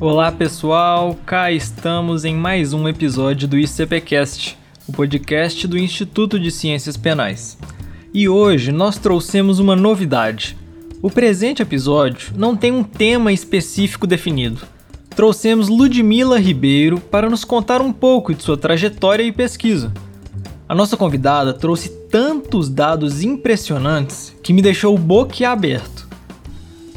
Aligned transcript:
Olá 0.00 0.30
pessoal, 0.30 1.18
cá 1.26 1.50
estamos 1.50 2.24
em 2.24 2.32
mais 2.32 2.72
um 2.72 2.88
episódio 2.88 3.48
do 3.48 3.58
ICPcast, 3.58 4.56
o 4.86 4.92
podcast 4.92 5.66
do 5.66 5.76
Instituto 5.76 6.38
de 6.38 6.52
Ciências 6.52 6.96
Penais. 6.96 7.58
E 8.14 8.28
hoje 8.28 8.70
nós 8.70 8.96
trouxemos 8.96 9.58
uma 9.58 9.74
novidade. 9.74 10.56
O 11.02 11.10
presente 11.10 11.62
episódio 11.62 12.32
não 12.36 12.56
tem 12.56 12.70
um 12.70 12.84
tema 12.84 13.32
específico 13.32 14.06
definido. 14.06 14.60
Trouxemos 15.16 15.68
Ludmila 15.68 16.38
Ribeiro 16.38 17.00
para 17.00 17.28
nos 17.28 17.44
contar 17.44 17.80
um 17.80 17.92
pouco 17.92 18.32
de 18.32 18.40
sua 18.40 18.56
trajetória 18.56 19.24
e 19.24 19.32
pesquisa. 19.32 19.92
A 20.68 20.76
nossa 20.76 20.96
convidada 20.96 21.52
trouxe 21.52 21.88
tantos 22.08 22.68
dados 22.68 23.24
impressionantes 23.24 24.32
que 24.44 24.52
me 24.52 24.62
deixou 24.62 24.96
boquiaberto. 24.96 26.07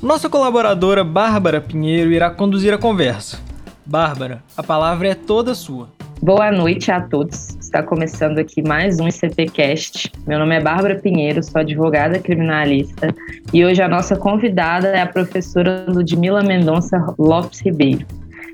Nossa 0.01 0.27
colaboradora 0.27 1.03
Bárbara 1.03 1.61
Pinheiro 1.61 2.11
irá 2.11 2.31
conduzir 2.31 2.73
a 2.73 2.77
conversa. 2.77 3.39
Bárbara, 3.85 4.41
a 4.57 4.63
palavra 4.63 5.09
é 5.09 5.13
toda 5.13 5.53
sua. 5.53 5.89
Boa 6.19 6.51
noite 6.51 6.91
a 6.91 7.01
todos. 7.01 7.49
Está 7.61 7.83
começando 7.83 8.39
aqui 8.39 8.63
mais 8.63 8.99
um 8.99 9.07
ICPcast. 9.07 10.11
Meu 10.25 10.39
nome 10.39 10.55
é 10.55 10.59
Bárbara 10.59 10.99
Pinheiro, 10.99 11.43
sou 11.43 11.61
advogada 11.61 12.17
criminalista 12.17 13.13
e 13.53 13.63
hoje 13.63 13.79
a 13.83 13.87
nossa 13.87 14.15
convidada 14.15 14.87
é 14.87 15.01
a 15.01 15.05
professora 15.05 15.85
Ludmila 15.87 16.41
Mendonça 16.41 16.97
Lopes 17.19 17.61
Ribeiro. 17.61 18.03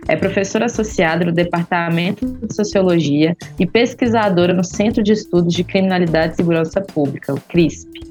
É 0.10 0.18
professora 0.18 0.66
associada 0.66 1.24
no 1.24 1.32
Departamento 1.32 2.26
de 2.26 2.54
Sociologia 2.54 3.38
e 3.58 3.66
pesquisadora 3.66 4.54
no 4.54 4.66
Centro 4.66 5.02
de 5.02 5.14
Estudos 5.14 5.54
de 5.54 5.64
Criminalidade 5.64 6.34
e 6.34 6.36
Segurança 6.36 6.82
Pública, 6.82 7.34
o 7.34 7.40
CRISP, 7.40 8.02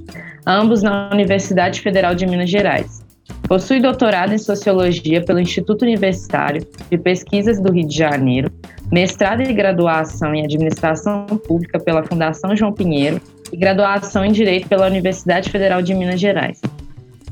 ambos 0.47 0.83
na 0.83 1.11
Universidade 1.13 1.83
Federal 1.83 2.15
de 2.15 2.27
Minas 2.27 2.49
Gerais. 2.49 3.06
Possui 3.49 3.81
doutorado 3.81 4.33
em 4.33 4.39
Sociologia 4.39 5.25
pelo 5.25 5.39
Instituto 5.39 5.83
Universitário 5.83 6.67
de 6.91 6.99
Pesquisas 6.99 7.61
do 7.61 7.73
Rio 7.73 7.87
de 7.87 7.97
Janeiro, 7.97 8.51
mestrado 8.91 9.41
e 9.43 9.53
graduação 9.53 10.35
em 10.35 10.45
Administração 10.45 11.27
Pública 11.27 11.79
pela 11.79 12.03
Fundação 12.03 12.57
João 12.57 12.73
Pinheiro 12.73 13.21
e 13.53 13.57
graduação 13.57 14.25
em 14.25 14.33
Direito 14.33 14.69
pela 14.69 14.87
Universidade 14.87 15.49
Federal 15.49 15.81
de 15.81 15.95
Minas 15.95 16.19
Gerais. 16.19 16.61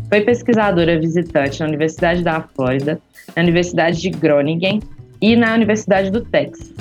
Foi 0.08 0.20
pesquisadora 0.20 1.00
visitante 1.00 1.58
na 1.58 1.66
Universidade 1.66 2.22
da 2.22 2.40
Flórida, 2.40 3.00
na 3.34 3.42
Universidade 3.42 4.00
de 4.00 4.10
Groningen 4.10 4.80
e 5.20 5.34
na 5.34 5.52
Universidade 5.54 6.10
do 6.10 6.20
Texas. 6.20 6.72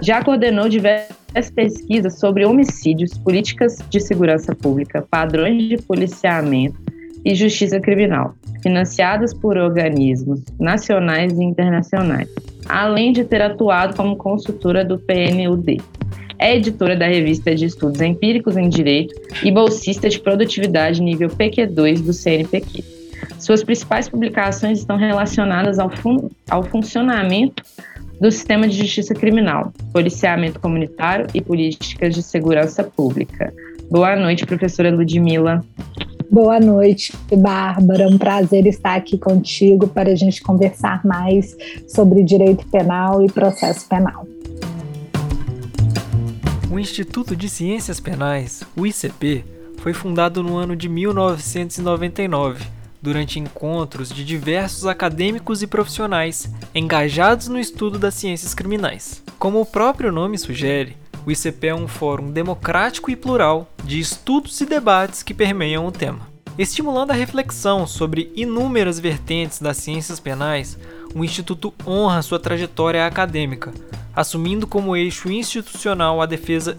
Já 0.00 0.24
coordenou 0.24 0.68
diversas 0.68 1.50
pesquisas 1.54 2.18
sobre 2.18 2.46
homicídios, 2.46 3.18
políticas 3.18 3.78
de 3.90 4.00
segurança 4.00 4.54
pública, 4.54 5.06
padrões 5.10 5.68
de 5.68 5.76
policiamento 5.76 6.83
e 7.24 7.34
justiça 7.34 7.80
criminal, 7.80 8.34
financiadas 8.62 9.32
por 9.32 9.56
organismos 9.56 10.42
nacionais 10.58 11.32
e 11.38 11.42
internacionais, 11.42 12.28
além 12.68 13.12
de 13.12 13.24
ter 13.24 13.40
atuado 13.40 13.96
como 13.96 14.16
consultora 14.16 14.84
do 14.84 14.98
PNUD. 14.98 15.80
É 16.38 16.56
editora 16.56 16.96
da 16.96 17.06
revista 17.06 17.54
de 17.54 17.64
Estudos 17.64 18.00
Empíricos 18.00 18.56
em 18.56 18.68
Direito 18.68 19.14
e 19.42 19.50
bolsista 19.50 20.08
de 20.08 20.20
produtividade 20.20 21.00
nível 21.00 21.28
PQ2 21.28 22.02
do 22.02 22.12
CNPq. 22.12 22.84
Suas 23.38 23.62
principais 23.62 24.08
publicações 24.08 24.80
estão 24.80 24.96
relacionadas 24.96 25.78
ao, 25.78 25.88
fun 25.88 26.28
ao 26.50 26.62
funcionamento 26.62 27.62
do 28.20 28.30
sistema 28.30 28.68
de 28.68 28.76
justiça 28.76 29.14
criminal, 29.14 29.72
policiamento 29.92 30.60
comunitário 30.60 31.26
e 31.34 31.40
políticas 31.40 32.14
de 32.14 32.22
segurança 32.22 32.84
pública. 32.84 33.52
Boa 33.90 34.16
noite, 34.16 34.46
professora 34.46 34.90
Ludmila. 34.90 35.64
Boa 36.34 36.58
noite, 36.58 37.12
Bárbara. 37.32 38.08
Um 38.08 38.18
prazer 38.18 38.66
estar 38.66 38.96
aqui 38.96 39.16
contigo 39.16 39.86
para 39.86 40.10
a 40.10 40.16
gente 40.16 40.42
conversar 40.42 41.06
mais 41.06 41.56
sobre 41.86 42.24
direito 42.24 42.66
penal 42.66 43.24
e 43.24 43.30
processo 43.30 43.88
penal. 43.88 44.26
O 46.68 46.76
Instituto 46.76 47.36
de 47.36 47.48
Ciências 47.48 48.00
Penais, 48.00 48.64
o 48.76 48.84
ICP, 48.84 49.44
foi 49.78 49.92
fundado 49.92 50.42
no 50.42 50.56
ano 50.56 50.74
de 50.74 50.88
1999, 50.88 52.64
durante 53.00 53.38
encontros 53.38 54.08
de 54.08 54.24
diversos 54.24 54.88
acadêmicos 54.88 55.62
e 55.62 55.68
profissionais 55.68 56.52
engajados 56.74 57.46
no 57.46 57.60
estudo 57.60 57.96
das 57.96 58.14
ciências 58.14 58.54
criminais. 58.54 59.22
Como 59.38 59.60
o 59.60 59.66
próprio 59.66 60.10
nome 60.10 60.36
sugere, 60.36 60.96
o 61.26 61.30
ICP 61.30 61.68
é 61.68 61.74
um 61.74 61.88
fórum 61.88 62.30
democrático 62.30 63.10
e 63.10 63.16
plural 63.16 63.68
de 63.82 63.98
estudos 63.98 64.60
e 64.60 64.66
debates 64.66 65.22
que 65.22 65.32
permeiam 65.32 65.86
o 65.86 65.92
tema. 65.92 66.28
Estimulando 66.58 67.10
a 67.10 67.14
reflexão 67.14 67.86
sobre 67.86 68.30
inúmeras 68.36 69.00
vertentes 69.00 69.58
das 69.58 69.78
ciências 69.78 70.20
penais, 70.20 70.78
o 71.14 71.24
Instituto 71.24 71.74
honra 71.86 72.22
sua 72.22 72.38
trajetória 72.38 73.06
acadêmica, 73.06 73.72
assumindo 74.14 74.66
como 74.66 74.94
eixo 74.94 75.30
institucional 75.30 76.20
a 76.20 76.26
defesa 76.26 76.78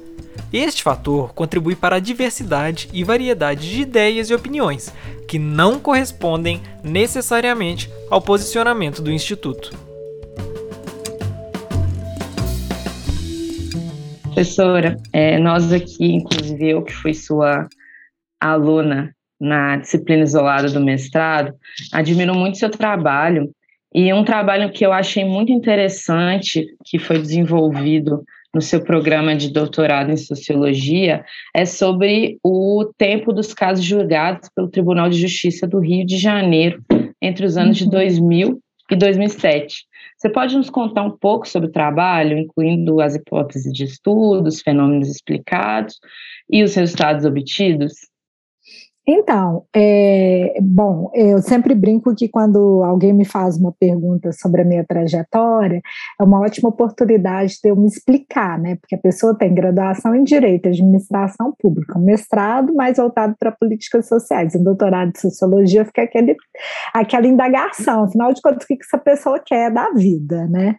Este 0.53 0.83
fator 0.83 1.33
contribui 1.33 1.77
para 1.77 1.95
a 1.95 1.99
diversidade 1.99 2.89
e 2.91 3.05
variedade 3.05 3.69
de 3.69 3.81
ideias 3.83 4.29
e 4.29 4.33
opiniões, 4.33 4.93
que 5.25 5.39
não 5.39 5.79
correspondem 5.79 6.61
necessariamente 6.83 7.89
ao 8.09 8.21
posicionamento 8.21 9.01
do 9.01 9.09
Instituto. 9.09 9.71
Professora, 14.23 14.97
é, 15.13 15.37
nós 15.39 15.71
aqui, 15.71 16.05
inclusive 16.15 16.69
eu 16.69 16.81
que 16.81 16.93
fui 16.93 17.13
sua 17.13 17.69
aluna 18.39 19.15
na 19.39 19.77
disciplina 19.77 20.23
isolada 20.23 20.69
do 20.69 20.81
mestrado, 20.81 21.53
admiro 21.93 22.35
muito 22.35 22.57
seu 22.57 22.69
trabalho 22.69 23.49
e 23.93 24.13
um 24.13 24.23
trabalho 24.23 24.71
que 24.71 24.85
eu 24.85 24.91
achei 24.91 25.23
muito 25.23 25.51
interessante, 25.51 26.65
que 26.85 26.99
foi 26.99 27.19
desenvolvido 27.19 28.23
no 28.53 28.61
seu 28.61 28.83
programa 28.83 29.35
de 29.35 29.49
doutorado 29.49 30.11
em 30.11 30.17
sociologia, 30.17 31.23
é 31.53 31.65
sobre 31.65 32.37
o 32.43 32.91
tempo 32.97 33.31
dos 33.31 33.53
casos 33.53 33.83
julgados 33.83 34.49
pelo 34.53 34.67
Tribunal 34.69 35.09
de 35.09 35.19
Justiça 35.19 35.67
do 35.67 35.79
Rio 35.79 36.05
de 36.05 36.17
Janeiro 36.17 36.83
entre 37.21 37.45
os 37.45 37.57
anos 37.57 37.77
de 37.77 37.89
2000 37.89 38.49
uhum. 38.49 38.59
e 38.91 38.95
2007. 38.95 39.85
Você 40.17 40.29
pode 40.29 40.55
nos 40.55 40.69
contar 40.69 41.03
um 41.03 41.17
pouco 41.17 41.47
sobre 41.47 41.69
o 41.69 41.71
trabalho, 41.71 42.37
incluindo 42.37 42.99
as 43.01 43.15
hipóteses 43.15 43.71
de 43.73 43.85
estudos, 43.85 44.61
fenômenos 44.61 45.09
explicados 45.09 45.99
e 46.49 46.61
os 46.61 46.75
resultados 46.75 47.25
obtidos? 47.25 48.10
Então, 49.07 49.63
é, 49.75 50.59
bom, 50.61 51.09
eu 51.15 51.41
sempre 51.41 51.73
brinco 51.73 52.13
que 52.13 52.29
quando 52.29 52.83
alguém 52.83 53.11
me 53.11 53.25
faz 53.25 53.57
uma 53.57 53.71
pergunta 53.71 54.31
sobre 54.31 54.61
a 54.61 54.65
minha 54.65 54.85
trajetória, 54.85 55.81
é 56.19 56.23
uma 56.23 56.39
ótima 56.39 56.69
oportunidade 56.69 57.57
de 57.63 57.69
eu 57.69 57.75
me 57.75 57.87
explicar, 57.87 58.59
né? 58.59 58.75
Porque 58.75 58.93
a 58.93 58.99
pessoa 58.99 59.35
tem 59.35 59.55
graduação 59.55 60.13
em 60.13 60.23
Direito, 60.23 60.67
Administração 60.67 61.51
Pública, 61.59 61.97
um 61.97 62.05
mestrado 62.05 62.75
mais 62.75 62.97
voltado 62.97 63.35
para 63.39 63.51
políticas 63.51 64.07
sociais, 64.07 64.55
um 64.55 64.63
doutorado 64.63 65.11
de 65.13 65.19
Sociologia, 65.19 65.83
fica 65.83 66.03
aquele, 66.03 66.35
aquela 66.93 67.25
indagação, 67.25 68.03
afinal 68.03 68.31
de 68.31 68.41
contas, 68.41 68.63
o 68.63 68.67
que 68.67 68.77
essa 68.81 68.99
pessoa 68.99 69.41
quer 69.43 69.71
da 69.71 69.89
vida, 69.93 70.47
né? 70.47 70.75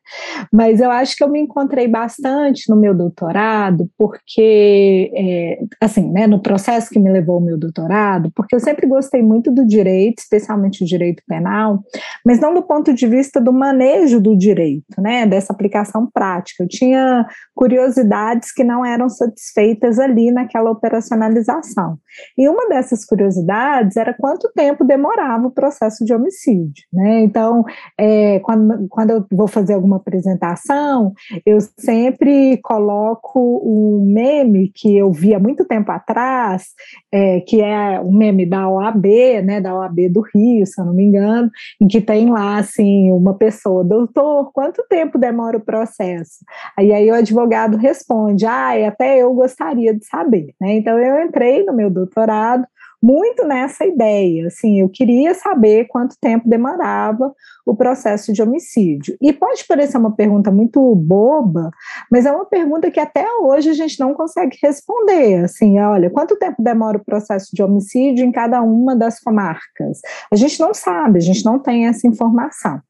Mas 0.52 0.80
eu 0.80 0.92
acho 0.92 1.16
que 1.16 1.24
eu 1.24 1.28
me 1.28 1.40
encontrei 1.40 1.88
bastante 1.88 2.70
no 2.70 2.76
meu 2.76 2.94
doutorado, 2.94 3.90
porque, 3.98 5.10
é, 5.12 5.58
assim, 5.80 6.08
né, 6.12 6.28
no 6.28 6.40
processo 6.40 6.88
que 6.88 7.00
me 7.00 7.10
levou 7.10 7.36
ao 7.36 7.40
meu 7.40 7.58
doutorado, 7.58 8.11
porque 8.34 8.54
eu 8.54 8.60
sempre 8.60 8.86
gostei 8.86 9.22
muito 9.22 9.50
do 9.50 9.66
direito, 9.66 10.18
especialmente 10.18 10.82
o 10.82 10.86
direito 10.86 11.22
penal, 11.26 11.80
mas 12.24 12.40
não 12.40 12.52
do 12.52 12.62
ponto 12.62 12.92
de 12.92 13.06
vista 13.06 13.40
do 13.40 13.52
manejo 13.52 14.20
do 14.20 14.36
direito, 14.36 15.00
né, 15.00 15.26
dessa 15.26 15.52
aplicação 15.52 16.08
prática. 16.12 16.64
Eu 16.64 16.68
tinha 16.68 17.26
curiosidades 17.54 18.52
que 18.52 18.64
não 18.64 18.84
eram 18.84 19.08
satisfeitas 19.08 19.98
ali 19.98 20.30
naquela 20.30 20.70
operacionalização. 20.70 21.98
E 22.36 22.48
uma 22.48 22.68
dessas 22.68 23.04
curiosidades 23.04 23.96
era 23.96 24.14
quanto 24.14 24.50
tempo 24.54 24.84
demorava 24.84 25.46
o 25.46 25.50
processo 25.50 26.04
de 26.04 26.14
homicídio, 26.14 26.84
né? 26.92 27.20
Então, 27.22 27.64
é, 27.98 28.38
quando, 28.40 28.86
quando 28.88 29.10
eu 29.10 29.26
vou 29.30 29.48
fazer 29.48 29.74
alguma 29.74 29.96
apresentação, 29.96 31.12
eu 31.44 31.58
sempre 31.78 32.58
coloco 32.62 33.60
um 33.64 34.04
meme 34.12 34.70
que 34.74 34.96
eu 34.96 35.10
vi 35.10 35.34
há 35.34 35.38
muito 35.38 35.64
tempo 35.64 35.90
atrás, 35.90 36.66
é, 37.12 37.40
que 37.40 37.60
é 37.60 38.00
um 38.02 38.12
meme 38.12 38.46
da 38.46 38.68
OAB, 38.68 39.06
né, 39.44 39.60
da 39.60 39.74
OAB 39.74 40.08
do 40.10 40.20
Rio, 40.34 40.66
se 40.66 40.80
eu 40.80 40.84
não 40.84 40.94
me 40.94 41.04
engano, 41.04 41.50
em 41.80 41.86
que 41.86 42.00
tem 42.00 42.30
lá, 42.30 42.58
assim, 42.58 43.10
uma 43.12 43.34
pessoa, 43.34 43.84
doutor, 43.84 44.50
quanto 44.52 44.84
tempo 44.88 45.18
demora 45.18 45.56
o 45.56 45.64
processo? 45.64 46.44
Aí, 46.76 46.92
aí 46.92 47.10
o 47.10 47.14
advogado 47.14 47.76
responde, 47.76 48.46
ah, 48.46 48.72
até 48.86 49.18
eu 49.18 49.32
gostaria 49.34 49.94
de 49.94 50.04
saber, 50.06 50.54
né? 50.60 50.74
Então, 50.74 50.98
eu 50.98 51.24
entrei 51.24 51.64
no 51.64 51.72
meu 51.72 51.90
doutorado 51.90 52.66
muito 53.02 53.44
nessa 53.44 53.84
ideia, 53.84 54.46
assim, 54.46 54.80
eu 54.80 54.88
queria 54.88 55.34
saber 55.34 55.86
quanto 55.88 56.16
tempo 56.20 56.48
demorava 56.48 57.34
o 57.66 57.74
processo 57.74 58.32
de 58.32 58.42
homicídio. 58.42 59.16
E 59.20 59.32
pode 59.32 59.64
parecer 59.66 59.98
uma 59.98 60.14
pergunta 60.14 60.50
muito 60.50 60.94
boba, 60.94 61.70
mas 62.10 62.26
é 62.26 62.32
uma 62.32 62.44
pergunta 62.44 62.90
que 62.90 63.00
até 63.00 63.26
hoje 63.40 63.70
a 63.70 63.74
gente 63.74 63.98
não 63.98 64.14
consegue 64.14 64.56
responder, 64.62 65.44
assim, 65.44 65.78
olha, 65.80 66.10
quanto 66.10 66.36
tempo 66.36 66.62
demora 66.62 66.98
o 66.98 67.04
processo 67.04 67.50
de 67.52 67.62
homicídio 67.62 68.24
em 68.24 68.32
cada 68.32 68.62
uma 68.62 68.94
das 68.94 69.18
comarcas? 69.20 70.00
A 70.30 70.36
gente 70.36 70.60
não 70.60 70.72
sabe, 70.72 71.18
a 71.18 71.22
gente 71.22 71.44
não 71.44 71.58
tem 71.58 71.86
essa 71.86 72.06
informação. 72.06 72.80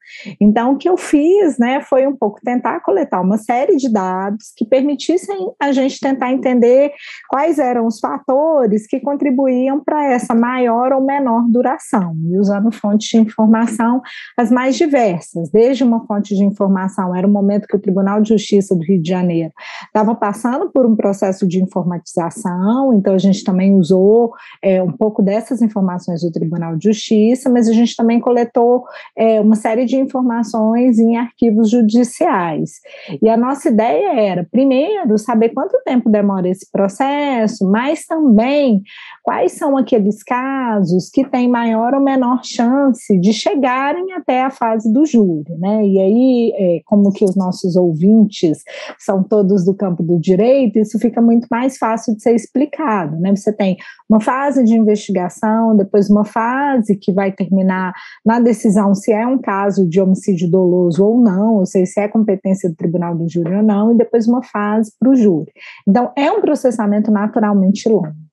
Então, 0.41 0.73
o 0.73 0.76
que 0.76 0.88
eu 0.88 0.97
fiz, 0.97 1.59
né, 1.59 1.81
foi 1.81 2.06
um 2.06 2.17
pouco 2.17 2.41
tentar 2.43 2.81
coletar 2.81 3.20
uma 3.20 3.38
série 3.38 3.76
de 3.76 3.91
dados 3.91 4.53
que 4.56 4.64
permitissem 4.64 5.50
a 5.61 5.73
gente 5.73 5.99
tentar 6.00 6.32
entender 6.32 6.93
quais 7.29 7.59
eram 7.59 7.87
os 7.87 7.99
fatores 7.99 8.87
que 8.87 9.00
contribuíam 9.00 9.82
para 9.82 10.05
essa 10.06 10.35
maior 10.35 10.93
ou 10.93 11.00
menor 11.00 11.44
duração, 11.49 12.14
e 12.25 12.38
usando 12.38 12.73
fontes 12.73 13.09
de 13.09 13.19
informação 13.19 14.00
as 14.37 14.50
mais 14.50 14.76
diversas, 14.76 15.50
desde 15.50 15.85
uma 15.85 16.06
fonte 16.06 16.35
de 16.35 16.44
informação, 16.44 17.15
era 17.15 17.26
o 17.26 17.31
momento 17.31 17.67
que 17.67 17.76
o 17.76 17.81
Tribunal 17.81 18.20
de 18.20 18.31
Justiça 18.31 18.75
do 18.75 18.82
Rio 18.82 19.00
de 19.00 19.08
Janeiro 19.08 19.53
estava 19.87 20.15
passando 20.15 20.70
por 20.70 20.87
um 20.87 20.97
processo 20.97 21.47
de 21.47 21.62
informatização, 21.62 22.94
então 22.94 23.15
a 23.15 23.19
gente 23.19 23.44
também 23.44 23.75
usou 23.75 24.32
é, 24.62 24.82
um 24.82 24.93
pouco 24.93 25.23
dessas 25.23 25.62
informações 25.62 26.23
do 26.23 26.31
Tribunal 26.31 26.76
de 26.76 26.88
Justiça, 26.88 27.50
mas 27.50 27.69
a 27.69 27.73
gente 27.73 27.97
também 27.97 28.20
coletou 28.20 28.85
é, 29.17 29.41
uma 29.41 29.56
série 29.56 29.85
de 29.85 29.97
informações 30.03 30.99
em 30.99 31.17
arquivos 31.17 31.71
judiciais. 31.71 32.81
E 33.23 33.29
a 33.29 33.37
nossa 33.37 33.69
ideia 33.69 34.21
era, 34.21 34.47
primeiro, 34.51 35.17
saber 35.19 35.51
quanto 35.51 35.83
tempo 35.85 36.11
demora 36.11 36.49
esse 36.49 36.71
processo, 36.71 37.69
mas 37.71 38.05
também 38.05 38.83
quais 39.23 39.53
são 39.53 39.77
aqueles 39.77 40.23
casos 40.23 41.09
que 41.09 41.25
têm 41.25 41.49
maior 41.49 41.95
ou 41.95 42.01
menor 42.01 42.45
chance 42.45 43.19
de 43.21 43.33
chegarem 43.33 44.13
até 44.13 44.43
a 44.43 44.51
fase 44.51 44.93
do 44.93 45.07
júri, 45.07 45.55
né? 45.59 45.87
E 45.87 45.99
aí, 45.99 46.53
é, 46.57 46.81
como 46.85 47.13
que 47.13 47.25
os 47.25 47.37
nossos 47.37 47.77
ouvintes 47.77 48.59
são 48.99 49.23
todos 49.23 49.65
do 49.65 49.75
campo 49.75 50.03
do 50.03 50.19
direito, 50.19 50.79
isso 50.79 50.99
fica 50.99 51.23
muito 51.23 51.47
mais 51.51 51.79
fácil 51.79 52.17
de 52.17 52.23
ser 52.23 52.35
explicado, 52.35 53.17
né? 53.21 53.35
Você 53.35 53.53
tem 53.53 53.77
uma 54.09 54.21
fase 54.21 54.65
de 54.65 54.75
investigação, 54.75 55.77
depois 55.77 56.11
uma 56.11 56.25
fase 56.25 56.97
que 56.97 57.13
vai 57.13 57.31
terminar 57.31 57.93
na 58.27 58.41
decisão 58.41 58.95
se 58.95 59.13
é 59.13 59.27
um 59.27 59.39
caso 59.39 59.89
de 59.89 60.01
homicídio 60.01 60.51
doloso 60.51 61.05
ou 61.05 61.21
não, 61.21 61.57
ou 61.57 61.67
seja, 61.67 61.93
se 61.93 62.01
é 62.01 62.09
competência 62.09 62.69
do 62.69 62.75
tribunal 62.75 63.17
do 63.17 63.29
júri 63.29 63.55
ou 63.55 63.63
não, 63.63 63.93
e 63.93 63.97
depois 63.97 64.27
uma 64.27 64.43
fase 64.43 64.93
para 64.99 65.11
o 65.11 65.15
júri. 65.15 65.53
Então, 65.87 66.11
é 66.17 66.31
um 66.31 66.41
processamento 66.41 67.11
naturalmente 67.11 67.89
longo. 67.89 68.31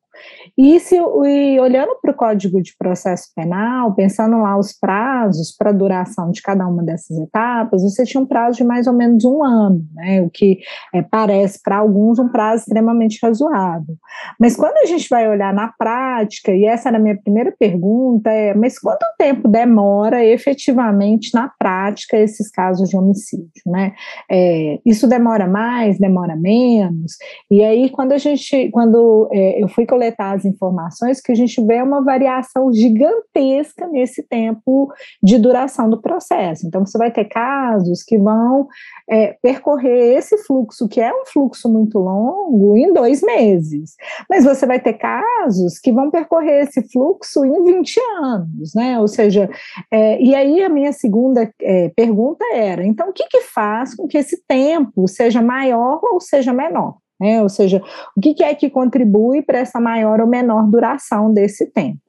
E, 0.58 0.80
se, 0.80 0.96
e 0.96 1.60
olhando 1.60 1.96
para 2.02 2.12
o 2.12 2.16
Código 2.16 2.62
de 2.62 2.76
Processo 2.78 3.30
Penal, 3.36 3.94
pensando 3.94 4.38
lá 4.42 4.58
os 4.58 4.74
prazos 4.74 5.56
para 5.56 5.70
a 5.70 5.74
duração 5.74 6.32
de 6.32 6.42
cada 6.42 6.68
uma 6.68 6.84
dessas 6.84 7.18
etapas, 7.18 7.84
você 7.84 8.04
tinha 8.04 8.22
um 8.22 8.26
prazo 8.26 8.58
de 8.58 8.64
mais 8.64 8.88
ou 8.88 8.94
menos 8.94 9.24
um 9.24 9.44
ano, 9.44 9.82
né, 9.94 10.22
o 10.22 10.30
que 10.30 10.60
é, 10.94 11.02
parece 11.02 11.62
para 11.64 11.78
alguns 11.78 12.20
um 12.20 12.30
prazo 12.30 12.64
extremamente 12.64 13.20
razoável. 13.22 13.96
Mas 14.40 14.56
quando 14.56 14.78
a 14.78 14.86
gente 14.86 15.08
vai 15.10 15.30
olhar 15.30 15.54
na 15.54 15.70
prática, 15.78 16.52
e 16.52 16.66
essa 16.66 16.90
era 16.90 16.98
a 16.98 17.02
minha 17.02 17.20
primeira 17.20 17.54
pergunta, 17.58 18.30
é, 18.30 18.54
mas 18.54 18.78
quanto 18.78 19.06
tempo 19.18 19.48
demora 19.48 20.26
efetivamente 20.26 21.34
na 21.34 21.50
prática 21.58 22.18
esses 22.18 22.52
casos 22.52 22.90
de 22.90 22.98
homicídio? 22.98 23.50
Né? 23.66 23.94
É, 24.30 24.80
isso 24.86 25.08
demora 25.08 25.48
mais, 25.48 25.98
demora 25.98 26.36
menos? 26.36 27.14
E 27.50 27.64
aí, 27.64 27.90
quando 27.90 28.12
a 28.12 28.18
gente, 28.18 28.70
quando 28.72 29.30
é, 29.32 29.64
eu 29.64 29.68
fui 29.68 29.86
coletar 29.86 30.09
as 30.18 30.46
informações 30.46 31.22
que 31.22 31.32
a 31.32 31.36
gente 31.36 31.64
vê 31.66 31.82
uma 31.82 32.04
variação 32.04 32.72
gigantesca 32.72 33.88
nesse 33.88 34.24
tempo 34.24 34.92
de 35.22 35.38
duração 35.38 35.90
do 35.90 36.02
processo. 36.02 36.68
Então, 36.68 36.86
você 36.86 36.98
vai 36.98 37.12
ter 37.12 37.26
casos 37.26 38.04
que 38.04 38.18
vão 38.18 38.68
é, 39.10 39.36
percorrer 39.42 40.18
esse 40.18 40.38
fluxo, 40.46 40.88
que 40.88 41.02
é 41.02 41.14
um 41.14 41.26
fluxo 41.26 41.70
muito 41.70 42.00
longo, 42.00 42.78
em 42.78 42.94
dois 42.94 43.22
meses. 43.22 43.96
Mas 44.30 44.44
você 44.44 44.66
vai 44.66 44.80
ter 44.80 44.94
casos 44.94 45.80
que 45.80 45.92
vão 45.92 46.10
percorrer 46.10 46.64
esse 46.64 46.82
fluxo 46.92 47.46
em 47.46 47.64
20 47.64 48.00
anos, 48.22 48.74
né? 48.76 49.00
Ou 49.00 49.08
seja, 49.08 49.50
é, 49.92 50.22
e 50.22 50.36
aí 50.36 50.64
a 50.64 50.70
minha 50.70 50.92
segunda 50.92 51.52
é, 51.62 51.90
pergunta 51.90 52.46
era: 52.54 52.86
então, 52.86 53.10
o 53.10 53.14
que, 53.14 53.28
que 53.28 53.42
faz 53.42 53.96
com 53.96 54.08
que 54.08 54.18
esse 54.18 54.44
tempo 54.48 55.08
seja 55.08 55.42
maior 55.42 56.00
ou 56.04 56.20
seja 56.20 56.54
menor? 56.54 56.98
Né? 57.20 57.42
Ou 57.42 57.50
seja, 57.50 57.82
o 58.16 58.22
que, 58.22 58.44
é 58.44 58.54
que 58.56 58.70
contribui 58.70 59.42
para 59.42 59.60
essa 59.60 59.80
maior 59.80 60.22
ou 60.22 60.28
menor 60.28 60.70
duração 60.70 61.34
desse 61.34 61.66
tempo? 61.66 62.00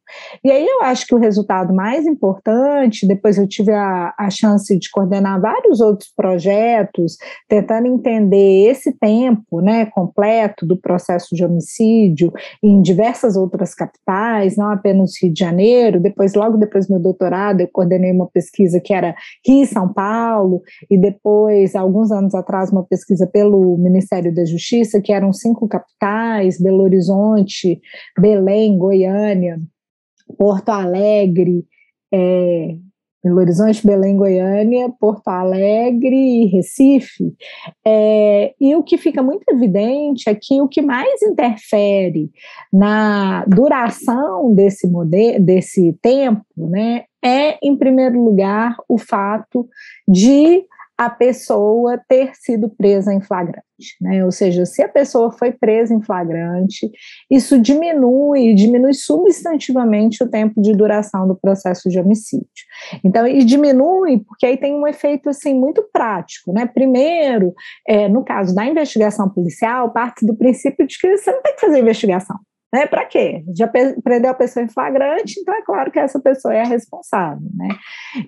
E 0.44 0.50
aí 0.50 0.66
eu 0.66 0.82
acho 0.82 1.06
que 1.06 1.14
o 1.14 1.18
resultado 1.18 1.74
mais 1.74 2.06
importante, 2.06 3.06
depois 3.06 3.38
eu 3.38 3.46
tive 3.46 3.72
a, 3.72 4.14
a 4.18 4.30
chance 4.30 4.76
de 4.78 4.90
coordenar 4.90 5.40
vários 5.40 5.80
outros 5.80 6.12
projetos, 6.14 7.16
tentando 7.48 7.86
entender 7.86 8.68
esse 8.68 8.92
tempo 8.92 9.60
né, 9.60 9.86
completo 9.86 10.66
do 10.66 10.76
processo 10.76 11.34
de 11.34 11.44
homicídio 11.44 12.32
em 12.62 12.80
diversas 12.80 13.36
outras 13.36 13.74
capitais, 13.74 14.56
não 14.56 14.70
apenas 14.70 15.12
Rio 15.20 15.32
de 15.32 15.40
Janeiro, 15.40 16.00
depois, 16.00 16.34
logo 16.34 16.56
depois 16.56 16.86
do 16.86 16.94
meu 16.94 17.02
doutorado, 17.02 17.60
eu 17.60 17.68
coordenei 17.68 18.12
uma 18.12 18.28
pesquisa 18.28 18.80
que 18.80 18.92
era 18.92 19.14
Rio 19.46 19.62
e 19.62 19.66
São 19.66 19.92
Paulo, 19.92 20.62
e 20.90 20.98
depois, 20.98 21.74
alguns 21.74 22.10
anos 22.10 22.34
atrás, 22.34 22.70
uma 22.70 22.84
pesquisa 22.84 23.26
pelo 23.26 23.76
Ministério 23.78 24.34
da 24.34 24.44
Justiça, 24.44 25.00
que 25.00 25.12
eram 25.12 25.32
cinco 25.32 25.68
capitais, 25.68 26.60
Belo 26.60 26.82
Horizonte, 26.82 27.80
Belém, 28.18 28.76
Goiânia, 28.78 29.58
Porto 30.38 30.70
Alegre, 30.70 31.64
é, 32.12 32.76
Belo 33.22 33.38
Horizonte, 33.38 33.86
Belém, 33.86 34.16
Goiânia, 34.16 34.88
Porto 34.98 35.28
Alegre 35.28 36.16
e 36.16 36.46
Recife. 36.46 37.34
É, 37.86 38.54
e 38.58 38.74
o 38.74 38.82
que 38.82 38.96
fica 38.96 39.22
muito 39.22 39.44
evidente 39.48 40.28
é 40.28 40.34
que 40.34 40.60
o 40.60 40.68
que 40.68 40.80
mais 40.80 41.20
interfere 41.22 42.30
na 42.72 43.44
duração 43.44 44.54
desse, 44.54 44.88
desse 45.40 45.92
tempo 46.00 46.44
né, 46.56 47.04
é, 47.22 47.58
em 47.62 47.76
primeiro 47.76 48.24
lugar, 48.24 48.76
o 48.88 48.96
fato 48.96 49.68
de 50.08 50.64
a 51.00 51.08
pessoa 51.08 51.98
ter 52.06 52.34
sido 52.34 52.68
presa 52.68 53.10
em 53.10 53.22
flagrante. 53.22 53.64
Né? 53.98 54.22
Ou 54.22 54.30
seja, 54.30 54.66
se 54.66 54.82
a 54.82 54.88
pessoa 54.88 55.32
foi 55.32 55.50
presa 55.50 55.94
em 55.94 56.02
flagrante, 56.02 56.90
isso 57.30 57.58
diminui, 57.58 58.52
diminui 58.52 58.92
substantivamente 58.92 60.22
o 60.22 60.28
tempo 60.28 60.60
de 60.60 60.76
duração 60.76 61.26
do 61.26 61.34
processo 61.34 61.88
de 61.88 61.98
homicídio. 61.98 62.44
Então, 63.02 63.26
e 63.26 63.42
diminui 63.44 64.18
porque 64.18 64.44
aí 64.44 64.58
tem 64.58 64.74
um 64.74 64.86
efeito 64.86 65.30
assim 65.30 65.54
muito 65.54 65.88
prático, 65.90 66.52
né? 66.52 66.66
Primeiro, 66.66 67.54
é, 67.88 68.06
no 68.06 68.22
caso 68.22 68.54
da 68.54 68.66
investigação 68.66 69.26
policial, 69.26 69.94
parte 69.94 70.26
do 70.26 70.36
princípio 70.36 70.86
de 70.86 70.98
que 70.98 71.16
você 71.16 71.32
não 71.32 71.40
tem 71.40 71.54
que 71.54 71.62
fazer 71.62 71.78
investigação. 71.78 72.36
Né? 72.72 72.86
Para 72.86 73.04
quê? 73.04 73.42
Já 73.56 73.66
prendeu 73.68 74.30
a 74.30 74.34
pessoa 74.34 74.64
em 74.64 74.68
flagrante, 74.68 75.40
então 75.40 75.54
é 75.54 75.62
claro 75.62 75.90
que 75.90 75.98
essa 75.98 76.20
pessoa 76.20 76.54
é 76.54 76.62
a 76.62 76.66
responsável. 76.66 77.48
Né? 77.54 77.68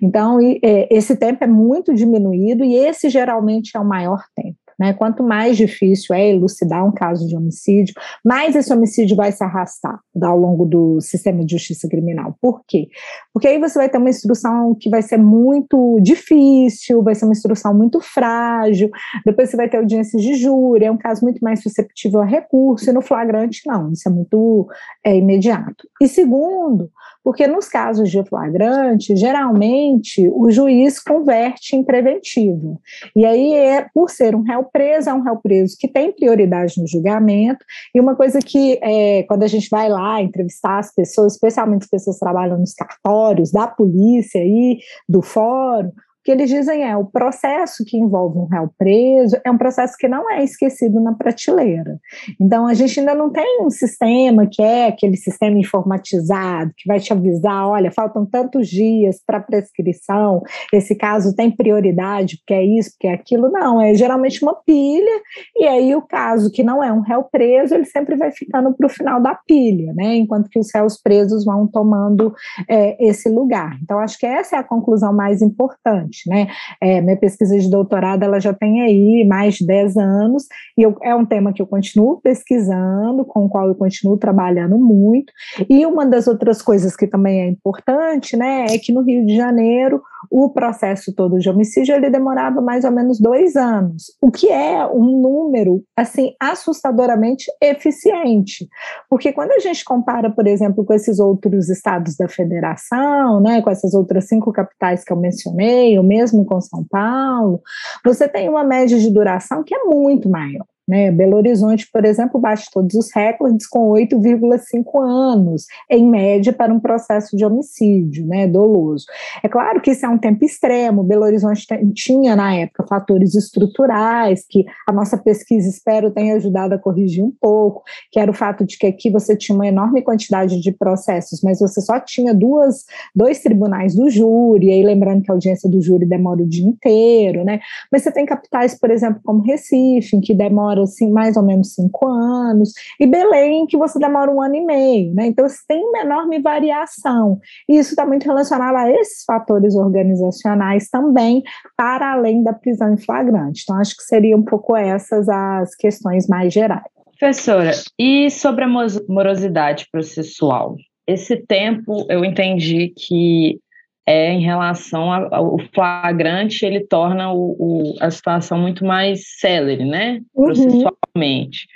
Então, 0.01 0.41
e, 0.41 0.59
é, 0.63 0.93
esse 0.93 1.15
tempo 1.15 1.43
é 1.43 1.47
muito 1.47 1.93
diminuído 1.93 2.63
e 2.63 2.75
esse 2.75 3.09
geralmente 3.09 3.75
é 3.75 3.79
o 3.79 3.85
maior 3.85 4.23
tempo. 4.35 4.57
Né? 4.79 4.93
Quanto 4.93 5.23
mais 5.23 5.57
difícil 5.57 6.15
é 6.15 6.31
elucidar 6.31 6.85
um 6.85 6.91
caso 6.91 7.27
de 7.27 7.35
homicídio, 7.35 7.93
mais 8.23 8.55
esse 8.55 8.71
homicídio 8.73 9.15
vai 9.15 9.31
se 9.31 9.43
arrastar 9.43 9.99
ao 10.21 10.37
longo 10.37 10.65
do 10.65 10.99
sistema 11.01 11.43
de 11.45 11.53
justiça 11.53 11.87
criminal. 11.87 12.35
Por 12.41 12.61
quê? 12.67 12.87
Porque 13.33 13.47
aí 13.47 13.59
você 13.59 13.77
vai 13.77 13.89
ter 13.89 13.97
uma 13.97 14.09
instrução 14.09 14.75
que 14.79 14.89
vai 14.89 15.01
ser 15.01 15.17
muito 15.17 15.99
difícil, 16.01 17.03
vai 17.03 17.15
ser 17.15 17.25
uma 17.25 17.33
instrução 17.33 17.73
muito 17.73 17.99
frágil, 17.99 18.89
depois 19.25 19.49
você 19.49 19.57
vai 19.57 19.69
ter 19.69 19.77
audiências 19.77 20.21
de 20.21 20.35
júri, 20.35 20.85
é 20.85 20.91
um 20.91 20.97
caso 20.97 21.23
muito 21.23 21.39
mais 21.39 21.61
susceptível 21.61 22.21
a 22.21 22.25
recurso, 22.25 22.89
e 22.89 22.93
no 22.93 23.01
flagrante 23.01 23.61
não, 23.65 23.91
isso 23.91 24.07
é 24.07 24.11
muito 24.11 24.67
é, 25.03 25.15
imediato. 25.15 25.87
E 26.01 26.07
segundo, 26.07 26.91
porque 27.23 27.47
nos 27.47 27.69
casos 27.69 28.09
de 28.09 28.23
flagrante, 28.25 29.15
geralmente 29.15 30.29
o 30.33 30.51
juiz 30.51 30.99
converte 30.99 31.75
em 31.75 31.83
preventivo. 31.83 32.81
E 33.15 33.25
aí, 33.25 33.53
é, 33.53 33.87
por 33.93 34.09
ser 34.09 34.35
um 34.35 34.41
réu 34.41 34.62
preso, 34.63 35.09
é 35.09 35.13
um 35.13 35.21
réu 35.21 35.37
preso 35.37 35.75
que 35.79 35.87
tem 35.87 36.11
prioridade 36.11 36.79
no 36.79 36.87
julgamento. 36.87 37.63
E 37.93 37.99
uma 37.99 38.15
coisa 38.15 38.39
que, 38.39 38.79
é, 38.81 39.23
quando 39.23 39.43
a 39.43 39.47
gente 39.47 39.69
vai 39.69 39.89
lá 39.89 40.21
entrevistar 40.21 40.79
as 40.79 40.93
pessoas, 40.93 41.33
especialmente 41.33 41.83
as 41.83 41.89
pessoas 41.89 42.17
que 42.17 42.25
trabalham 42.25 42.57
nos 42.57 42.73
cartórios, 42.73 43.51
da 43.51 43.67
polícia 43.67 44.39
e 44.39 44.79
do 45.07 45.21
fórum, 45.21 45.91
que 46.23 46.31
eles 46.31 46.49
dizem 46.49 46.83
é 46.83 46.95
o 46.95 47.05
processo 47.05 47.83
que 47.85 47.97
envolve 47.97 48.39
um 48.39 48.45
réu 48.45 48.69
preso 48.77 49.37
é 49.43 49.51
um 49.51 49.57
processo 49.57 49.95
que 49.97 50.07
não 50.07 50.29
é 50.31 50.43
esquecido 50.43 51.01
na 51.01 51.13
prateleira. 51.13 51.99
Então 52.39 52.65
a 52.65 52.73
gente 52.73 52.99
ainda 52.99 53.13
não 53.13 53.29
tem 53.29 53.61
um 53.61 53.69
sistema 53.69 54.47
que 54.49 54.61
é 54.61 54.87
aquele 54.87 55.17
sistema 55.17 55.57
informatizado 55.59 56.71
que 56.77 56.87
vai 56.87 56.99
te 56.99 57.11
avisar, 57.11 57.67
olha, 57.67 57.91
faltam 57.91 58.25
tantos 58.25 58.67
dias 58.67 59.21
para 59.25 59.39
prescrição, 59.39 60.41
esse 60.71 60.95
caso 60.95 61.35
tem 61.35 61.51
prioridade 61.51 62.37
porque 62.37 62.53
é 62.53 62.63
isso, 62.63 62.91
porque 62.91 63.07
é 63.07 63.13
aquilo. 63.13 63.49
Não, 63.51 63.81
é 63.81 63.93
geralmente 63.93 64.41
uma 64.43 64.55
pilha 64.55 65.21
e 65.55 65.65
aí 65.65 65.95
o 65.95 66.01
caso 66.01 66.51
que 66.51 66.63
não 66.63 66.83
é 66.83 66.91
um 66.91 67.01
réu 67.01 67.23
preso 67.23 67.75
ele 67.75 67.85
sempre 67.85 68.15
vai 68.15 68.31
ficando 68.31 68.73
para 68.73 68.87
o 68.87 68.89
final 68.89 69.21
da 69.21 69.35
pilha, 69.35 69.93
né? 69.93 70.15
Enquanto 70.15 70.49
que 70.49 70.59
os 70.59 70.69
réus 70.73 70.99
presos 71.01 71.43
vão 71.43 71.67
tomando 71.67 72.33
é, 72.69 73.03
esse 73.03 73.29
lugar. 73.29 73.77
Então 73.81 73.99
acho 73.99 74.17
que 74.17 74.25
essa 74.25 74.55
é 74.55 74.59
a 74.59 74.63
conclusão 74.63 75.13
mais 75.13 75.41
importante 75.41 76.12
né? 76.27 76.47
É, 76.81 77.01
minha 77.01 77.17
pesquisa 77.17 77.57
de 77.57 77.69
doutorado 77.69 78.23
ela 78.23 78.39
já 78.39 78.53
tem 78.53 78.81
aí 78.81 79.25
mais 79.25 79.55
de 79.55 79.65
10 79.65 79.97
anos, 79.97 80.45
e 80.77 80.81
eu, 80.81 80.95
é 81.01 81.15
um 81.15 81.25
tema 81.25 81.53
que 81.53 81.61
eu 81.61 81.67
continuo 81.67 82.19
pesquisando, 82.21 83.25
com 83.25 83.45
o 83.45 83.49
qual 83.49 83.67
eu 83.67 83.75
continuo 83.75 84.17
trabalhando 84.17 84.77
muito. 84.77 85.31
E 85.69 85.85
uma 85.85 86.05
das 86.05 86.27
outras 86.27 86.61
coisas 86.61 86.95
que 86.95 87.07
também 87.07 87.41
é 87.41 87.47
importante, 87.47 88.35
né, 88.35 88.65
é 88.69 88.77
que 88.77 88.91
no 88.91 89.01
Rio 89.01 89.25
de 89.25 89.35
Janeiro 89.35 90.01
o 90.29 90.49
processo 90.49 91.13
todo 91.13 91.39
de 91.39 91.49
homicídio 91.49 91.95
ele 91.95 92.09
demorava 92.09 92.61
mais 92.61 92.83
ou 92.83 92.91
menos 92.91 93.19
dois 93.19 93.55
anos, 93.55 94.05
o 94.21 94.31
que 94.31 94.49
é 94.49 94.85
um 94.85 95.21
número 95.21 95.83
assim 95.95 96.33
assustadoramente 96.39 97.45
eficiente, 97.61 98.67
porque 99.09 99.31
quando 99.31 99.51
a 99.51 99.59
gente 99.59 99.83
compara, 99.83 100.29
por 100.29 100.47
exemplo, 100.47 100.83
com 100.85 100.93
esses 100.93 101.19
outros 101.19 101.69
estados 101.69 102.15
da 102.15 102.27
federação, 102.27 103.39
né, 103.41 103.61
com 103.61 103.69
essas 103.69 103.93
outras 103.93 104.27
cinco 104.27 104.51
capitais 104.51 105.03
que 105.03 105.11
eu 105.11 105.17
mencionei, 105.17 105.97
ou 105.97 106.03
mesmo 106.03 106.45
com 106.45 106.59
São 106.61 106.85
Paulo, 106.89 107.61
você 108.03 108.27
tem 108.27 108.49
uma 108.49 108.63
média 108.63 108.97
de 108.97 109.09
duração 109.09 109.63
que 109.63 109.75
é 109.75 109.83
muito 109.83 110.29
maior. 110.29 110.65
Né? 110.87 111.11
Belo 111.11 111.37
Horizonte, 111.37 111.87
por 111.91 112.03
exemplo, 112.03 112.39
bate 112.39 112.69
todos 112.71 112.93
os 112.95 113.09
recordes 113.13 113.65
com 113.67 113.89
8,5 113.91 115.01
anos, 115.01 115.65
em 115.89 116.05
média, 116.09 116.51
para 116.51 116.73
um 116.73 116.79
processo 116.79 117.37
de 117.37 117.45
homicídio 117.45 118.25
né, 118.27 118.47
doloso. 118.47 119.05
É 119.41 119.47
claro 119.47 119.81
que 119.81 119.91
isso 119.91 120.05
é 120.05 120.09
um 120.09 120.17
tempo 120.17 120.43
extremo. 120.43 121.03
Belo 121.03 121.23
Horizonte 121.23 121.65
tinha, 121.93 122.35
na 122.35 122.53
época, 122.53 122.85
fatores 122.87 123.33
estruturais 123.33 124.45
que 124.49 124.65
a 124.87 124.91
nossa 124.91 125.17
pesquisa, 125.17 125.69
espero, 125.69 126.11
tenha 126.11 126.35
ajudado 126.35 126.75
a 126.75 126.77
corrigir 126.77 127.23
um 127.23 127.31
pouco, 127.31 127.83
que 128.11 128.19
era 128.19 128.29
o 128.29 128.33
fato 128.33 128.65
de 128.65 128.77
que 128.77 128.87
aqui 128.87 129.09
você 129.09 129.35
tinha 129.35 129.55
uma 129.55 129.67
enorme 129.67 130.01
quantidade 130.01 130.59
de 130.59 130.71
processos, 130.71 131.41
mas 131.41 131.59
você 131.59 131.79
só 131.79 131.99
tinha 131.99 132.33
duas, 132.33 132.85
dois 133.15 133.39
tribunais 133.39 133.95
do 133.95 134.09
júri, 134.09 134.71
aí 134.71 134.83
lembrando 134.83 135.23
que 135.23 135.31
a 135.31 135.33
audiência 135.33 135.69
do 135.69 135.81
júri 135.81 136.05
demora 136.05 136.41
o 136.41 136.47
dia 136.47 136.65
inteiro, 136.65 137.43
né? 137.43 137.59
Mas 137.91 138.03
você 138.03 138.11
tem 138.11 138.25
capitais, 138.25 138.77
por 138.77 138.91
exemplo, 138.91 139.21
como 139.23 139.41
Recife, 139.41 140.15
em 140.15 140.21
que 140.21 140.33
demora 140.33 140.72
demora 140.73 140.83
assim, 140.83 141.11
mais 141.11 141.37
ou 141.37 141.43
menos 141.43 141.73
cinco 141.73 142.07
anos, 142.07 142.73
e 142.99 143.05
Belém, 143.05 143.65
que 143.65 143.77
você 143.77 143.99
demora 143.99 144.31
um 144.31 144.41
ano 144.41 144.55
e 144.55 144.65
meio, 144.65 145.13
né? 145.13 145.27
Então, 145.27 145.47
você 145.47 145.59
tem 145.67 145.83
uma 145.83 145.99
enorme 145.99 146.39
variação. 146.39 147.39
E 147.69 147.77
isso 147.77 147.91
está 147.91 148.05
muito 148.05 148.25
relacionado 148.25 148.75
a 148.75 148.91
esses 148.91 149.23
fatores 149.25 149.75
organizacionais 149.75 150.89
também, 150.89 151.43
para 151.77 152.13
além 152.13 152.43
da 152.43 152.53
prisão 152.53 152.93
em 152.93 152.97
flagrante. 152.97 153.61
Então, 153.63 153.77
acho 153.77 153.95
que 153.95 154.03
seriam 154.03 154.39
um 154.39 154.43
pouco 154.43 154.75
essas 154.75 155.29
as 155.29 155.75
questões 155.75 156.27
mais 156.27 156.53
gerais. 156.53 156.83
Professora, 157.19 157.71
e 157.97 158.29
sobre 158.29 158.65
a 158.65 158.67
morosidade 159.07 159.87
processual? 159.91 160.75
Esse 161.07 161.37
tempo 161.37 162.05
eu 162.09 162.25
entendi 162.25 162.93
que 162.97 163.59
é 164.05 164.31
em 164.31 164.41
relação 164.41 165.11
ao 165.11 165.57
flagrante, 165.73 166.65
ele 166.65 166.81
torna 166.81 167.31
o, 167.31 167.55
o, 167.57 167.95
a 168.01 168.11
situação 168.11 168.57
muito 168.57 168.85
mais 168.85 169.39
célere, 169.39 169.85
né? 169.85 170.21
Uhum. 170.35 170.45
Processualmente. 170.45 171.67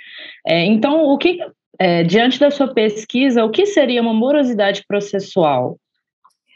É, 0.46 0.64
então, 0.64 1.04
o 1.04 1.16
que, 1.16 1.38
é, 1.78 2.02
diante 2.02 2.38
da 2.38 2.50
sua 2.50 2.72
pesquisa, 2.74 3.44
o 3.44 3.50
que 3.50 3.64
seria 3.64 4.02
uma 4.02 4.12
morosidade 4.12 4.84
processual 4.86 5.78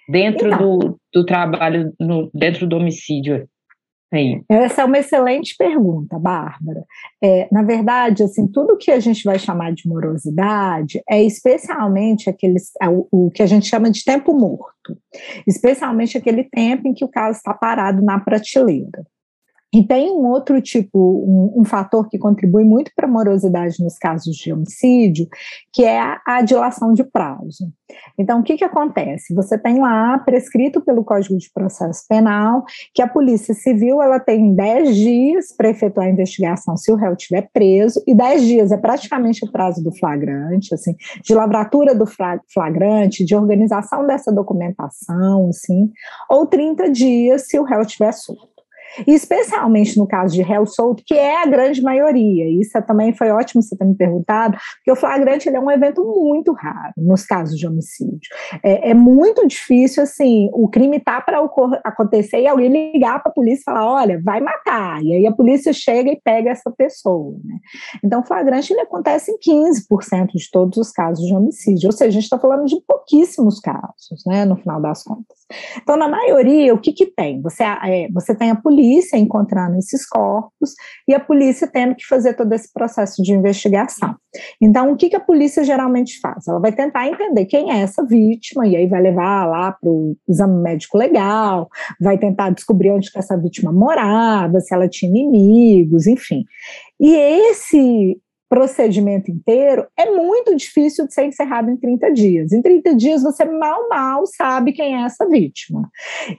dentro 0.09 0.49
então. 0.49 0.79
do, 0.79 1.01
do 1.13 1.25
trabalho, 1.25 1.93
no, 1.99 2.31
dentro 2.35 2.67
do 2.67 2.77
homicídio? 2.77 3.49
Sim. 4.13 4.45
Essa 4.47 4.83
é 4.83 4.85
uma 4.85 4.99
excelente 4.99 5.57
pergunta, 5.57 6.19
Bárbara. 6.19 6.85
É, 7.23 7.49
na 7.51 7.63
verdade, 7.63 8.23
assim, 8.23 8.47
tudo 8.47 8.77
que 8.77 8.91
a 8.91 9.01
gente 9.01 9.25
vai 9.25 9.39
chamar 9.39 9.73
de 9.73 9.89
morosidade 9.89 11.03
é 11.09 11.23
especialmente 11.23 12.29
aqueles, 12.29 12.73
é 12.81 12.89
o, 12.91 13.09
o, 13.11 13.31
que 13.31 13.43
a 13.43 13.47
gente 13.47 13.67
chama 13.67 13.91
de 13.91 14.05
tempo 14.05 14.35
morto, 14.39 14.99
especialmente 15.47 16.19
aquele 16.19 16.45
tempo 16.45 16.87
em 16.87 16.93
que 16.93 17.05
o 17.05 17.09
caso 17.09 17.39
está 17.39 17.55
parado 17.55 18.03
na 18.03 18.21
prateleira. 18.21 19.07
E 19.75 19.83
tem 19.87 20.11
um 20.11 20.27
outro 20.27 20.61
tipo, 20.61 20.99
um, 20.99 21.63
um 21.63 21.65
fator 21.65 22.07
que 22.09 22.19
contribui 22.19 22.63
muito 22.63 22.91
para 22.95 23.07
a 23.07 23.11
morosidade 23.11 23.83
nos 23.83 23.97
casos 23.97 24.37
de 24.37 24.53
homicídio, 24.53 25.27
que 25.73 25.83
é 25.83 25.99
a, 26.27 26.43
dilação 26.43 26.93
de 26.93 27.03
prazo. 27.03 27.73
Então, 28.19 28.41
o 28.41 28.43
que, 28.43 28.57
que 28.57 28.65
acontece? 28.65 29.35
Você 29.35 29.57
tem 29.57 29.81
lá, 29.81 30.19
prescrito 30.19 30.81
pelo 30.83 31.05
Código 31.05 31.39
de 31.39 31.51
Processo 31.53 32.05
Penal, 32.07 32.65
que 32.95 33.01
a 33.01 33.09
Polícia 33.09 33.55
Civil 33.55 34.03
ela 34.03 34.21
tem 34.21 34.55
10 34.55 34.97
dias 34.97 35.57
para 35.57 35.71
efetuar 35.71 36.07
a 36.07 36.11
investigação 36.11 36.77
se 36.77 36.93
o 36.93 36.97
réu 36.97 37.15
estiver 37.15 37.49
preso, 37.53 38.03
e 38.07 38.15
10 38.15 38.43
dias 38.43 38.73
é 38.73 38.77
praticamente 38.77 39.45
o 39.45 39.51
prazo 39.51 39.83
do 39.83 39.93
flagrante, 39.97 40.75
assim, 40.75 40.95
de 41.23 41.35
lavratura 41.35 41.95
do 41.95 42.05
flagrante, 42.53 43.25
de 43.25 43.35
organização 43.35 44.07
dessa 44.07 44.31
documentação, 44.31 45.49
assim, 45.49 45.91
ou 46.29 46.47
30 46.47 46.91
dias 46.91 47.47
se 47.47 47.59
o 47.59 47.65
réu 47.65 47.81
estiver 47.81 48.13
solto 48.13 48.52
especialmente 49.07 49.99
no 49.99 50.07
caso 50.07 50.35
de 50.35 50.43
réu 50.43 50.67
solto, 50.67 51.03
que 51.07 51.15
é 51.15 51.43
a 51.43 51.47
grande 51.47 51.83
maioria. 51.83 52.49
Isso 52.61 52.71
também 52.87 53.15
foi 53.15 53.31
ótimo 53.31 53.63
você 53.63 53.77
ter 53.77 53.85
me 53.85 53.95
perguntado, 53.95 54.57
porque 54.77 54.93
o 54.93 54.97
flagrante 54.97 55.49
é 55.49 55.61
um 55.61 55.71
evento 55.71 56.03
muito 56.05 56.53
raro 56.53 56.93
nos 56.97 57.25
casos 57.25 57.59
de 57.59 57.67
homicídio. 57.67 58.29
É, 58.63 58.91
é 58.91 58.95
muito 58.95 59.47
difícil, 59.47 60.03
assim, 60.03 60.49
o 60.53 60.69
crime 60.69 61.01
tá 61.01 61.21
para 61.21 61.39
acontecer 61.85 62.41
e 62.41 62.47
alguém 62.47 62.93
ligar 62.93 63.23
para 63.23 63.31
a 63.31 63.35
polícia 63.35 63.63
e 63.63 63.65
falar, 63.65 63.87
olha, 63.87 64.21
vai 64.23 64.41
matar. 64.41 65.03
E 65.03 65.15
aí 65.15 65.27
a 65.27 65.33
polícia 65.33 65.73
chega 65.73 66.11
e 66.11 66.21
pega 66.21 66.51
essa 66.51 66.71
pessoa. 66.71 67.37
Né? 67.45 67.59
Então, 68.05 68.25
flagrante 68.25 68.73
ele 68.73 68.81
acontece 68.81 69.31
em 69.31 69.39
15% 69.39 70.33
de 70.35 70.51
todos 70.51 70.79
os 70.79 70.91
casos 70.91 71.27
de 71.27 71.35
homicídio, 71.35 71.89
ou 71.89 71.93
seja, 71.93 72.09
a 72.09 72.13
gente 72.13 72.25
está 72.25 72.39
falando 72.39 72.67
de 72.67 72.81
pouquíssimos 72.87 73.61
casos, 73.61 74.23
né, 74.27 74.45
no 74.45 74.57
final 74.57 74.81
das 74.81 75.03
contas. 75.03 75.42
Então, 75.83 75.97
na 75.97 76.09
maioria, 76.09 76.75
o 76.75 76.79
que, 76.79 76.93
que 76.93 77.07
tem? 77.07 77.41
Você, 77.43 77.63
é, 77.63 78.09
você 78.13 78.35
tem 78.35 78.51
a 78.51 78.57
polícia 78.57 79.17
encontrando 79.17 79.77
esses 79.77 80.07
corpos 80.09 80.75
e 81.07 81.15
a 81.15 81.21
polícia 81.21 81.67
tendo 81.67 81.95
que 81.95 82.07
fazer 82.07 82.35
todo 82.35 82.53
esse 82.53 82.73
processo 82.73 83.23
de 83.23 83.33
investigação. 83.33 84.15
Então, 84.61 84.93
o 84.93 84.97
que, 84.97 85.11
que 85.11 85.17
a 85.17 85.21
polícia 85.21 85.65
geralmente 85.65 86.19
faz? 86.21 86.47
Ela 86.49 86.61
vai 86.61 86.73
tentar 86.73 87.07
entender 87.07 87.45
quem 87.47 87.71
é 87.71 87.83
essa 87.83 88.05
vítima 88.05 88.67
e 88.67 88.77
aí 88.77 88.87
vai 88.87 89.03
levar 89.03 89.47
lá 89.47 89.73
para 89.73 89.91
o 89.91 90.17
exame 90.29 90.63
médico 90.63 90.97
legal, 90.97 91.69
vai 92.01 92.19
tentar 92.19 92.51
descobrir 92.51 92.91
onde 92.91 93.11
que 93.11 93.19
essa 93.19 93.37
vítima 93.37 93.73
morava, 93.73 94.61
se 94.61 94.75
ela 94.75 94.89
tinha 94.89 95.11
inimigos, 95.11 96.07
enfim. 96.07 96.45
E 97.01 97.15
esse 97.15 98.17
procedimento 98.53 99.31
inteiro 99.31 99.87
é 99.97 100.11
muito 100.11 100.55
difícil 100.55 101.07
de 101.07 101.15
ser 101.15 101.25
encerrado 101.25 101.71
em 101.71 101.77
30 101.79 102.13
dias. 102.13 102.53
Em 102.53 102.61
30 102.61 102.95
dias 102.95 103.23
você 103.23 103.47
mal, 103.47 103.89
mal 103.89 104.27
sabe 104.27 104.75
quem 104.75 104.95
é 104.95 105.07
essa 105.07 105.27
vítima. 105.27 105.89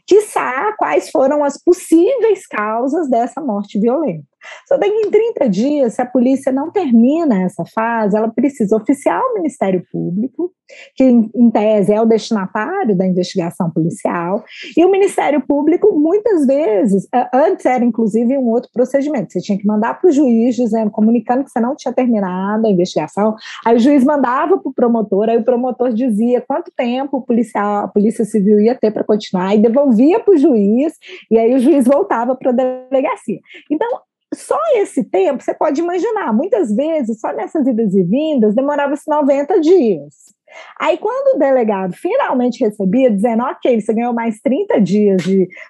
Quiçá 0.05 0.75
quais 0.77 1.09
foram 1.09 1.43
as 1.43 1.57
possíveis 1.57 2.45
causas 2.45 3.09
dessa 3.09 3.41
morte 3.41 3.79
violenta. 3.79 4.32
Só 4.67 4.77
daqui 4.77 4.93
em 4.93 5.09
30 5.09 5.49
dias, 5.49 5.93
se 5.93 6.01
a 6.01 6.05
polícia 6.05 6.51
não 6.51 6.71
termina 6.71 7.43
essa 7.43 7.63
fase, 7.65 8.17
ela 8.17 8.29
precisa 8.29 8.75
oficiar 8.75 9.21
o 9.21 9.33
Ministério 9.35 9.83
Público, 9.91 10.51
que 10.95 11.03
em 11.03 11.51
tese 11.51 11.93
é 11.93 12.01
o 12.01 12.05
destinatário 12.05 12.95
da 12.95 13.05
investigação 13.05 13.69
policial, 13.69 14.43
e 14.75 14.83
o 14.83 14.91
Ministério 14.91 15.41
Público, 15.45 15.93
muitas 15.93 16.45
vezes, 16.45 17.07
antes 17.33 17.65
era 17.65 17.83
inclusive 17.83 18.37
um 18.37 18.49
outro 18.49 18.69
procedimento, 18.73 19.31
você 19.31 19.39
tinha 19.39 19.57
que 19.57 19.67
mandar 19.67 19.99
para 19.99 20.09
o 20.09 20.11
juiz 20.11 20.55
dizendo, 20.55 20.89
comunicando 20.89 21.43
que 21.43 21.51
você 21.51 21.59
não 21.59 21.75
tinha 21.75 21.93
terminado 21.93 22.65
a 22.65 22.69
investigação, 22.69 23.35
aí 23.65 23.75
o 23.75 23.79
juiz 23.79 24.03
mandava 24.03 24.57
para 24.57 24.69
o 24.69 24.73
promotor, 24.73 25.29
aí 25.29 25.37
o 25.37 25.43
promotor 25.43 25.93
dizia 25.93 26.41
quanto 26.41 26.71
tempo 26.75 27.17
o 27.17 27.21
policial, 27.21 27.85
a 27.85 27.87
polícia 27.87 28.25
civil 28.25 28.59
ia 28.59 28.75
ter 28.75 28.91
para 28.91 29.03
continuar, 29.03 29.55
e 29.55 29.59
devolvia 29.59 30.19
para 30.19 30.33
o 30.33 30.37
juiz, 30.37 30.93
e 31.29 31.37
aí 31.37 31.53
o 31.53 31.59
juiz 31.59 31.85
voltava 31.85 32.35
para 32.35 32.49
a 32.49 32.53
delegacia. 32.53 33.39
Então, 33.69 33.87
só 34.33 34.57
esse 34.75 35.03
tempo, 35.03 35.43
você 35.43 35.53
pode 35.53 35.81
imaginar, 35.81 36.33
muitas 36.33 36.73
vezes, 36.75 37.19
só 37.19 37.33
nessas 37.33 37.65
idas 37.67 37.93
e 37.93 38.03
vindas, 38.03 38.55
demorava-se 38.55 39.09
90 39.09 39.59
dias. 39.59 40.33
Aí, 40.79 40.97
quando 40.97 41.35
o 41.35 41.39
delegado 41.39 41.93
finalmente 41.93 42.63
recebia, 42.63 43.09
dizendo, 43.09 43.43
ok, 43.43 43.79
você 43.79 43.93
ganhou 43.93 44.13
mais 44.13 44.39
30 44.39 44.79
dias 44.81 45.23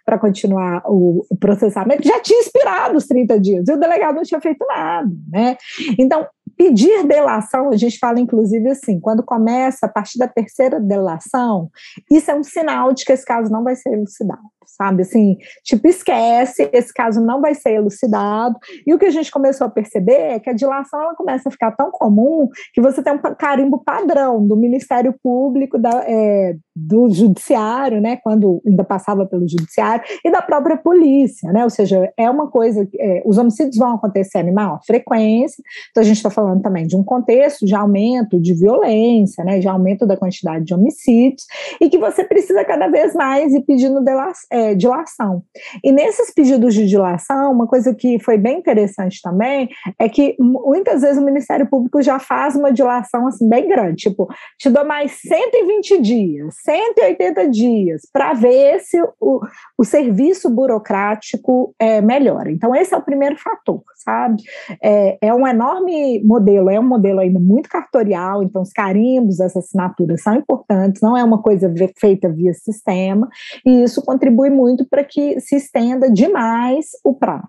para 0.05 0.19
continuar 0.19 0.81
o, 0.85 1.25
o, 1.29 1.37
processamento, 1.37 2.05
já 2.07 2.19
tinha 2.19 2.41
expirado 2.41 2.97
os 2.97 3.07
30 3.07 3.39
dias, 3.39 3.67
e 3.67 3.73
o 3.73 3.79
delegado 3.79 4.15
não 4.15 4.23
tinha 4.23 4.41
feito 4.41 4.65
nada, 4.67 5.09
né? 5.31 5.57
Então, 5.97 6.27
pedir 6.57 7.05
delação, 7.05 7.69
a 7.69 7.77
gente 7.77 7.97
fala 7.97 8.19
inclusive 8.19 8.69
assim, 8.69 8.99
quando 8.99 9.23
começa 9.23 9.85
a 9.85 9.89
partir 9.89 10.17
da 10.17 10.27
terceira 10.27 10.79
delação, 10.79 11.69
isso 12.09 12.29
é 12.31 12.35
um 12.35 12.43
sinal 12.43 12.93
de 12.93 13.05
que 13.05 13.11
esse 13.11 13.25
caso 13.25 13.51
não 13.51 13.63
vai 13.63 13.75
ser 13.75 13.93
elucidado, 13.93 14.41
sabe? 14.65 15.03
Assim, 15.03 15.37
tipo, 15.63 15.87
esquece, 15.87 16.69
esse 16.71 16.93
caso 16.93 17.21
não 17.21 17.41
vai 17.41 17.53
ser 17.53 17.71
elucidado. 17.71 18.57
E 18.85 18.93
o 18.93 18.99
que 18.99 19.05
a 19.05 19.11
gente 19.11 19.31
começou 19.31 19.67
a 19.67 19.69
perceber 19.69 20.33
é 20.33 20.39
que 20.39 20.49
a 20.49 20.53
dilação 20.53 21.01
ela 21.01 21.15
começa 21.15 21.49
a 21.49 21.51
ficar 21.51 21.71
tão 21.71 21.91
comum 21.91 22.47
que 22.73 22.81
você 22.81 23.01
tem 23.01 23.13
um 23.13 23.19
carimbo 23.35 23.83
padrão 23.83 24.45
do 24.45 24.55
Ministério 24.55 25.13
Público, 25.21 25.77
da, 25.77 26.03
é, 26.07 26.55
do 26.75 27.09
Judiciário, 27.09 28.01
né? 28.01 28.17
Quando 28.17 28.61
ainda 28.65 28.83
passava 28.83 29.25
pelo 29.25 29.47
Judiciário, 29.47 30.03
e 30.23 30.31
da 30.31 30.41
própria 30.41 30.77
polícia, 30.77 31.51
né? 31.51 31.63
Ou 31.63 31.69
seja, 31.69 32.11
é 32.17 32.29
uma 32.29 32.49
coisa, 32.49 32.87
é, 32.99 33.21
os 33.25 33.37
homicídios 33.37 33.77
vão 33.77 33.95
acontecer 33.95 34.39
em 34.39 34.51
maior 34.51 34.79
frequência, 34.85 35.63
então 35.91 36.01
a 36.01 36.05
gente 36.05 36.17
está 36.17 36.29
falando 36.29 36.61
também 36.61 36.85
de 36.85 36.95
um 36.95 37.03
contexto 37.03 37.65
de 37.65 37.75
aumento 37.75 38.39
de 38.39 38.53
violência, 38.53 39.43
né, 39.43 39.59
de 39.59 39.67
aumento 39.67 40.05
da 40.05 40.17
quantidade 40.17 40.65
de 40.65 40.73
homicídios, 40.73 41.45
e 41.79 41.89
que 41.89 41.97
você 41.97 42.23
precisa 42.23 42.63
cada 42.63 42.87
vez 42.87 43.13
mais 43.13 43.53
ir 43.53 43.61
pedindo 43.61 44.03
é, 44.51 44.75
dilação. 44.75 45.43
E 45.83 45.91
nesses 45.91 46.33
pedidos 46.33 46.73
de 46.73 46.87
dilação, 46.87 47.51
uma 47.51 47.67
coisa 47.67 47.93
que 47.93 48.19
foi 48.19 48.37
bem 48.37 48.59
interessante 48.59 49.21
também 49.21 49.69
é 49.99 50.09
que 50.09 50.35
muitas 50.39 51.01
vezes 51.01 51.17
o 51.17 51.25
Ministério 51.25 51.67
Público 51.69 52.01
já 52.01 52.19
faz 52.19 52.55
uma 52.55 52.71
dilação 52.71 53.27
assim 53.27 53.47
bem 53.47 53.67
grande, 53.67 53.95
tipo, 53.95 54.27
te 54.59 54.69
dou 54.69 54.85
mais 54.85 55.11
120 55.21 56.01
dias, 56.01 56.55
180 56.63 57.49
dias, 57.49 58.01
para 58.11 58.33
ver 58.33 58.79
se 58.79 58.97
o, 59.19 59.41
o 59.77 59.83
serviço 59.83 60.49
burocrático 60.49 61.75
é, 61.77 62.01
melhora. 62.01 62.49
Então, 62.51 62.73
esse 62.73 62.93
é 62.93 62.97
o 62.97 63.01
primeiro 63.01 63.37
fator, 63.37 63.83
sabe? 63.95 64.41
É, 64.81 65.17
é 65.21 65.33
um 65.33 65.47
enorme 65.47 66.23
modelo 66.23 66.69
é 66.69 66.79
um 66.79 66.87
modelo 66.87 67.19
ainda 67.19 67.39
muito 67.39 67.69
cartorial, 67.69 68.43
então 68.43 68.61
os 68.61 68.71
carimbos, 68.71 69.41
as 69.41 69.55
assinaturas 69.55 70.21
são 70.21 70.35
importantes, 70.35 71.01
não 71.01 71.17
é 71.17 71.23
uma 71.23 71.41
coisa 71.41 71.71
feita 71.99 72.29
via 72.29 72.53
sistema, 72.53 73.27
e 73.65 73.83
isso 73.83 74.03
contribui 74.03 74.49
muito 74.49 74.87
para 74.87 75.03
que 75.03 75.39
se 75.41 75.55
estenda 75.55 76.09
demais 76.09 76.87
o 77.03 77.13
prazo. 77.13 77.43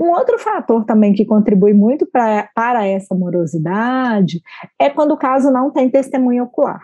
Um 0.00 0.10
outro 0.10 0.38
fator 0.38 0.84
também 0.84 1.12
que 1.12 1.24
contribui 1.24 1.72
muito 1.72 2.06
pra, 2.06 2.48
para 2.54 2.86
essa 2.86 3.14
morosidade 3.14 4.40
é 4.80 4.90
quando 4.90 5.12
o 5.12 5.18
caso 5.18 5.50
não 5.50 5.70
tem 5.70 5.88
testemunha 5.88 6.42
ocular. 6.42 6.82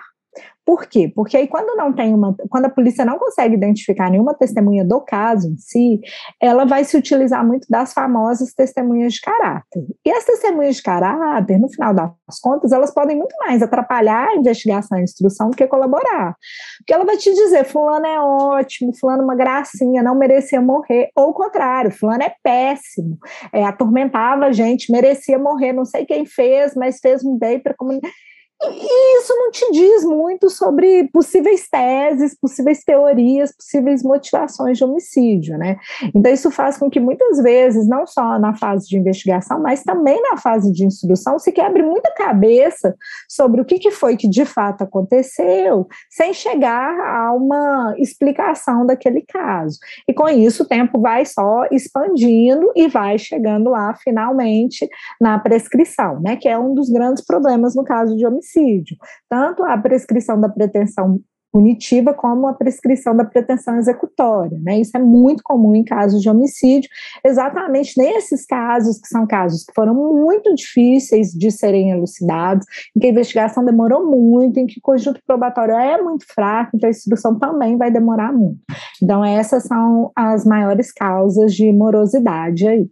Por 0.69 0.87
quê? 0.87 1.11
Porque 1.15 1.35
aí 1.35 1.49
quando 1.49 1.75
não 1.77 1.95
tem 1.95 2.13
uma, 2.13 2.37
quando 2.51 2.67
a 2.67 2.71
polícia 2.71 3.03
não 3.03 3.19
consegue 3.19 3.55
identificar 3.55 4.11
nenhuma 4.11 4.35
testemunha 4.35 4.85
do 4.85 5.01
caso 5.01 5.49
em 5.49 5.57
si, 5.57 5.99
ela 6.39 6.67
vai 6.67 6.85
se 6.85 6.95
utilizar 6.95 7.43
muito 7.43 7.67
das 7.71 7.95
famosas 7.95 8.53
testemunhas 8.53 9.15
de 9.15 9.23
caráter. 9.23 9.83
E 10.05 10.11
as 10.11 10.27
testemunhas 10.27 10.77
de 10.77 10.83
caráter, 10.83 11.59
no 11.59 11.71
final 11.71 11.95
das 11.95 12.39
contas, 12.43 12.71
elas 12.71 12.93
podem 12.93 13.17
muito 13.17 13.35
mais 13.39 13.63
atrapalhar 13.63 14.29
a 14.29 14.37
investigação 14.37 14.99
e 14.99 15.01
a 15.01 15.05
instrução 15.05 15.49
do 15.49 15.57
que 15.57 15.67
colaborar. 15.67 16.37
Porque 16.79 16.93
ela 16.93 17.07
vai 17.07 17.17
te 17.17 17.33
dizer, 17.33 17.65
fulano 17.65 18.05
é 18.05 18.21
ótimo, 18.21 18.95
fulano 18.95 19.23
é 19.23 19.25
uma 19.25 19.37
gracinha, 19.37 20.03
não 20.03 20.15
merecia 20.15 20.61
morrer, 20.61 21.09
ou 21.17 21.31
o 21.31 21.35
contrário, 21.35 21.91
fulano 21.91 22.25
é 22.25 22.35
péssimo, 22.43 23.17
é, 23.55 23.65
atormentava 23.65 24.45
a 24.45 24.53
gente, 24.53 24.93
merecia 24.93 25.39
morrer, 25.39 25.73
não 25.73 25.87
sei 25.87 26.05
quem 26.05 26.27
fez, 26.27 26.75
mas 26.75 26.99
fez 27.01 27.25
um 27.25 27.39
bem 27.39 27.59
para 27.59 27.73
a 27.73 27.77
comunidade. 27.77 28.13
E 28.61 29.19
isso 29.19 29.33
não 29.37 29.53
te 29.53 29.71
diz 29.71 30.05
muito 30.05 30.51
sobre 30.51 31.09
possíveis 31.13 31.69
teses, 31.69 32.37
possíveis 32.37 32.83
teorias, 32.83 33.55
possíveis 33.55 34.03
motivações 34.03 34.77
de 34.77 34.85
homicídio, 34.85 35.57
né? 35.57 35.77
Então, 36.13 36.33
isso 36.33 36.51
faz 36.51 36.77
com 36.77 36.91
que 36.91 36.99
muitas 36.99 37.41
vezes, 37.41 37.89
não 37.89 38.05
só 38.05 38.37
na 38.37 38.55
fase 38.55 38.89
de 38.89 38.99
investigação, 38.99 39.61
mas 39.61 39.85
também 39.85 40.21
na 40.23 40.37
fase 40.37 40.73
de 40.73 40.85
instrução, 40.85 41.39
se 41.39 41.53
quebre 41.53 41.85
muita 41.85 42.13
cabeça 42.13 42.97
sobre 43.29 43.61
o 43.61 43.65
que, 43.65 43.79
que 43.79 43.93
foi 43.93 44.17
que 44.17 44.29
de 44.29 44.45
fato 44.45 44.83
aconteceu, 44.83 45.87
sem 46.11 46.35
chegar 46.35 46.99
a 46.99 47.33
uma 47.33 47.95
explicação 47.97 48.85
daquele 48.85 49.23
caso. 49.23 49.79
E 50.09 50.13
com 50.13 50.29
isso, 50.29 50.65
o 50.65 50.69
tempo 50.69 51.01
vai 51.01 51.25
só 51.25 51.65
expandindo 51.71 52.73
e 52.75 52.89
vai 52.89 53.19
chegando 53.19 53.71
lá, 53.71 53.95
finalmente, 54.03 54.89
na 55.21 55.39
prescrição, 55.39 56.21
né? 56.21 56.35
Que 56.35 56.49
é 56.49 56.59
um 56.59 56.75
dos 56.75 56.91
grandes 56.91 57.25
problemas 57.25 57.77
no 57.77 57.85
caso 57.85 58.17
de 58.17 58.27
homicídio 58.27 58.48
homicídio, 58.49 58.97
tanto 59.29 59.63
a 59.65 59.77
prescrição 59.77 60.41
da 60.41 60.49
pretensão 60.49 61.21
punitiva 61.51 62.13
como 62.13 62.47
a 62.47 62.53
prescrição 62.53 63.17
da 63.17 63.25
pretensão 63.25 63.79
executória, 63.79 64.59
né? 64.63 64.81
Isso 64.81 64.95
é 64.95 65.01
muito 65.01 65.43
comum 65.43 65.75
em 65.75 65.83
casos 65.83 66.21
de 66.21 66.29
homicídio, 66.29 66.91
exatamente 67.25 67.97
nesses 67.97 68.45
casos 68.45 69.01
que 69.01 69.09
são 69.09 69.27
casos 69.27 69.65
que 69.65 69.73
foram 69.75 69.95
muito 69.95 70.55
difíceis 70.55 71.29
de 71.31 71.51
serem 71.51 71.91
elucidados, 71.91 72.67
em 72.95 73.01
que 73.01 73.07
a 73.07 73.11
investigação 73.11 73.65
demorou 73.65 74.07
muito, 74.07 74.61
em 74.61 74.67
que 74.67 74.79
o 74.79 74.83
conjunto 74.83 75.23
probatório 75.27 75.75
é 75.75 76.01
muito 76.03 76.27
fraco, 76.35 76.73
então 76.75 76.87
a 76.87 76.91
instrução 76.91 77.39
também 77.39 77.79
vai 77.79 77.91
demorar 77.91 78.31
muito. 78.31 78.61
Então 79.03 79.25
essas 79.25 79.63
são 79.63 80.13
as 80.15 80.45
maiores 80.45 80.93
causas 80.93 81.55
de 81.55 81.73
morosidade 81.73 82.69
aí. 82.69 82.87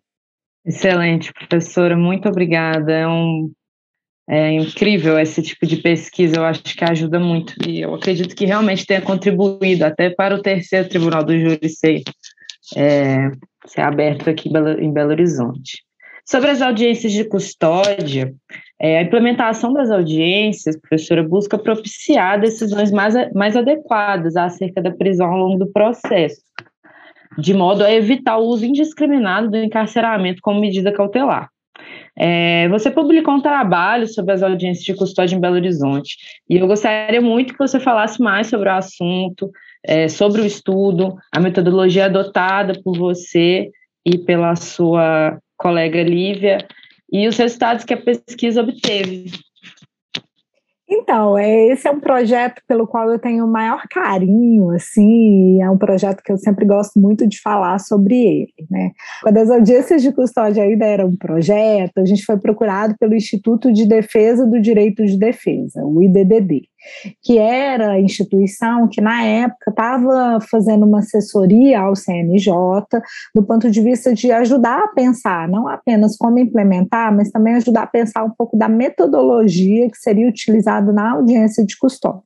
Excelente, 0.65 1.31
professora, 1.33 1.95
muito 1.95 2.27
obrigada. 2.27 2.91
É 2.91 3.07
um 3.07 3.51
é 4.29 4.51
incrível 4.53 5.19
esse 5.19 5.41
tipo 5.41 5.65
de 5.67 5.77
pesquisa, 5.77 6.37
eu 6.37 6.45
acho 6.45 6.63
que 6.63 6.85
ajuda 6.85 7.21
muito. 7.21 7.55
E 7.67 7.81
eu 7.81 7.95
acredito 7.95 8.35
que 8.35 8.45
realmente 8.45 8.85
tenha 8.85 9.01
contribuído 9.01 9.85
até 9.85 10.11
para 10.11 10.35
o 10.35 10.43
terceiro 10.43 10.89
tribunal 10.89 11.23
do 11.23 11.39
júri 11.39 11.69
ser, 11.69 12.03
é, 12.77 13.31
ser 13.67 13.83
aberto 13.83 14.29
aqui 14.29 14.49
em 14.49 14.93
Belo 14.93 15.11
Horizonte. 15.11 15.85
Sobre 16.29 16.51
as 16.51 16.61
audiências 16.61 17.13
de 17.13 17.23
custódia, 17.23 18.35
é, 18.81 18.99
a 18.99 19.03
implementação 19.03 19.73
das 19.73 19.93
audiências, 19.93 20.77
professora, 20.77 21.23
busca 21.23 21.57
propiciar 21.57 22.41
decisões 22.41 22.91
mais, 22.91 23.15
mais 23.33 23.57
adequadas 23.57 24.37
acerca 24.37 24.83
da 24.83 24.91
prisão 24.91 25.29
ao 25.29 25.39
longo 25.39 25.59
do 25.65 25.73
processo, 25.73 26.43
de 27.39 27.55
modo 27.55 27.85
a 27.85 27.93
evitar 27.93 28.39
o 28.39 28.47
uso 28.47 28.67
indiscriminado 28.67 29.51
do 29.51 29.57
encarceramento 29.57 30.41
como 30.43 30.61
medida 30.61 30.93
cautelar. 30.93 31.49
É, 32.19 32.69
você 32.69 32.91
publicou 32.91 33.35
um 33.35 33.41
trabalho 33.41 34.09
sobre 34.09 34.33
as 34.33 34.43
audiências 34.43 34.85
de 34.85 34.95
custódia 34.95 35.37
em 35.37 35.41
Belo 35.41 35.57
Horizonte, 35.57 36.17
e 36.49 36.57
eu 36.57 36.67
gostaria 36.67 37.21
muito 37.21 37.53
que 37.53 37.59
você 37.59 37.79
falasse 37.79 38.23
mais 38.23 38.47
sobre 38.47 38.69
o 38.69 38.73
assunto, 38.73 39.51
é, 39.85 40.09
sobre 40.09 40.41
o 40.41 40.47
estudo, 40.47 41.17
a 41.31 41.39
metodologia 41.39 42.07
adotada 42.07 42.81
por 42.83 42.97
você 42.97 43.71
e 44.05 44.17
pela 44.19 44.57
sua 44.57 45.39
colega 45.57 46.03
Lívia, 46.03 46.59
e 47.13 47.29
os 47.29 47.37
resultados 47.37 47.85
que 47.85 47.95
a 47.95 48.01
pesquisa 48.01 48.63
obteve. 48.63 49.31
Então, 50.99 51.37
é, 51.37 51.69
esse 51.69 51.87
é 51.87 51.91
um 51.91 52.01
projeto 52.01 52.63
pelo 52.67 52.87
qual 52.87 53.11
eu 53.11 53.19
tenho 53.19 53.45
o 53.45 53.51
maior 53.51 53.83
carinho, 53.91 54.71
assim, 54.71 55.61
é 55.61 55.71
um 55.71 55.77
projeto 55.77 56.23
que 56.23 56.33
eu 56.33 56.39
sempre 56.39 56.65
gosto 56.65 56.99
muito 56.99 57.27
de 57.27 57.41
falar 57.41 57.79
sobre 57.79 58.17
ele, 58.17 58.55
né? 58.71 58.93
Quando 59.23 59.37
as 59.37 59.51
audiências 59.51 60.03
de 60.03 60.11
custódia 60.13 60.63
ainda 60.63 60.87
eram 60.87 61.09
um 61.09 61.17
projeto, 61.17 61.99
a 61.99 62.05
gente 62.05 62.25
foi 62.25 62.39
procurado 62.39 62.97
pelo 62.99 63.15
Instituto 63.15 63.73
de 63.73 63.87
Defesa 63.87 64.47
do 64.47 64.61
Direito 64.61 65.05
de 65.05 65.19
Defesa, 65.19 65.85
o 65.85 66.03
IDDD. 66.03 66.63
Que 67.23 67.39
era 67.39 67.93
a 67.93 68.01
instituição 68.01 68.89
que, 68.89 69.01
na 69.01 69.23
época, 69.25 69.71
estava 69.71 70.41
fazendo 70.41 70.87
uma 70.87 71.01
assessoria 71.01 71.81
ao 71.81 71.97
CNJ, 71.97 72.53
do 73.35 73.43
ponto 73.43 73.71
de 73.71 73.81
vista 73.81 74.15
de 74.15 74.31
ajudar 74.33 74.85
a 74.85 74.89
pensar, 74.89 75.49
não 75.49 75.69
apenas 75.69 76.17
como 76.17 76.39
implementar, 76.39 77.15
mas 77.15 77.31
também 77.31 77.55
ajudar 77.55 77.83
a 77.83 77.87
pensar 77.87 78.25
um 78.25 78.31
pouco 78.31 78.57
da 78.57 78.69
metodologia 78.69 79.91
que 79.91 79.99
seria 79.99 80.29
utilizada 80.29 80.93
na 80.93 81.13
audiência 81.13 81.65
de 81.65 81.77
custódia. 81.79 82.23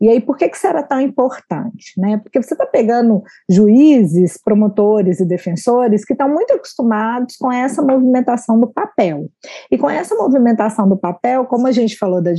E 0.00 0.08
aí, 0.08 0.20
por 0.20 0.36
que, 0.36 0.48
que 0.48 0.56
isso 0.56 0.66
era 0.66 0.82
tão 0.82 1.00
importante? 1.00 1.92
Né? 1.96 2.18
Porque 2.18 2.42
você 2.42 2.54
está 2.54 2.66
pegando 2.66 3.22
juízes, 3.48 4.36
promotores 4.42 5.20
e 5.20 5.24
defensores 5.24 6.04
que 6.04 6.12
estão 6.12 6.28
muito 6.28 6.52
acostumados 6.52 7.36
com 7.36 7.52
essa 7.52 7.82
movimentação 7.82 8.58
do 8.58 8.66
papel. 8.66 9.28
E 9.70 9.78
com 9.78 9.88
essa 9.88 10.14
movimentação 10.14 10.88
do 10.88 10.96
papel, 10.96 11.44
como 11.44 11.66
a 11.66 11.72
gente 11.72 11.96
falou 11.96 12.20
da, 12.20 12.32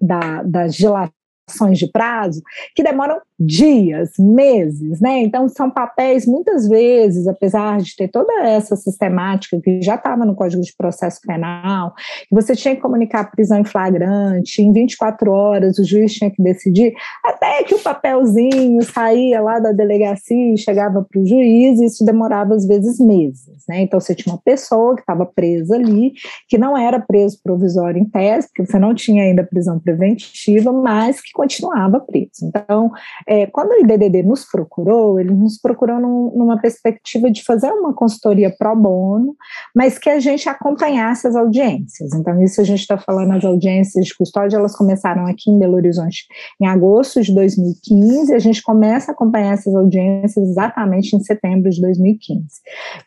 da, 0.00 0.42
da 0.42 0.68
ações 0.94 1.78
de 1.78 1.90
prazo 1.90 2.42
que 2.74 2.82
demoram 2.82 3.20
dias, 3.38 4.12
meses, 4.18 5.00
né? 5.00 5.20
Então 5.20 5.48
são 5.48 5.70
papéis 5.70 6.26
muitas 6.26 6.68
vezes, 6.68 7.28
apesar 7.28 7.78
de 7.78 7.94
ter 7.94 8.08
toda 8.08 8.32
essa 8.42 8.74
sistemática 8.74 9.60
que 9.60 9.80
já 9.80 9.94
estava 9.94 10.24
no 10.24 10.34
Código 10.34 10.62
de 10.62 10.74
Processo 10.76 11.20
Penal, 11.24 11.94
que 12.28 12.34
você 12.34 12.56
tinha 12.56 12.74
que 12.74 12.80
comunicar 12.80 13.20
a 13.20 13.24
prisão 13.24 13.60
em 13.60 13.64
flagrante, 13.64 14.60
em 14.60 14.72
24 14.72 15.30
horas 15.30 15.78
o 15.78 15.84
juiz 15.84 16.12
tinha 16.14 16.30
que 16.30 16.42
decidir, 16.42 16.92
até 17.24 17.62
que 17.62 17.74
o 17.74 17.78
papelzinho 17.78 18.82
saía 18.82 19.40
lá 19.40 19.60
da 19.60 19.70
delegacia 19.70 20.54
e 20.54 20.58
chegava 20.58 21.06
para 21.08 21.20
o 21.20 21.26
juiz, 21.26 21.80
e 21.80 21.84
isso 21.84 22.04
demorava 22.04 22.54
às 22.54 22.66
vezes 22.66 22.98
meses, 22.98 23.64
né? 23.68 23.82
Então 23.82 24.00
você 24.00 24.14
tinha 24.14 24.34
uma 24.34 24.42
pessoa 24.42 24.96
que 24.96 25.02
estava 25.02 25.24
presa 25.24 25.76
ali, 25.76 26.12
que 26.48 26.58
não 26.58 26.76
era 26.76 26.98
preso 26.98 27.40
provisório 27.42 28.00
em 28.00 28.04
tese, 28.04 28.48
porque 28.48 28.66
você 28.66 28.78
não 28.78 28.94
tinha 28.94 29.22
ainda 29.22 29.44
prisão 29.44 29.78
preventiva, 29.78 30.72
mas 30.72 31.20
que 31.20 31.30
continuava 31.32 32.00
preso. 32.00 32.44
Então, 32.44 32.90
é, 33.28 33.46
quando 33.46 33.72
o 33.72 33.80
IDDD 33.80 34.22
nos 34.22 34.46
procurou, 34.46 35.20
ele 35.20 35.34
nos 35.34 35.60
procurou 35.60 36.00
num, 36.00 36.32
numa 36.34 36.58
perspectiva 36.58 37.30
de 37.30 37.44
fazer 37.44 37.70
uma 37.70 37.92
consultoria 37.92 38.50
pro 38.58 38.74
bono, 38.74 39.36
mas 39.76 39.98
que 39.98 40.08
a 40.08 40.18
gente 40.18 40.48
acompanhasse 40.48 41.26
as 41.26 41.36
audiências. 41.36 42.14
Então, 42.14 42.42
isso 42.42 42.58
a 42.58 42.64
gente 42.64 42.80
está 42.80 42.96
falando, 42.96 43.34
as 43.34 43.44
audiências 43.44 44.06
de 44.06 44.16
custódia, 44.16 44.56
elas 44.56 44.74
começaram 44.74 45.26
aqui 45.26 45.50
em 45.50 45.58
Belo 45.58 45.74
Horizonte 45.74 46.26
em 46.58 46.66
agosto 46.66 47.20
de 47.20 47.34
2015, 47.34 48.32
e 48.32 48.34
a 48.34 48.38
gente 48.38 48.62
começa 48.62 49.12
a 49.12 49.14
acompanhar 49.14 49.52
essas 49.52 49.74
audiências 49.74 50.48
exatamente 50.48 51.14
em 51.14 51.20
setembro 51.20 51.70
de 51.70 51.82
2015. 51.82 52.46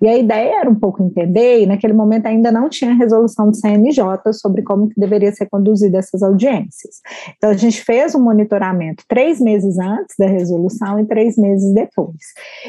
E 0.03 0.07
a 0.07 0.15
ideia 0.15 0.61
era 0.61 0.69
um 0.69 0.75
pouco 0.75 1.03
entender, 1.03 1.63
e 1.63 1.65
naquele 1.65 1.93
momento 1.93 2.27
ainda 2.27 2.51
não 2.51 2.69
tinha 2.69 2.93
resolução 2.93 3.49
do 3.49 3.55
CNJ 3.55 4.33
sobre 4.33 4.61
como 4.61 4.87
que 4.87 4.99
deveria 4.99 5.31
ser 5.31 5.49
conduzida 5.49 5.97
essas 5.97 6.21
audiências. 6.21 7.01
Então, 7.37 7.49
a 7.49 7.57
gente 7.57 7.81
fez 7.81 8.13
um 8.13 8.21
monitoramento 8.21 9.03
três 9.07 9.41
meses 9.41 9.79
antes 9.79 10.10
da 10.17 10.27
resolução 10.27 10.99
e 10.99 11.05
três 11.05 11.37
meses 11.37 11.73
depois. 11.73 12.17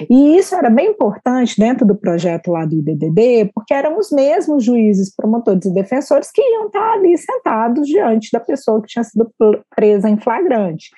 E 0.09 0.37
isso 0.37 0.55
era 0.55 0.71
bem 0.71 0.91
importante 0.91 1.59
dentro 1.59 1.87
do 1.87 1.95
projeto 1.95 2.51
lá 2.51 2.65
do 2.65 2.77
IDDD, 2.77 3.51
porque 3.55 3.75
eram 3.75 3.99
os 3.99 4.11
mesmos 4.11 4.65
juízes, 4.65 5.15
promotores 5.15 5.65
e 5.65 5.75
defensores 5.75 6.31
que 6.31 6.43
iam 6.43 6.67
estar 6.67 6.93
ali 6.95 7.17
sentados 7.17 7.87
diante 7.87 8.31
da 8.33 8.41
pessoa 8.41 8.81
que 8.81 8.89
tinha 8.89 9.05
sido 9.05 9.31
presa 9.75 10.09
em 10.09 10.19
flagrante 10.19 10.91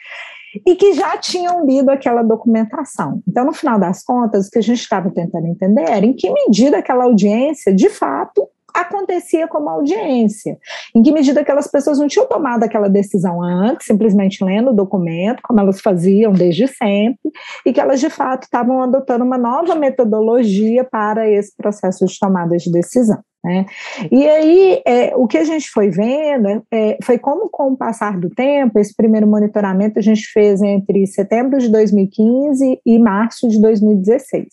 e 0.67 0.77
que 0.77 0.93
já 0.93 1.17
tinham 1.17 1.67
lido 1.67 1.91
aquela 1.91 2.23
documentação. 2.23 3.23
Então, 3.27 3.45
no 3.45 3.53
final 3.53 3.79
das 3.79 4.05
contas, 4.05 4.47
o 4.47 4.51
que 4.51 4.59
a 4.59 4.63
gente 4.63 4.81
estava 4.81 5.11
tentando 5.11 5.47
entender 5.47 5.89
era 5.89 6.07
em 6.07 6.13
que 6.13 6.31
medida 6.31 6.79
aquela 6.79 7.05
audiência, 7.05 7.75
de 7.75 7.89
fato, 7.89 8.49
acontecia 8.75 9.47
como 9.47 9.69
audiência. 9.69 10.59
Em 10.95 11.03
que 11.03 11.13
medida 11.13 11.41
aquelas 11.41 11.69
pessoas 11.69 11.99
não 11.99 12.09
tinham 12.09 12.27
tomado 12.27 12.65
aquela 12.65 12.89
decisão 12.89 13.41
antes, 13.41 13.87
simplesmente 13.87 14.45
lendo 14.45 14.71
o 14.71 14.75
documento, 14.75 15.41
como 15.43 15.61
elas 15.61 15.81
faziam 15.81 16.33
desde 16.33 16.67
sempre, 16.67 17.31
e 17.65 17.73
que 17.73 17.81
elas 17.81 18.01
de 18.01 18.11
fato 18.11 18.43
estavam 18.43 18.83
adotando 18.83 19.25
uma 19.25 19.39
nova 19.39 19.75
metodologia 19.75 20.85
para 20.85 21.31
esse 21.31 21.57
processo 21.57 22.05
de 22.05 22.19
tomada 22.19 22.57
de 22.57 22.71
decisão. 22.71 23.23
Né? 23.45 23.67
E 24.11 24.27
aí, 24.27 24.83
é, 24.87 25.15
o 25.15 25.27
que 25.27 25.37
a 25.37 25.45
gente 25.45 25.69
foi 25.69 25.91
vendo 25.91 26.65
é, 26.73 26.97
foi 27.03 27.19
como, 27.19 27.51
com 27.51 27.73
o 27.73 27.77
passar 27.77 28.19
do 28.19 28.31
tempo, 28.31 28.79
esse 28.79 28.97
primeiro 28.97 29.27
monitoramento 29.27 29.99
a 29.99 30.03
gente 30.03 30.27
fez 30.33 30.63
entre 30.63 31.07
setembro 31.07 31.59
de 31.59 31.69
2015 31.69 32.81
e 32.85 32.99
março 32.99 33.47
de 33.47 33.61
2016. 33.61 34.47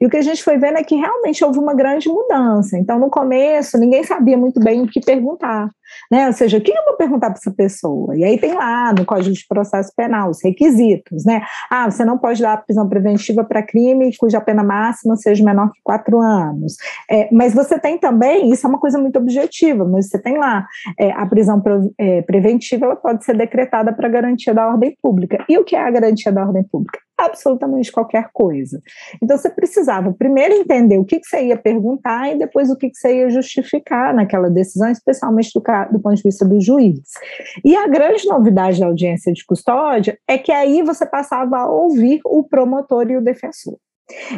E 0.00 0.06
o 0.06 0.10
que 0.10 0.16
a 0.16 0.22
gente 0.22 0.42
foi 0.42 0.58
vendo 0.58 0.78
é 0.78 0.82
que 0.82 0.96
realmente 0.96 1.44
houve 1.44 1.60
uma 1.60 1.74
grande 1.74 2.08
mudança. 2.08 2.76
Então, 2.76 2.98
no 2.98 3.08
começo, 3.08 3.78
ninguém 3.78 4.02
sabia 4.02 4.36
muito 4.36 4.58
bem 4.58 4.82
o 4.82 4.88
que 4.88 5.00
perguntar. 5.00 5.70
Né? 6.10 6.26
Ou 6.26 6.32
seja, 6.32 6.58
o 6.58 6.60
que 6.60 6.70
eu 6.70 6.84
vou 6.84 6.96
perguntar 6.96 7.30
para 7.30 7.38
essa 7.38 7.50
pessoa? 7.50 8.16
E 8.16 8.24
aí 8.24 8.38
tem 8.38 8.54
lá 8.54 8.92
no 8.92 9.04
Código 9.04 9.34
de 9.34 9.46
Processo 9.48 9.92
Penal 9.96 10.30
os 10.30 10.42
requisitos, 10.42 11.24
né? 11.24 11.42
Ah, 11.70 11.90
você 11.90 12.04
não 12.04 12.18
pode 12.18 12.42
dar 12.42 12.64
prisão 12.64 12.88
preventiva 12.88 13.44
para 13.44 13.62
crime 13.62 14.14
cuja 14.18 14.40
pena 14.40 14.62
máxima 14.62 15.16
seja 15.16 15.44
menor 15.44 15.70
que 15.72 15.80
quatro 15.82 16.20
anos. 16.20 16.76
É, 17.10 17.28
mas 17.32 17.54
você 17.54 17.78
tem 17.78 17.98
também, 17.98 18.50
isso 18.50 18.66
é 18.66 18.68
uma 18.68 18.78
coisa 18.78 18.98
muito 18.98 19.18
objetiva, 19.18 19.84
mas 19.84 20.08
você 20.08 20.18
tem 20.18 20.38
lá 20.38 20.66
é, 20.98 21.10
a 21.12 21.26
prisão 21.26 21.62
é, 21.98 22.22
preventiva, 22.22 22.86
ela 22.86 22.96
pode 22.96 23.24
ser 23.24 23.36
decretada 23.36 23.92
para 23.92 24.08
garantia 24.08 24.54
da 24.54 24.68
ordem 24.68 24.96
pública. 25.02 25.44
E 25.48 25.58
o 25.58 25.64
que 25.64 25.76
é 25.76 25.80
a 25.80 25.90
garantia 25.90 26.32
da 26.32 26.46
ordem 26.46 26.64
pública? 26.64 26.98
Absolutamente 27.24 27.90
qualquer 27.90 28.30
coisa. 28.32 28.80
Então 29.22 29.36
você 29.36 29.50
precisava 29.50 30.12
primeiro 30.12 30.54
entender 30.54 30.98
o 30.98 31.04
que, 31.04 31.20
que 31.20 31.26
você 31.26 31.46
ia 31.46 31.56
perguntar 31.56 32.32
e 32.32 32.38
depois 32.38 32.70
o 32.70 32.76
que, 32.76 32.90
que 32.90 32.96
você 32.96 33.18
ia 33.18 33.30
justificar 33.30 34.14
naquela 34.14 34.50
decisão, 34.50 34.90
especialmente 34.90 35.50
do, 35.54 35.62
do 35.92 36.00
ponto 36.00 36.16
de 36.16 36.22
vista 36.22 36.44
do 36.44 36.60
juiz. 36.60 37.00
E 37.64 37.74
a 37.76 37.86
grande 37.88 38.26
novidade 38.26 38.80
da 38.80 38.86
audiência 38.86 39.32
de 39.32 39.44
custódia 39.44 40.18
é 40.28 40.38
que 40.38 40.52
aí 40.52 40.82
você 40.82 41.06
passava 41.06 41.58
a 41.58 41.70
ouvir 41.70 42.20
o 42.24 42.42
promotor 42.44 43.10
e 43.10 43.16
o 43.16 43.22
defensor. 43.22 43.78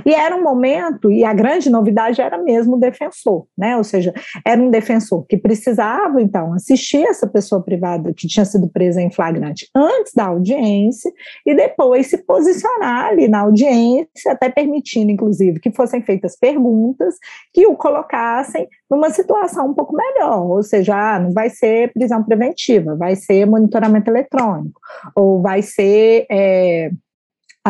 E 0.04 0.14
era 0.14 0.36
um 0.36 0.42
momento, 0.42 1.10
e 1.10 1.24
a 1.24 1.32
grande 1.32 1.68
novidade 1.68 2.20
era 2.20 2.38
mesmo 2.38 2.76
o 2.76 2.80
defensor, 2.80 3.46
né? 3.58 3.76
Ou 3.76 3.82
seja, 3.82 4.14
era 4.44 4.60
um 4.60 4.70
defensor 4.70 5.26
que 5.26 5.36
precisava, 5.36 6.22
então, 6.22 6.52
assistir 6.54 7.04
essa 7.04 7.26
pessoa 7.26 7.62
privada 7.62 8.14
que 8.14 8.28
tinha 8.28 8.44
sido 8.44 8.68
presa 8.68 9.02
em 9.02 9.10
flagrante 9.10 9.68
antes 9.74 10.12
da 10.14 10.26
audiência 10.26 11.12
e 11.44 11.54
depois 11.54 12.06
se 12.06 12.18
posicionar 12.18 13.06
ali 13.06 13.26
na 13.26 13.40
audiência, 13.40 14.32
até 14.32 14.48
permitindo, 14.48 15.10
inclusive, 15.10 15.58
que 15.58 15.72
fossem 15.72 16.00
feitas 16.00 16.36
perguntas 16.38 17.16
que 17.52 17.66
o 17.66 17.76
colocassem 17.76 18.68
numa 18.88 19.10
situação 19.10 19.70
um 19.70 19.74
pouco 19.74 19.96
melhor, 19.96 20.46
ou 20.46 20.62
seja, 20.62 20.94
ah, 20.94 21.18
não 21.18 21.32
vai 21.32 21.50
ser 21.50 21.92
prisão 21.92 22.22
preventiva, 22.22 22.94
vai 22.94 23.16
ser 23.16 23.46
monitoramento 23.46 24.10
eletrônico, 24.10 24.80
ou 25.14 25.42
vai 25.42 25.60
ser. 25.60 26.26
É, 26.30 26.90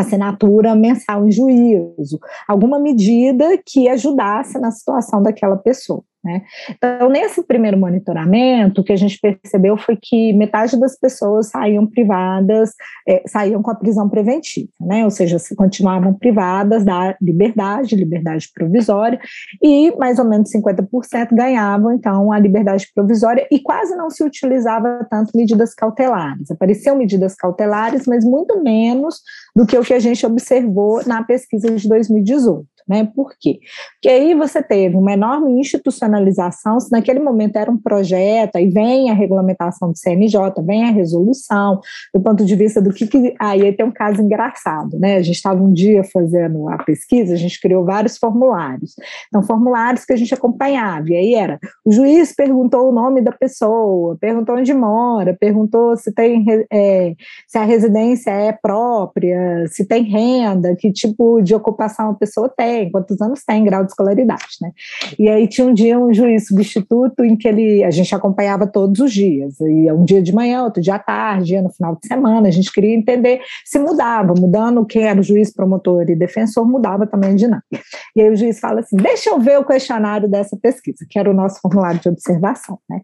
assinatura 0.00 0.74
mensal 0.74 1.26
em 1.26 1.32
juízo, 1.32 2.20
alguma 2.46 2.78
medida 2.78 3.58
que 3.64 3.88
ajudasse 3.88 4.58
na 4.58 4.70
situação 4.70 5.22
daquela 5.22 5.56
pessoa. 5.56 6.04
Né? 6.26 6.42
Então, 6.68 7.08
nesse 7.08 7.40
primeiro 7.44 7.78
monitoramento, 7.78 8.80
o 8.80 8.84
que 8.84 8.92
a 8.92 8.96
gente 8.96 9.16
percebeu 9.20 9.76
foi 9.76 9.96
que 9.96 10.32
metade 10.32 10.78
das 10.78 10.98
pessoas 10.98 11.50
saíam 11.50 11.86
privadas, 11.86 12.72
é, 13.08 13.22
saíam 13.28 13.62
com 13.62 13.70
a 13.70 13.76
prisão 13.76 14.08
preventiva, 14.08 14.68
né? 14.80 15.04
ou 15.04 15.10
seja, 15.10 15.38
se 15.38 15.54
continuavam 15.54 16.12
privadas 16.12 16.84
da 16.84 17.16
liberdade, 17.22 17.94
liberdade 17.94 18.50
provisória, 18.52 19.20
e 19.62 19.94
mais 19.96 20.18
ou 20.18 20.24
menos 20.24 20.50
50% 20.50 21.28
ganhavam, 21.32 21.92
então, 21.92 22.32
a 22.32 22.40
liberdade 22.40 22.90
provisória, 22.92 23.46
e 23.48 23.60
quase 23.60 23.94
não 23.94 24.10
se 24.10 24.24
utilizava 24.24 25.06
tanto 25.08 25.30
medidas 25.36 25.74
cautelares. 25.74 26.50
Apareciam 26.50 26.96
medidas 26.96 27.36
cautelares, 27.36 28.04
mas 28.04 28.24
muito 28.24 28.60
menos 28.60 29.20
do 29.54 29.64
que 29.64 29.78
o 29.78 29.82
que 29.82 29.94
a 29.94 30.00
gente 30.00 30.26
observou 30.26 31.06
na 31.06 31.22
pesquisa 31.22 31.70
de 31.70 31.88
2018 31.88 32.75
né? 32.88 33.08
Por 33.14 33.32
quê? 33.38 33.58
Porque 33.94 34.08
aí 34.08 34.34
você 34.34 34.62
teve 34.62 34.96
uma 34.96 35.12
enorme 35.12 35.52
institucionalização, 35.58 36.78
se 36.80 36.90
naquele 36.90 37.20
momento 37.20 37.56
era 37.56 37.70
um 37.70 37.78
projeto, 37.78 38.56
aí 38.56 38.68
vem 38.68 39.10
a 39.10 39.14
regulamentação 39.14 39.90
do 39.90 39.98
CNJ, 39.98 40.38
vem 40.64 40.84
a 40.84 40.90
resolução, 40.90 41.80
do 42.14 42.20
ponto 42.20 42.44
de 42.44 42.54
vista 42.54 42.80
do 42.80 42.92
que, 42.92 43.06
que 43.06 43.34
aí 43.38 43.72
tem 43.72 43.86
um 43.86 43.92
caso 43.92 44.22
engraçado, 44.22 44.98
né? 44.98 45.16
A 45.16 45.22
gente 45.22 45.36
estava 45.36 45.62
um 45.62 45.72
dia 45.72 46.02
fazendo 46.04 46.68
a 46.68 46.78
pesquisa, 46.78 47.34
a 47.34 47.36
gente 47.36 47.60
criou 47.60 47.84
vários 47.84 48.16
formulários. 48.18 48.94
Então, 49.28 49.42
formulários 49.42 50.04
que 50.04 50.12
a 50.12 50.16
gente 50.16 50.32
acompanhava, 50.32 51.08
e 51.10 51.16
aí 51.16 51.34
era, 51.34 51.58
o 51.84 51.92
juiz 51.92 52.34
perguntou 52.34 52.88
o 52.88 52.92
nome 52.92 53.20
da 53.20 53.32
pessoa, 53.32 54.16
perguntou 54.20 54.56
onde 54.56 54.72
mora, 54.72 55.36
perguntou 55.38 55.96
se 55.96 56.12
tem 56.12 56.44
é, 56.72 57.14
se 57.46 57.58
a 57.58 57.64
residência 57.64 58.30
é 58.30 58.52
própria, 58.52 59.66
se 59.68 59.84
tem 59.84 60.02
renda, 60.02 60.76
que 60.76 60.92
tipo 60.92 61.40
de 61.40 61.54
ocupação 61.54 62.10
a 62.10 62.14
pessoa 62.14 62.48
tem, 62.48 62.75
tem, 62.76 62.90
quantos 62.90 63.20
anos 63.20 63.42
tem, 63.44 63.64
grau 63.64 63.84
de 63.84 63.90
escolaridade, 63.90 64.56
né? 64.60 64.70
E 65.18 65.28
aí 65.28 65.48
tinha 65.48 65.66
um 65.66 65.72
dia 65.72 65.98
um 65.98 66.12
juiz 66.12 66.46
substituto 66.46 67.24
em 67.24 67.36
que 67.36 67.48
ele, 67.48 67.82
a 67.82 67.90
gente 67.90 68.14
acompanhava 68.14 68.66
todos 68.66 69.00
os 69.00 69.12
dias, 69.12 69.58
e 69.60 69.90
um 69.92 70.04
dia 70.04 70.22
de 70.22 70.34
manhã, 70.34 70.64
outro 70.64 70.82
dia 70.82 70.96
à 70.96 70.98
tarde, 70.98 71.60
no 71.60 71.70
final 71.70 71.96
de 71.96 72.06
semana, 72.06 72.48
a 72.48 72.50
gente 72.50 72.72
queria 72.72 72.94
entender 72.94 73.40
se 73.64 73.78
mudava, 73.78 74.34
mudando 74.38 74.84
quem 74.84 75.04
era 75.04 75.18
o 75.18 75.22
juiz, 75.22 75.52
promotor 75.52 76.08
e 76.10 76.16
defensor, 76.16 76.66
mudava 76.66 77.06
também 77.06 77.30
a 77.30 77.34
dinâmica. 77.34 77.80
E 78.14 78.20
aí 78.20 78.30
o 78.30 78.36
juiz 78.36 78.60
fala 78.60 78.80
assim, 78.80 78.96
deixa 78.96 79.30
eu 79.30 79.38
ver 79.38 79.58
o 79.58 79.64
questionário 79.64 80.28
dessa 80.28 80.56
pesquisa, 80.56 81.06
que 81.08 81.18
era 81.18 81.30
o 81.30 81.34
nosso 81.34 81.60
formulário 81.60 82.00
de 82.00 82.08
observação, 82.08 82.78
né? 82.88 83.00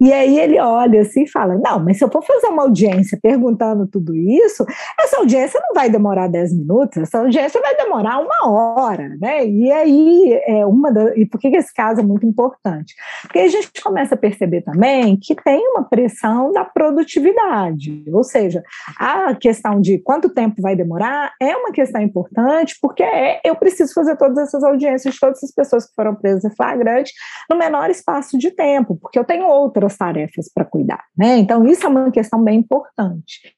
E 0.00 0.12
aí 0.12 0.38
ele 0.38 0.58
olha 0.60 1.02
assim 1.02 1.22
e 1.22 1.28
fala, 1.28 1.54
não, 1.56 1.78
mas 1.78 1.98
se 1.98 2.04
eu 2.04 2.10
for 2.10 2.22
fazer 2.24 2.48
uma 2.48 2.62
audiência 2.62 3.18
perguntando 3.22 3.86
tudo 3.86 4.14
isso, 4.14 4.64
essa 4.98 5.18
audiência 5.18 5.60
não 5.60 5.74
vai 5.74 5.88
demorar 5.88 6.28
10 6.28 6.56
minutos, 6.56 6.96
essa 6.98 7.18
audiência 7.18 7.60
vai 7.60 7.76
demorar 7.76 8.18
uma 8.18 8.50
hora, 8.50 9.11
né? 9.18 9.46
E 9.46 9.70
aí, 9.70 10.40
é 10.46 10.66
uma 10.66 10.92
da, 10.92 11.16
e 11.16 11.26
por 11.26 11.40
que 11.40 11.48
esse 11.48 11.72
caso 11.72 12.00
é 12.00 12.02
muito 12.02 12.26
importante? 12.26 12.94
Porque 13.22 13.38
a 13.38 13.48
gente 13.48 13.82
começa 13.82 14.14
a 14.14 14.18
perceber 14.18 14.62
também 14.62 15.16
que 15.20 15.34
tem 15.34 15.66
uma 15.68 15.84
pressão 15.84 16.52
da 16.52 16.64
produtividade, 16.64 18.04
ou 18.12 18.24
seja, 18.24 18.62
a 18.98 19.34
questão 19.34 19.80
de 19.80 19.98
quanto 19.98 20.28
tempo 20.28 20.60
vai 20.60 20.76
demorar 20.76 21.32
é 21.40 21.56
uma 21.56 21.72
questão 21.72 22.00
importante, 22.00 22.76
porque 22.80 23.02
é, 23.02 23.40
eu 23.44 23.54
preciso 23.56 23.92
fazer 23.94 24.16
todas 24.16 24.38
essas 24.38 24.62
audiências 24.64 25.14
de 25.14 25.20
todas 25.20 25.38
essas 25.38 25.52
pessoas 25.52 25.86
que 25.86 25.94
foram 25.94 26.14
presas 26.14 26.44
em 26.44 26.54
flagrante 26.54 27.12
no 27.50 27.56
menor 27.56 27.90
espaço 27.90 28.38
de 28.38 28.50
tempo, 28.50 28.96
porque 28.96 29.18
eu 29.18 29.24
tenho 29.24 29.46
outras 29.46 29.96
tarefas 29.96 30.50
para 30.52 30.64
cuidar, 30.64 31.04
né? 31.16 31.38
Então, 31.38 31.66
isso 31.66 31.86
é 31.86 31.88
uma 31.88 32.10
questão 32.10 32.42
bem 32.42 32.60
importante. 32.60 33.54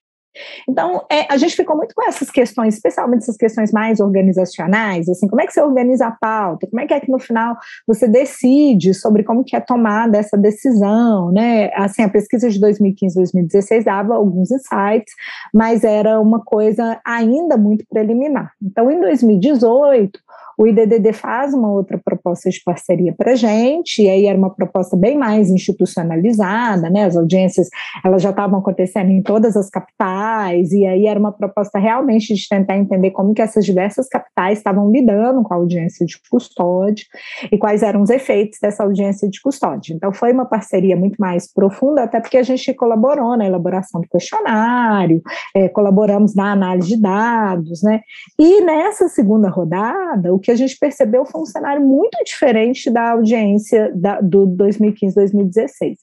Então, 0.69 1.05
é, 1.11 1.27
a 1.33 1.37
gente 1.37 1.55
ficou 1.55 1.77
muito 1.77 1.95
com 1.95 2.03
essas 2.07 2.31
questões, 2.31 2.75
especialmente 2.75 3.23
essas 3.23 3.37
questões 3.37 3.73
mais 3.73 4.01
organizacionais, 4.01 5.09
assim, 5.09 5.29
como 5.29 5.41
é 5.41 5.47
que 5.47 5.53
você 5.53 5.61
organiza 5.61 6.07
a 6.07 6.11
pauta, 6.11 6.67
como 6.67 6.81
é 6.81 6.87
que 6.87 6.95
é 6.95 7.01
que 7.01 7.11
no 7.11 7.19
final 7.19 7.57
você 7.87 8.09
decide 8.09 8.95
sobre 8.95 9.23
como 9.23 9.45
que 9.45 9.57
é 9.57 9.61
tomada 9.61 10.19
essa 10.19 10.37
decisão, 10.37 11.31
né? 11.31 11.71
Assim, 11.75 12.03
a 12.03 12.09
pesquisa 12.09 12.49
de 12.49 12.61
2015, 12.61 13.15
2016 13.15 13.85
dava 13.85 14.15
alguns 14.15 14.51
insights, 14.51 15.15
mas 15.53 15.85
era 15.85 16.21
uma 16.21 16.41
coisa 16.41 17.01
ainda 17.05 17.57
muito 17.57 17.85
preliminar. 17.89 18.53
Então, 18.63 18.91
em 18.91 19.01
2018, 19.01 20.19
o 20.57 20.67
IDDD 20.67 21.13
faz 21.13 21.53
uma 21.53 21.71
outra 21.71 21.99
proposta 21.99 22.49
de 22.49 22.63
parceria 22.65 23.13
para 23.17 23.33
a 23.33 23.35
gente, 23.35 24.03
e 24.03 24.09
aí 24.09 24.27
era 24.27 24.39
uma 24.39 24.51
proposta 24.51 24.97
bem 24.97 25.17
mais 25.19 25.51
institucionalizada, 25.51 26.89
né? 26.91 27.05
As 27.05 27.17
audiências 27.17 27.69
elas 28.05 28.23
já 28.23 28.31
estavam 28.31 28.59
acontecendo 28.61 29.11
em 29.11 29.23
todas 29.23 29.57
as 29.57 29.69
capitais, 29.69 30.24
e 30.73 30.87
aí 30.87 31.07
era 31.07 31.19
uma 31.19 31.33
proposta 31.33 31.79
realmente 31.79 32.35
de 32.35 32.49
tentar 32.49 32.77
entender 32.77 33.11
como 33.11 33.35
que 33.35 33.43
essas 33.43 33.65
diversas 33.65 34.09
capitais 34.09 34.59
estavam 34.59 34.91
lidando 34.91 35.43
com 35.43 35.55
a 35.55 35.57
audiência 35.57 36.05
de 36.07 36.17
custódia 36.31 37.05
e 37.51 37.59
quais 37.59 37.83
eram 37.83 38.03
os 38.03 38.11
efeitos 38.11 38.59
dessa 38.61 38.83
audiência 38.83 39.29
de 39.29 39.41
custódia. 39.41 39.95
Então 39.95 40.13
foi 40.13 40.33
uma 40.33 40.45
parceria 40.45 40.97
muito 40.97 41.17
mais 41.17 41.53
profunda, 41.53 42.03
até 42.05 42.21
porque 42.21 42.37
a 42.37 42.43
gente 42.43 42.73
colaborou 42.75 43.37
na 43.37 43.47
elaboração 43.47 44.01
do 44.01 44.09
questionário, 44.09 45.23
é, 45.55 45.69
colaboramos 45.69 46.35
na 46.35 46.53
análise 46.53 46.89
de 46.89 47.01
dados, 47.01 47.83
né? 47.83 48.01
E 48.39 48.61
nessa 48.63 49.09
segunda 49.09 49.49
rodada, 49.49 50.35
o 50.35 50.39
que 50.39 50.51
a 50.51 50.57
gente 50.57 50.77
percebeu 50.79 51.25
foi 51.25 51.41
um 51.41 51.47
cenário 51.47 51.85
muito 51.85 52.17
diferente 52.25 52.91
da 52.91 53.13
audiência 53.13 53.93
da, 53.95 54.21
do 54.21 54.47
2015-2016. 54.47 55.97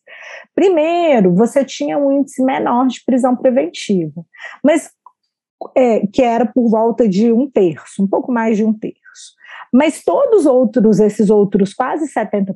Primeiro, 0.55 1.33
você 1.33 1.63
tinha 1.63 1.97
um 1.97 2.11
índice 2.11 2.43
menor 2.43 2.87
de 2.87 3.03
prisão 3.05 3.35
preventiva, 3.35 4.10
mas 4.63 4.91
é, 5.75 6.05
que 6.07 6.21
era 6.21 6.45
por 6.45 6.69
volta 6.69 7.07
de 7.07 7.31
um 7.31 7.49
terço, 7.49 8.03
um 8.03 8.07
pouco 8.07 8.31
mais 8.31 8.57
de 8.57 8.63
um 8.63 8.73
terço. 8.73 8.99
Mas 9.73 10.03
todos 10.03 10.45
outros, 10.45 10.99
esses 10.99 11.29
outros 11.29 11.73
quase 11.73 12.11
70%, 12.11 12.55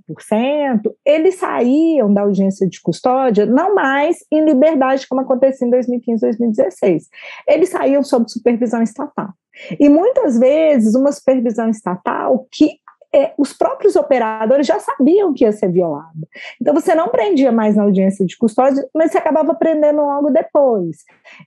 eles 1.06 1.36
saíam 1.36 2.14
da 2.14 2.22
audiência 2.22 2.68
de 2.68 2.82
custódia 2.82 3.46
não 3.46 3.74
mais 3.74 4.18
em 4.32 4.44
liberdade, 4.44 5.08
como 5.08 5.22
acontecia 5.22 5.66
em 5.66 5.70
2015, 5.70 6.22
2016. 6.22 7.08
Eles 7.48 7.70
saíam 7.70 8.04
sob 8.04 8.30
supervisão 8.30 8.82
estatal. 8.82 9.30
E 9.80 9.88
muitas 9.88 10.38
vezes 10.38 10.96
uma 10.96 11.12
supervisão 11.14 11.70
estatal 11.70 12.46
que 12.52 12.80
é, 13.16 13.34
os 13.38 13.54
próprios 13.54 13.96
operadores 13.96 14.68
já 14.68 14.78
sabiam 14.78 15.34
que 15.34 15.46
ia 15.46 15.52
ser 15.54 15.72
violado. 15.72 16.28
Então 16.62 16.74
você 16.74 16.94
não 16.94 17.08
prendia 17.08 17.50
mais 17.50 17.74
na 17.74 17.84
audiência 17.84 18.26
de 18.26 18.38
custódia, 18.38 18.86
mas 18.94 19.12
você 19.12 19.18
acabava 19.18 19.56
prendendo 19.56 20.02
logo 20.02 20.30
depois. 20.30 20.98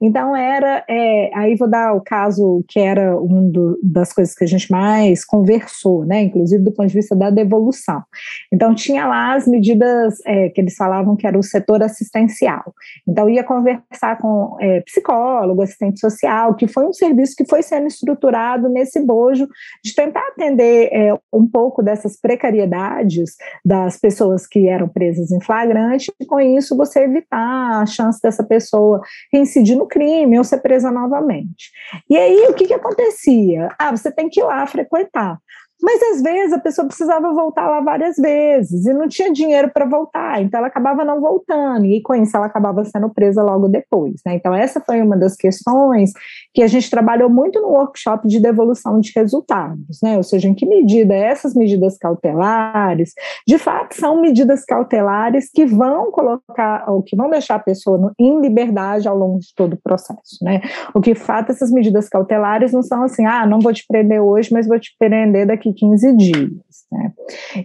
Então 0.01 0.35
era, 0.35 0.83
é, 0.89 1.31
aí 1.35 1.55
vou 1.57 1.69
dar 1.69 1.93
o 1.95 2.01
caso 2.01 2.65
que 2.67 2.81
era 2.81 3.21
uma 3.21 3.51
das 3.83 4.15
coisas 4.15 4.35
que 4.35 4.45
a 4.45 4.47
gente 4.47 4.73
mais 4.73 5.27
conversou, 5.27 6.07
né, 6.07 6.23
inclusive 6.23 6.65
do 6.65 6.73
ponto 6.73 6.89
de 6.89 6.95
vista 6.95 7.15
da 7.15 7.29
devolução. 7.29 8.03
Então 8.51 8.75
tinha 8.75 9.07
lá 9.07 9.35
as 9.35 9.47
medidas 9.47 10.15
é, 10.25 10.49
que 10.49 10.63
eles 10.63 10.75
falavam 10.75 11.17
que 11.17 11.27
era 11.27 11.39
o 11.39 11.43
setor 11.43 11.83
assistencial. 11.83 12.73
Então 13.07 13.29
ia 13.29 13.45
conversar 13.45 14.17
com 14.19 14.57
é, 14.59 14.81
psicólogo, 14.81 15.61
assistente 15.61 16.01
social, 16.01 16.55
que 16.55 16.67
foi 16.67 16.87
um 16.87 16.95
serviço 16.95 17.37
que 17.37 17.45
foi 17.45 17.63
sendo 17.63 17.89
estruturado 17.89 18.71
nesse 18.71 19.05
bojo 19.05 19.47
de 19.85 19.95
tentar 19.95 20.27
atender 20.29 20.89
é, 20.93 21.13
um 21.31 21.47
pouco 21.47 21.58
dessas 21.83 22.21
precariedades 22.21 23.37
das 23.65 23.99
pessoas 23.99 24.47
que 24.47 24.69
eram 24.69 24.89
presas 24.89 25.31
em 25.31 25.41
flagrante, 25.41 26.13
e 26.21 26.27
com 26.27 26.41
isso 26.41 26.77
você 26.77 27.01
evitar 27.01 27.83
a 27.83 27.87
chance 27.87 28.21
dessa 28.23 28.45
pessoa 28.45 29.01
reincidir 29.33 29.77
no 29.77 29.87
crime 29.87 30.39
ou 30.39 30.45
ser 30.45 30.59
presa 30.59 30.91
novamente. 30.91 31.71
E 32.09 32.17
aí 32.17 32.47
o 32.49 32.55
que, 32.55 32.67
que 32.67 32.75
acontecia? 32.75 33.69
Ah, 33.79 33.91
você 33.91 34.11
tem 34.11 34.29
que 34.29 34.41
ir 34.41 34.45
lá 34.45 34.67
frequentar. 34.67 35.39
Mas 35.81 36.03
às 36.03 36.23
vezes 36.23 36.53
a 36.53 36.59
pessoa 36.59 36.87
precisava 36.87 37.33
voltar 37.33 37.69
lá 37.69 37.81
várias 37.81 38.17
vezes 38.17 38.85
e 38.85 38.93
não 38.93 39.07
tinha 39.07 39.33
dinheiro 39.33 39.71
para 39.73 39.85
voltar, 39.85 40.43
então 40.43 40.59
ela 40.59 40.67
acabava 40.67 41.05
não 41.05 41.21
voltando, 41.21 41.87
e 41.87 42.01
com 42.03 42.15
isso 42.15 42.37
ela 42.37 42.47
acabava 42.47 42.85
sendo 42.85 43.09
presa 43.11 43.43
logo 43.43 43.69
depois. 43.69 44.21
Né? 44.27 44.35
Então, 44.35 44.55
essa 44.55 44.81
foi 44.81 45.01
uma 45.01 45.17
das 45.17 45.37
questões 45.37 46.13
que 46.53 46.63
a 46.63 46.67
gente 46.67 46.91
trabalhou 46.91 47.31
muito 47.31 47.61
no 47.61 47.69
workshop 47.69 48.27
de 48.27 48.41
devolução 48.41 48.99
de 49.01 49.13
resultados, 49.15 50.01
né? 50.03 50.17
ou 50.17 50.23
seja, 50.23 50.49
em 50.49 50.55
que 50.55 50.67
medida 50.67 51.15
essas 51.15 51.55
medidas 51.55 51.97
cautelares, 51.97 53.13
de 53.47 53.59
fato, 53.59 53.95
são 53.95 54.21
medidas 54.21 54.65
cautelares 54.65 55.49
que 55.53 55.65
vão 55.65 56.11
colocar, 56.11 56.91
ou 56.91 57.03
que 57.03 57.17
vão 57.17 57.31
deixar 57.31 57.55
a 57.55 57.61
pessoa 57.61 58.13
em 58.19 58.41
liberdade 58.41 59.07
ao 59.07 59.17
longo 59.17 59.39
de 59.39 59.55
todo 59.55 59.75
o 59.75 59.81
processo. 59.81 60.39
Né? 60.43 60.61
O 60.93 61.01
que, 61.01 61.15
de 61.15 61.21
fato, 61.21 61.53
essas 61.53 61.71
medidas 61.71 62.09
cautelares 62.09 62.73
não 62.73 62.83
são 62.83 63.03
assim, 63.03 63.25
ah, 63.25 63.47
não 63.47 63.61
vou 63.61 63.73
te 63.73 63.85
prender 63.87 64.21
hoje, 64.21 64.53
mas 64.53 64.67
vou 64.67 64.79
te 64.79 64.95
prender 64.99 65.47
daqui 65.47 65.68
daqui 65.69 65.73
15 65.75 66.17
dias. 66.17 66.87
Né? 66.91 67.13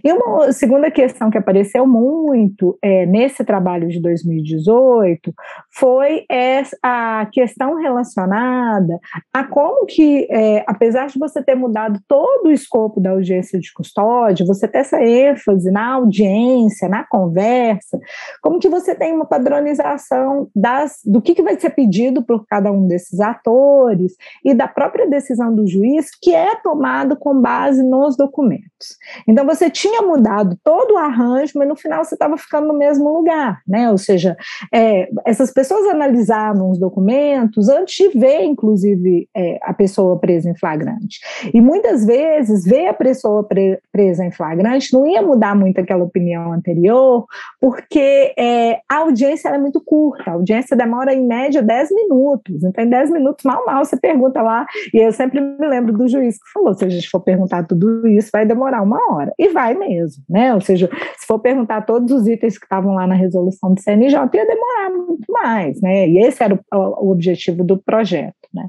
E 0.02 0.12
uma 0.12 0.52
segunda 0.52 0.90
questão 0.90 1.30
que 1.30 1.38
apareceu 1.38 1.86
muito 1.86 2.78
é, 2.82 3.06
nesse 3.06 3.44
trabalho 3.44 3.88
de 3.88 4.00
2018 4.00 5.32
foi 5.70 6.24
essa, 6.28 6.76
a 6.82 7.26
questão 7.32 7.76
relacionada 7.76 8.98
a 9.32 9.44
como 9.44 9.86
que, 9.86 10.26
é, 10.30 10.62
apesar 10.66 11.06
de 11.06 11.18
você 11.18 11.42
ter 11.42 11.54
mudado 11.54 12.00
todo 12.06 12.46
o 12.46 12.52
escopo 12.52 13.00
da 13.00 13.10
audiência 13.10 13.58
de 13.58 13.72
custódia, 13.72 14.46
você 14.46 14.68
ter 14.68 14.78
essa 14.78 15.02
ênfase 15.02 15.70
na 15.70 15.94
audiência, 15.94 16.88
na 16.88 17.04
conversa, 17.04 17.98
como 18.42 18.58
que 18.58 18.68
você 18.68 18.94
tem 18.94 19.14
uma 19.14 19.24
padronização 19.24 20.48
das, 20.54 21.00
do 21.04 21.22
que, 21.22 21.34
que 21.34 21.42
vai 21.42 21.58
ser 21.58 21.70
pedido 21.70 22.22
por 22.22 22.46
cada 22.46 22.70
um 22.70 22.86
desses 22.86 23.20
atores 23.20 24.14
e 24.44 24.52
da 24.52 24.68
própria 24.68 25.08
decisão 25.08 25.54
do 25.54 25.66
juiz, 25.66 26.10
que 26.10 26.34
é 26.34 26.56
tomado 26.56 27.16
com 27.16 27.40
base 27.40 27.82
nos 28.00 28.16
documentos. 28.16 28.98
Então 29.26 29.44
você 29.46 29.70
tinha 29.70 30.02
mudado 30.02 30.58
todo 30.62 30.94
o 30.94 30.98
arranjo, 30.98 31.52
mas 31.56 31.68
no 31.68 31.76
final 31.76 32.04
você 32.04 32.14
estava 32.14 32.36
ficando 32.36 32.68
no 32.68 32.74
mesmo 32.74 33.12
lugar, 33.12 33.60
né? 33.66 33.90
Ou 33.90 33.98
seja, 33.98 34.36
é, 34.72 35.08
essas 35.24 35.52
pessoas 35.52 35.86
analisavam 35.86 36.70
os 36.70 36.78
documentos 36.78 37.68
antes 37.68 37.94
de 37.94 38.18
ver, 38.18 38.42
inclusive, 38.44 39.28
é, 39.34 39.58
a 39.62 39.72
pessoa 39.72 40.18
presa 40.18 40.50
em 40.50 40.56
flagrante. 40.56 41.20
E 41.52 41.60
muitas 41.60 42.04
vezes 42.04 42.64
ver 42.64 42.88
a 42.88 42.94
pessoa 42.94 43.44
pre 43.44 43.78
presa 43.92 44.24
em 44.24 44.30
flagrante 44.30 44.92
não 44.92 45.06
ia 45.06 45.22
mudar 45.22 45.54
muito 45.54 45.80
aquela 45.80 46.04
opinião 46.04 46.52
anterior, 46.52 47.26
porque 47.60 48.34
é, 48.38 48.80
a 48.88 48.98
audiência 48.98 49.48
é 49.48 49.58
muito 49.58 49.80
curta, 49.80 50.30
a 50.30 50.34
audiência 50.34 50.76
demora 50.76 51.14
em 51.14 51.26
média 51.26 51.62
10 51.62 51.90
minutos. 51.90 52.64
Então, 52.64 52.84
em 52.84 52.88
10 52.88 53.10
minutos, 53.10 53.44
mal, 53.44 53.64
mal, 53.64 53.84
você 53.84 53.96
pergunta 53.96 54.42
lá, 54.42 54.66
e 54.92 54.98
eu 54.98 55.12
sempre 55.12 55.40
me 55.40 55.66
lembro 55.66 55.92
do 55.92 56.08
juiz 56.08 56.36
que 56.36 56.52
falou: 56.52 56.74
se 56.74 56.84
a 56.84 56.88
gente 56.88 57.08
for 57.08 57.20
perguntar 57.20 57.64
tudo 57.64 57.83
isso, 58.06 58.30
vai 58.32 58.46
demorar 58.46 58.82
uma 58.82 58.98
hora. 59.12 59.32
E 59.38 59.48
vai 59.48 59.74
mesmo, 59.74 60.22
né? 60.28 60.54
Ou 60.54 60.60
seja, 60.60 60.88
se 61.16 61.26
for 61.26 61.38
perguntar 61.38 61.82
todos 61.82 62.10
os 62.12 62.26
itens 62.26 62.58
que 62.58 62.64
estavam 62.64 62.94
lá 62.94 63.06
na 63.06 63.14
resolução 63.14 63.74
do 63.74 63.80
CNJ, 63.80 64.18
ia 64.34 64.46
demorar 64.46 64.90
muito 64.90 65.30
mais, 65.30 65.80
né? 65.80 66.08
E 66.08 66.18
esse 66.18 66.42
era 66.42 66.54
o, 66.54 67.06
o 67.06 67.10
objetivo 67.10 67.64
do 67.64 67.76
projeto, 67.78 68.34
né? 68.52 68.68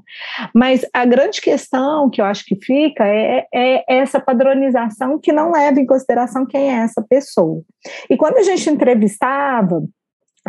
Mas 0.54 0.86
a 0.93 1.06
grande 1.06 1.41
questão 1.41 2.10
que 2.10 2.21
eu 2.21 2.25
acho 2.25 2.45
que 2.45 2.56
fica 2.56 3.06
é, 3.08 3.45
é 3.54 3.84
essa 3.88 4.19
padronização 4.19 5.19
que 5.19 5.32
não 5.32 5.51
leva 5.51 5.80
em 5.80 5.86
consideração 5.86 6.45
quem 6.45 6.71
é 6.71 6.84
essa 6.84 7.01
pessoa. 7.08 7.62
E 8.10 8.17
quando 8.17 8.38
a 8.38 8.43
gente 8.43 8.69
entrevistava 8.69 9.84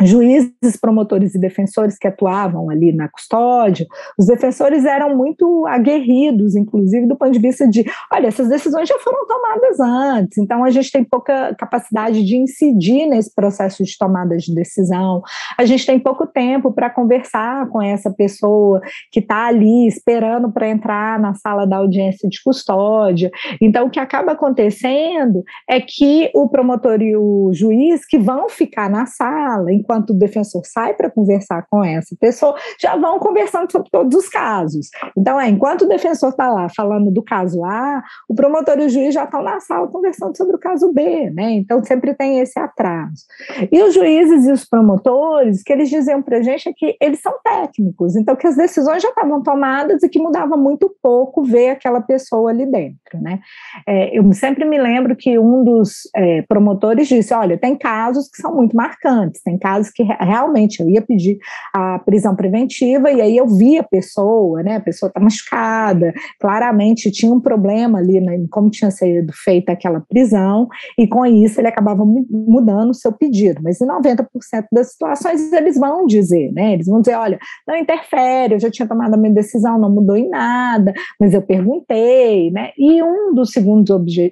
juízes, 0.01 0.77
promotores 0.79 1.33
e 1.33 1.39
defensores 1.39 1.97
que 1.97 2.07
atuavam 2.07 2.69
ali 2.69 2.91
na 2.93 3.07
custódia, 3.07 3.87
os 4.17 4.27
defensores 4.27 4.85
eram 4.85 5.15
muito 5.15 5.65
aguerridos, 5.67 6.55
inclusive 6.55 7.07
do 7.07 7.15
ponto 7.15 7.31
de 7.31 7.39
vista 7.39 7.67
de, 7.67 7.85
olha, 8.11 8.27
essas 8.27 8.47
decisões 8.47 8.87
já 8.87 8.97
foram 8.99 9.25
tomadas 9.25 9.79
antes, 9.79 10.37
então 10.37 10.63
a 10.63 10.69
gente 10.69 10.91
tem 10.91 11.03
pouca 11.03 11.55
capacidade 11.55 12.23
de 12.23 12.37
incidir 12.37 13.07
nesse 13.07 13.33
processo 13.33 13.83
de 13.83 13.97
tomada 13.97 14.37
de 14.37 14.53
decisão, 14.53 15.21
a 15.57 15.65
gente 15.65 15.85
tem 15.85 15.99
pouco 15.99 16.27
tempo 16.27 16.71
para 16.71 16.89
conversar 16.89 17.67
com 17.69 17.81
essa 17.81 18.11
pessoa 18.11 18.81
que 19.11 19.19
está 19.19 19.47
ali 19.47 19.87
esperando 19.87 20.51
para 20.51 20.69
entrar 20.69 21.19
na 21.19 21.33
sala 21.33 21.65
da 21.65 21.77
audiência 21.77 22.27
de 22.29 22.41
custódia. 22.43 23.31
Então, 23.61 23.87
o 23.87 23.89
que 23.89 23.99
acaba 23.99 24.33
acontecendo 24.33 25.43
é 25.69 25.79
que 25.79 26.29
o 26.33 26.47
promotor 26.49 27.01
e 27.01 27.15
o 27.15 27.51
juiz 27.53 28.05
que 28.05 28.17
vão 28.17 28.49
ficar 28.49 28.89
na 28.89 29.05
sala, 29.05 29.71
enquanto 29.87 30.09
o 30.09 30.13
defensor 30.13 30.63
sai 30.65 30.93
para 30.93 31.09
conversar 31.09 31.65
com 31.69 31.83
essa 31.83 32.13
pessoa, 32.19 32.55
já 32.79 32.97
vão 32.97 33.19
conversando 33.19 33.71
sobre 33.71 33.89
todos 33.89 34.17
os 34.17 34.27
casos. 34.27 34.89
Então, 35.17 35.39
é, 35.39 35.47
enquanto 35.47 35.83
o 35.83 35.87
defensor 35.87 36.29
está 36.29 36.51
lá 36.51 36.67
falando 36.75 37.09
do 37.09 37.23
caso 37.23 37.63
A, 37.63 38.03
o 38.27 38.35
promotor 38.35 38.77
e 38.79 38.85
o 38.85 38.89
juiz 38.89 39.13
já 39.13 39.23
estão 39.23 39.41
na 39.41 39.61
sala 39.61 39.87
conversando 39.87 40.35
sobre 40.35 40.57
o 40.57 40.59
caso 40.59 40.91
B, 40.91 41.29
né? 41.29 41.51
Então, 41.51 41.81
sempre 41.83 42.13
tem 42.13 42.39
esse 42.39 42.59
atraso. 42.59 43.23
E 43.71 43.81
os 43.81 43.93
juízes 43.93 44.45
e 44.45 44.51
os 44.51 44.65
promotores, 44.65 45.63
que 45.63 45.71
eles 45.71 45.89
diziam 45.89 46.21
para 46.21 46.37
a 46.37 46.41
gente 46.41 46.67
é 46.67 46.73
que 46.73 46.97
eles 46.99 47.21
são 47.21 47.33
técnicos, 47.43 48.15
então 48.15 48.35
que 48.35 48.47
as 48.47 48.57
decisões 48.57 49.01
já 49.01 49.09
estavam 49.09 49.41
tomadas 49.41 50.03
e 50.03 50.09
que 50.09 50.19
mudava 50.19 50.57
muito 50.57 50.93
pouco 51.01 51.43
ver 51.43 51.69
aquela 51.69 52.01
pessoa 52.01 52.49
ali 52.49 52.65
dentro, 52.65 53.21
né? 53.21 53.39
É, 53.87 54.17
eu 54.17 54.33
sempre 54.33 54.65
me 54.65 54.77
lembro 54.77 55.15
que 55.15 55.39
um 55.39 55.63
dos 55.63 56.09
é, 56.15 56.41
promotores 56.41 57.07
disse, 57.07 57.33
olha, 57.33 57.57
tem 57.57 57.77
casos 57.77 58.29
que 58.29 58.41
são 58.41 58.53
muito 58.53 58.75
marcantes, 58.75 59.41
tem 59.41 59.57
casos 59.57 59.76
casos 59.77 59.91
que 59.91 60.03
realmente 60.03 60.81
eu 60.81 60.89
ia 60.89 61.01
pedir 61.01 61.37
a 61.73 61.99
prisão 61.99 62.35
preventiva 62.35 63.11
e 63.11 63.21
aí 63.21 63.37
eu 63.37 63.47
via 63.47 63.81
a 63.81 63.83
pessoa, 63.83 64.63
né? 64.63 64.77
A 64.77 64.81
pessoa 64.81 65.07
está 65.07 65.19
machucada, 65.19 66.13
claramente 66.39 67.11
tinha 67.11 67.31
um 67.31 67.39
problema 67.39 67.99
ali, 67.99 68.19
né, 68.19 68.37
como 68.49 68.69
tinha 68.69 68.91
sido 68.91 69.31
feita 69.33 69.71
aquela 69.71 70.01
prisão, 70.01 70.67
e 70.97 71.07
com 71.07 71.25
isso 71.25 71.59
ele 71.59 71.67
acabava 71.67 72.03
mudando 72.05 72.91
o 72.91 72.93
seu 72.93 73.11
pedido. 73.11 73.61
Mas 73.63 73.79
em 73.79 73.87
90% 73.87 74.25
das 74.71 74.91
situações 74.91 75.51
eles 75.53 75.77
vão 75.77 76.05
dizer, 76.05 76.51
né? 76.53 76.73
Eles 76.73 76.87
vão 76.87 77.01
dizer, 77.01 77.15
olha, 77.15 77.39
não 77.67 77.75
interfere, 77.75 78.55
eu 78.55 78.59
já 78.59 78.69
tinha 78.69 78.87
tomado 78.87 79.13
a 79.13 79.17
minha 79.17 79.33
decisão, 79.33 79.79
não 79.79 79.93
mudou 79.93 80.17
em 80.17 80.29
nada, 80.29 80.93
mas 81.19 81.33
eu 81.33 81.41
perguntei, 81.41 82.51
né? 82.51 82.71
E 82.77 83.01
um 83.03 83.33
dos 83.33 83.51
segundos 83.51 83.87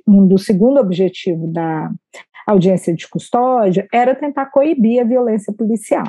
um 0.08 0.28
do 0.28 0.38
segundo 0.38 0.80
objetivo 0.80 1.48
da 1.48 1.92
audiência 2.46 2.94
de 2.94 3.08
custódia 3.08 3.88
era 3.92 4.16
tentar 4.16 4.48
coibir 4.48 5.02
a 5.02 5.06
violência 5.06 5.54
policial. 5.54 6.06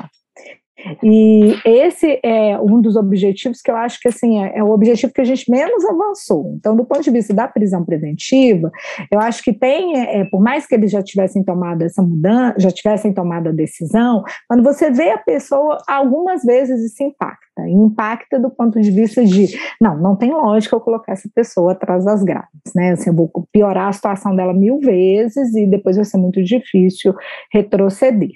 E 1.03 1.55
esse 1.65 2.19
é 2.23 2.59
um 2.59 2.79
dos 2.79 2.95
objetivos 2.95 3.61
que 3.61 3.71
eu 3.71 3.75
acho 3.75 3.99
que 3.99 4.07
assim 4.07 4.43
é, 4.43 4.59
é, 4.59 4.63
o 4.63 4.69
objetivo 4.69 5.11
que 5.11 5.21
a 5.21 5.25
gente 5.25 5.49
menos 5.49 5.83
avançou. 5.85 6.53
Então, 6.55 6.75
do 6.75 6.85
ponto 6.85 7.01
de 7.01 7.09
vista 7.09 7.33
da 7.33 7.47
prisão 7.47 7.83
preventiva, 7.83 8.71
eu 9.11 9.19
acho 9.19 9.43
que 9.43 9.53
tem, 9.53 9.97
é, 9.99 10.25
por 10.25 10.41
mais 10.41 10.67
que 10.67 10.75
eles 10.75 10.91
já 10.91 11.01
tivessem 11.01 11.43
tomado 11.43 11.81
essa 11.81 12.01
mudança, 12.01 12.59
já 12.59 12.71
tivessem 12.71 13.11
tomado 13.11 13.49
a 13.49 13.51
decisão, 13.51 14.23
quando 14.47 14.63
você 14.63 14.91
vê 14.91 15.09
a 15.09 15.17
pessoa, 15.17 15.79
algumas 15.87 16.43
vezes 16.43 16.91
isso 16.91 17.03
impacta. 17.03 17.47
Impacta 17.67 18.39
do 18.39 18.51
ponto 18.51 18.79
de 18.79 18.91
vista 18.91 19.25
de, 19.25 19.47
não, 19.81 19.97
não 19.97 20.15
tem 20.15 20.31
lógica 20.31 20.75
eu 20.75 20.79
colocar 20.79 21.13
essa 21.13 21.29
pessoa 21.33 21.71
atrás 21.71 22.05
das 22.05 22.23
grades, 22.23 22.73
né? 22.75 22.91
Assim, 22.91 23.09
eu 23.09 23.15
vou 23.15 23.31
piorar 23.51 23.87
a 23.87 23.93
situação 23.93 24.35
dela 24.35 24.53
mil 24.53 24.79
vezes 24.79 25.55
e 25.55 25.65
depois 25.65 25.95
vai 25.95 26.05
ser 26.05 26.17
muito 26.17 26.43
difícil 26.43 27.15
retroceder. 27.51 28.29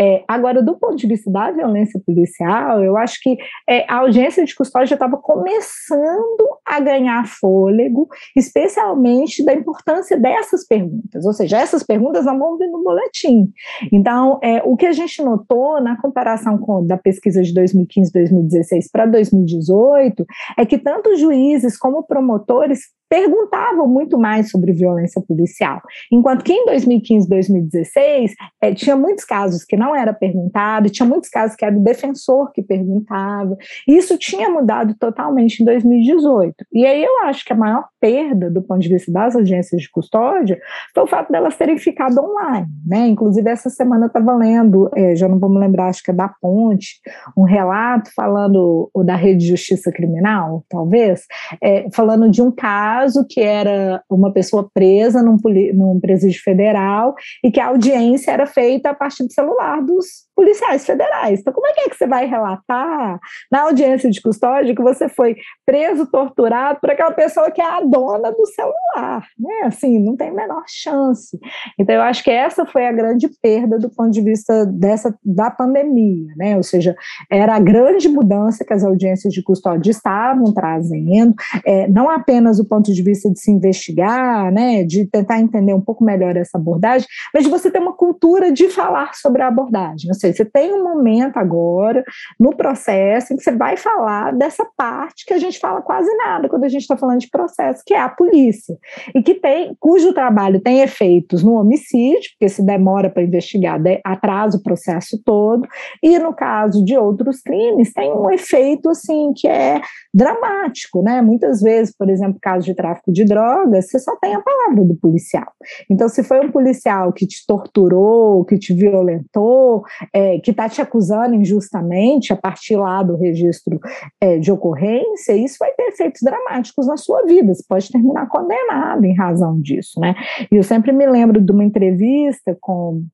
É, 0.00 0.24
agora, 0.26 0.62
do 0.62 0.78
ponto 0.78 0.96
de 0.96 1.06
vista 1.06 1.30
da 1.30 1.50
violência 1.50 2.00
policial, 2.04 2.82
eu 2.82 2.96
acho 2.96 3.20
que 3.20 3.36
é, 3.68 3.84
a 3.86 3.98
audiência 3.98 4.44
de 4.44 4.54
custódia 4.54 4.88
já 4.88 4.94
estava 4.94 5.18
começando 5.18 6.58
a 6.64 6.80
ganhar 6.80 7.26
fôlego, 7.26 8.08
especialmente 8.34 9.44
da 9.44 9.52
importância 9.52 10.18
dessas 10.18 10.66
perguntas, 10.66 11.24
ou 11.26 11.32
seja, 11.32 11.58
essas 11.58 11.82
perguntas 11.82 12.24
não 12.24 12.38
vão 12.38 12.56
vir 12.56 12.70
no 12.70 12.82
boletim. 12.82 13.52
Então, 13.92 14.38
é, 14.42 14.62
o 14.64 14.76
que 14.76 14.86
a 14.86 14.92
gente 14.92 15.22
notou 15.22 15.80
na 15.82 16.00
comparação 16.00 16.56
com 16.58 16.86
da 16.86 16.96
pesquisa 16.96 17.42
de 17.42 17.52
2015, 17.52 18.12
2016 18.12 18.90
para 18.90 19.06
2018 19.06 20.24
é 20.56 20.64
que 20.64 20.78
tanto 20.78 21.16
juízes 21.16 21.76
como 21.76 22.02
promotores 22.02 22.88
perguntavam 23.10 23.88
muito 23.88 24.16
mais 24.16 24.50
sobre 24.50 24.72
violência 24.72 25.20
policial, 25.20 25.82
enquanto 26.12 26.44
que 26.44 26.52
em 26.52 26.64
2015, 26.64 27.28
2016 27.28 28.34
é, 28.62 28.72
tinha 28.72 28.96
muitos 28.96 29.24
casos 29.24 29.64
que 29.64 29.76
não 29.76 29.96
era 29.96 30.14
perguntado, 30.14 30.88
tinha 30.88 31.06
muitos 31.06 31.28
casos 31.28 31.56
que 31.56 31.64
era 31.64 31.76
o 31.76 31.82
defensor 31.82 32.52
que 32.52 32.62
perguntava. 32.62 33.58
E 33.88 33.96
isso 33.96 34.16
tinha 34.16 34.48
mudado 34.48 34.94
totalmente 34.94 35.60
em 35.60 35.64
2018. 35.64 36.64
E 36.72 36.86
aí 36.86 37.02
eu 37.02 37.24
acho 37.24 37.44
que 37.44 37.52
a 37.52 37.56
maior 37.56 37.89
perda 38.00 38.50
do 38.50 38.62
ponto 38.62 38.80
de 38.80 38.88
vista 38.88 39.12
das 39.12 39.36
agências 39.36 39.82
de 39.82 39.90
custódia 39.90 40.58
foi 40.94 41.04
o 41.04 41.06
fato 41.06 41.30
delas 41.30 41.56
terem 41.56 41.78
ficado 41.78 42.18
online, 42.18 42.66
né? 42.86 43.06
Inclusive 43.08 43.48
essa 43.48 43.68
semana 43.68 44.04
eu 44.04 44.08
estava 44.08 44.34
lendo, 44.34 44.90
é, 44.96 45.14
já 45.14 45.28
não 45.28 45.38
vou 45.38 45.50
me 45.50 45.58
lembrar, 45.58 45.88
acho 45.88 46.02
que 46.02 46.10
é 46.10 46.14
da 46.14 46.28
Ponte, 46.40 47.00
um 47.36 47.42
relato 47.42 48.10
falando 48.14 48.90
da 49.04 49.14
Rede 49.14 49.40
de 49.40 49.48
Justiça 49.48 49.92
Criminal, 49.92 50.64
talvez, 50.68 51.26
é, 51.62 51.88
falando 51.92 52.30
de 52.30 52.40
um 52.40 52.50
caso 52.50 53.26
que 53.28 53.40
era 53.40 54.02
uma 54.08 54.32
pessoa 54.32 54.68
presa 54.72 55.22
num, 55.22 55.36
num 55.74 56.00
presídio 56.00 56.42
federal 56.42 57.14
e 57.44 57.50
que 57.50 57.60
a 57.60 57.66
audiência 57.66 58.30
era 58.32 58.46
feita 58.46 58.90
a 58.90 58.94
partir 58.94 59.24
do 59.24 59.32
celular 59.32 59.82
dos 59.82 60.30
policiais 60.34 60.86
federais. 60.86 61.40
Então, 61.40 61.52
como 61.52 61.66
é 61.66 61.72
que, 61.72 61.80
é 61.80 61.88
que 61.90 61.96
você 61.96 62.06
vai 62.06 62.26
relatar 62.26 63.18
na 63.52 63.62
audiência 63.62 64.10
de 64.10 64.22
custódia 64.22 64.74
que 64.74 64.82
você 64.82 65.08
foi 65.08 65.36
preso, 65.66 66.10
torturado 66.10 66.80
por 66.80 66.90
aquela 66.90 67.12
pessoa 67.12 67.50
que 67.50 67.60
é 67.60 67.64
dona 67.90 68.30
do 68.30 68.46
celular? 68.46 69.26
Né? 69.38 69.62
Assim, 69.64 69.98
não 69.98 70.16
tem 70.16 70.28
a 70.28 70.34
menor 70.34 70.64
chance. 70.68 71.38
Então, 71.78 71.94
eu 71.94 72.02
acho 72.02 72.22
que 72.22 72.30
essa 72.30 72.64
foi 72.64 72.86
a 72.86 72.92
grande 72.92 73.28
perda 73.42 73.78
do 73.78 73.90
ponto 73.90 74.10
de 74.10 74.20
vista 74.20 74.64
dessa 74.66 75.14
da 75.24 75.50
pandemia, 75.50 76.32
né? 76.36 76.56
Ou 76.56 76.62
seja, 76.62 76.94
era 77.30 77.56
a 77.56 77.60
grande 77.60 78.08
mudança 78.08 78.64
que 78.64 78.72
as 78.72 78.84
audiências 78.84 79.32
de 79.32 79.42
custódia 79.42 79.90
estavam 79.90 80.52
trazendo, 80.52 81.34
é, 81.64 81.88
não 81.88 82.08
apenas 82.08 82.58
do 82.58 82.64
ponto 82.64 82.92
de 82.92 83.02
vista 83.02 83.30
de 83.30 83.38
se 83.38 83.50
investigar, 83.50 84.52
né, 84.52 84.84
de 84.84 85.06
tentar 85.06 85.40
entender 85.40 85.74
um 85.74 85.80
pouco 85.80 86.04
melhor 86.04 86.36
essa 86.36 86.58
abordagem, 86.58 87.06
mas 87.34 87.44
de 87.44 87.50
você 87.50 87.70
ter 87.70 87.80
uma 87.80 87.92
cultura 87.92 88.52
de 88.52 88.68
falar 88.68 89.14
sobre 89.14 89.42
a 89.42 89.48
abordagem. 89.48 90.10
Ou 90.10 90.14
seja, 90.14 90.36
você 90.36 90.44
tem 90.44 90.72
um 90.72 90.82
momento 90.82 91.36
agora 91.36 92.04
no 92.38 92.54
processo 92.54 93.32
em 93.32 93.36
que 93.36 93.42
você 93.42 93.52
vai 93.52 93.76
falar 93.76 94.32
dessa 94.32 94.66
parte 94.76 95.24
que 95.26 95.34
a 95.34 95.38
gente 95.38 95.58
fala 95.58 95.82
quase 95.82 96.12
nada 96.16 96.48
quando 96.48 96.64
a 96.64 96.68
gente 96.68 96.82
está 96.82 96.96
falando 96.96 97.20
de 97.20 97.30
processo, 97.30 97.79
que 97.84 97.94
é 97.94 98.00
a 98.00 98.08
polícia, 98.08 98.76
e 99.14 99.22
que 99.22 99.34
tem, 99.34 99.76
cujo 99.78 100.12
trabalho 100.12 100.60
tem 100.60 100.80
efeitos 100.80 101.42
no 101.42 101.54
homicídio, 101.54 102.30
porque 102.32 102.48
se 102.48 102.64
demora 102.64 103.10
para 103.10 103.22
investigar, 103.22 103.80
atrasa 104.04 104.58
o 104.58 104.62
processo 104.62 105.20
todo, 105.24 105.66
e 106.02 106.18
no 106.18 106.34
caso 106.34 106.84
de 106.84 106.96
outros 106.96 107.40
crimes, 107.40 107.92
tem 107.92 108.12
um 108.12 108.30
efeito 108.30 108.90
assim 108.90 109.32
que 109.34 109.48
é 109.48 109.80
dramático, 110.12 111.02
né? 111.02 111.22
Muitas 111.22 111.60
vezes, 111.60 111.94
por 111.96 112.08
exemplo, 112.08 112.38
caso 112.40 112.64
de 112.64 112.74
tráfico 112.74 113.12
de 113.12 113.24
drogas, 113.24 113.90
você 113.90 113.98
só 113.98 114.16
tem 114.16 114.34
a 114.34 114.40
palavra 114.40 114.84
do 114.84 114.94
policial. 114.94 115.52
Então, 115.88 116.08
se 116.08 116.22
foi 116.22 116.40
um 116.40 116.50
policial 116.50 117.12
que 117.12 117.26
te 117.26 117.46
torturou, 117.46 118.44
que 118.44 118.58
te 118.58 118.72
violentou, 118.74 119.84
é, 120.12 120.38
que 120.38 120.50
está 120.50 120.68
te 120.68 120.80
acusando 120.80 121.34
injustamente 121.34 122.32
a 122.32 122.36
partir 122.36 122.76
lá 122.76 123.02
do 123.02 123.16
registro 123.16 123.80
é, 124.20 124.38
de 124.38 124.50
ocorrência, 124.50 125.32
isso 125.32 125.56
vai 125.58 125.72
ter 125.72 125.84
efeitos 125.84 126.20
dramáticos 126.22 126.86
na 126.86 126.96
sua 126.96 127.22
vida. 127.22 127.52
Pode 127.70 127.90
terminar 127.90 128.28
condenado 128.28 129.04
em 129.04 129.14
razão 129.14 129.60
disso, 129.60 130.00
né? 130.00 130.14
E 130.50 130.56
eu 130.56 130.62
sempre 130.64 130.92
me 130.92 131.06
lembro 131.06 131.40
de 131.40 131.52
uma 131.52 131.64
entrevista 131.64 132.56
com 132.60 133.04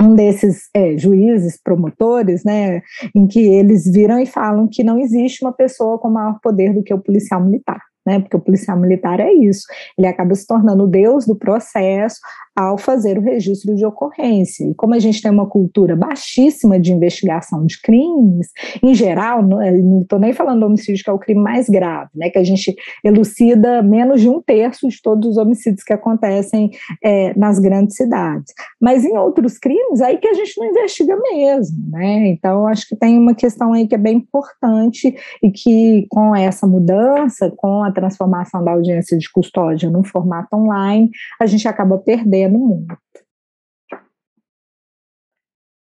um 0.00 0.14
desses 0.14 0.70
é, 0.74 0.96
juízes, 0.96 1.60
promotores, 1.62 2.42
né, 2.42 2.80
em 3.14 3.26
que 3.26 3.40
eles 3.40 3.84
viram 3.84 4.18
e 4.18 4.24
falam 4.24 4.66
que 4.66 4.82
não 4.82 4.98
existe 4.98 5.44
uma 5.44 5.52
pessoa 5.52 5.98
com 5.98 6.08
maior 6.08 6.40
poder 6.42 6.72
do 6.72 6.82
que 6.82 6.94
o 6.94 6.98
policial 6.98 7.44
militar 7.44 7.89
né? 8.10 8.18
Porque 8.18 8.36
o 8.36 8.40
policial 8.40 8.76
militar 8.76 9.20
é 9.20 9.32
isso. 9.32 9.62
Ele 9.96 10.08
acaba 10.08 10.34
se 10.34 10.44
tornando 10.46 10.84
o 10.84 10.88
deus 10.88 11.24
do 11.24 11.36
processo 11.36 12.18
ao 12.56 12.76
fazer 12.76 13.16
o 13.16 13.22
registro 13.22 13.74
de 13.76 13.86
ocorrência. 13.86 14.64
E 14.64 14.74
como 14.74 14.94
a 14.94 14.98
gente 14.98 15.22
tem 15.22 15.30
uma 15.30 15.48
cultura 15.48 15.94
baixíssima 15.94 16.78
de 16.78 16.92
investigação 16.92 17.64
de 17.64 17.80
crimes, 17.80 18.48
em 18.82 18.92
geral, 18.92 19.42
não 19.42 19.62
estou 20.00 20.18
nem 20.18 20.32
falando 20.32 20.60
do 20.60 20.66
homicídio, 20.66 21.04
que 21.04 21.08
é 21.10 21.12
o 21.12 21.18
crime 21.18 21.40
mais 21.40 21.68
grave, 21.68 22.10
né? 22.14 22.28
Que 22.28 22.38
a 22.38 22.44
gente 22.44 22.74
elucida 23.04 23.82
menos 23.82 24.20
de 24.20 24.28
um 24.28 24.42
terço 24.42 24.88
de 24.88 25.00
todos 25.00 25.30
os 25.30 25.36
homicídios 25.36 25.84
que 25.84 25.92
acontecem 25.92 26.70
é, 27.02 27.32
nas 27.38 27.58
grandes 27.58 27.96
cidades. 27.96 28.52
Mas 28.80 29.04
em 29.04 29.16
outros 29.16 29.56
crimes, 29.56 30.00
aí 30.00 30.18
que 30.18 30.28
a 30.28 30.34
gente 30.34 30.58
não 30.58 30.66
investiga 30.66 31.16
mesmo, 31.16 31.90
né? 31.90 32.26
Então, 32.28 32.66
acho 32.66 32.88
que 32.88 32.96
tem 32.96 33.16
uma 33.16 33.34
questão 33.34 33.72
aí 33.72 33.86
que 33.86 33.94
é 33.94 33.98
bem 33.98 34.16
importante 34.16 35.14
e 35.42 35.50
que 35.50 36.06
com 36.10 36.34
essa 36.34 36.66
mudança, 36.66 37.52
com 37.56 37.82
a 37.84 37.92
transformação 38.00 38.64
da 38.64 38.72
audiência 38.72 39.16
de 39.16 39.30
custódia 39.30 39.90
no 39.90 40.02
formato 40.02 40.56
online, 40.56 41.10
a 41.40 41.46
gente 41.46 41.68
acaba 41.68 41.98
perdendo 41.98 42.58
muito. 42.58 42.96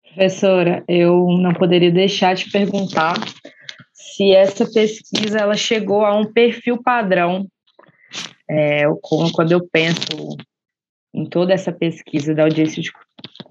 Professora, 0.03 0.83
eu 0.87 1.27
não 1.39 1.53
poderia 1.53 1.91
deixar 1.91 2.33
de 2.33 2.49
perguntar 2.49 3.15
se 3.93 4.33
essa 4.33 4.65
pesquisa 4.65 5.37
ela 5.37 5.55
chegou 5.55 6.03
a 6.03 6.17
um 6.17 6.25
perfil 6.25 6.81
padrão. 6.81 7.45
É, 8.49 8.85
quando 9.01 9.51
eu 9.51 9.67
penso 9.67 10.35
em 11.13 11.25
toda 11.25 11.53
essa 11.53 11.71
pesquisa 11.71 12.33
da 12.33 12.43
audiência 12.43 12.81
de, 12.81 12.91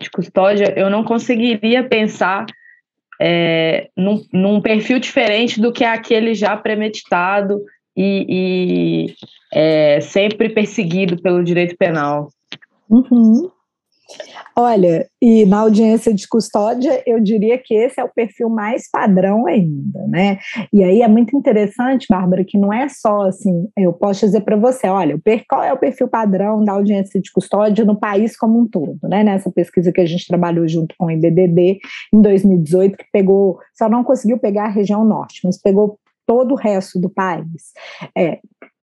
de 0.01 0.11
custódia, 0.11 0.73
eu 0.77 0.91
não 0.91 1.05
conseguiria 1.05 1.87
pensar 1.87 2.47
é, 3.21 3.89
num, 3.97 4.23
num, 4.33 4.61
perfil 4.61 4.99
diferente 4.99 5.61
do 5.61 5.73
que 5.73 5.85
aquele 5.85 6.35
já 6.35 6.57
premeditado 6.57 7.63
e, 7.97 8.27
e 8.29 9.15
é, 9.53 10.01
sempre 10.01 10.49
perseguido 10.49 11.21
pelo 11.21 11.43
direito 11.43 11.77
penal. 11.77 12.29
Uhum. 12.91 13.51
Olha, 14.59 15.07
e 15.21 15.45
na 15.45 15.59
audiência 15.59 16.15
de 16.15 16.27
custódia, 16.27 17.03
eu 17.07 17.21
diria 17.21 17.59
que 17.59 17.75
esse 17.75 18.01
é 18.01 18.05
o 18.05 18.09
perfil 18.09 18.49
mais 18.49 18.89
padrão 18.91 19.47
ainda, 19.47 20.07
né? 20.07 20.39
E 20.73 20.83
aí 20.83 21.03
é 21.03 21.09
muito 21.09 21.37
interessante, 21.37 22.07
Bárbara, 22.09 22.43
que 22.43 22.57
não 22.57 22.73
é 22.73 22.89
só 22.89 23.23
assim, 23.23 23.69
eu 23.77 23.93
posso 23.93 24.25
dizer 24.25 24.43
para 24.43 24.57
você, 24.57 24.87
olha, 24.87 25.21
qual 25.49 25.63
é 25.63 25.73
o 25.73 25.79
perfil 25.79 26.09
padrão 26.09 26.65
da 26.65 26.73
audiência 26.73 27.21
de 27.21 27.31
custódia 27.31 27.85
no 27.85 27.99
país 27.99 28.35
como 28.37 28.59
um 28.59 28.67
todo, 28.67 28.99
né? 29.03 29.23
Nessa 29.23 29.51
pesquisa 29.51 29.93
que 29.93 30.01
a 30.01 30.07
gente 30.07 30.27
trabalhou 30.27 30.67
junto 30.67 30.95
com 30.99 31.07
o 31.07 31.11
IBDD 31.11 31.79
em 32.15 32.21
2018, 32.23 32.97
que 32.97 33.05
pegou, 33.13 33.59
só 33.77 33.91
não 33.91 34.03
conseguiu 34.03 34.39
pegar 34.39 34.67
a 34.67 34.71
região 34.71 35.05
norte, 35.05 35.41
mas 35.45 35.61
pegou 35.61 35.99
todo 36.27 36.53
o 36.53 36.57
resto 36.57 37.01
do 37.01 37.09
país. 37.09 37.73
É, 38.17 38.41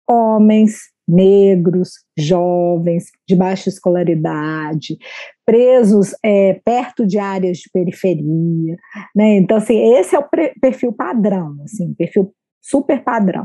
homens, 0.09 0.91
negros, 1.07 1.91
jovens, 2.16 3.07
de 3.26 3.34
baixa 3.34 3.68
escolaridade, 3.68 4.97
presos 5.45 6.14
é, 6.24 6.61
perto 6.64 7.07
de 7.07 7.18
áreas 7.18 7.59
de 7.59 7.70
periferia, 7.72 8.76
né? 9.14 9.36
Então, 9.36 9.57
assim, 9.57 9.95
esse 9.95 10.14
é 10.14 10.18
o 10.18 10.28
perfil 10.61 10.93
padrão, 10.93 11.57
assim, 11.64 11.93
perfil 11.95 12.32
super 12.62 13.03
padrão. 13.03 13.45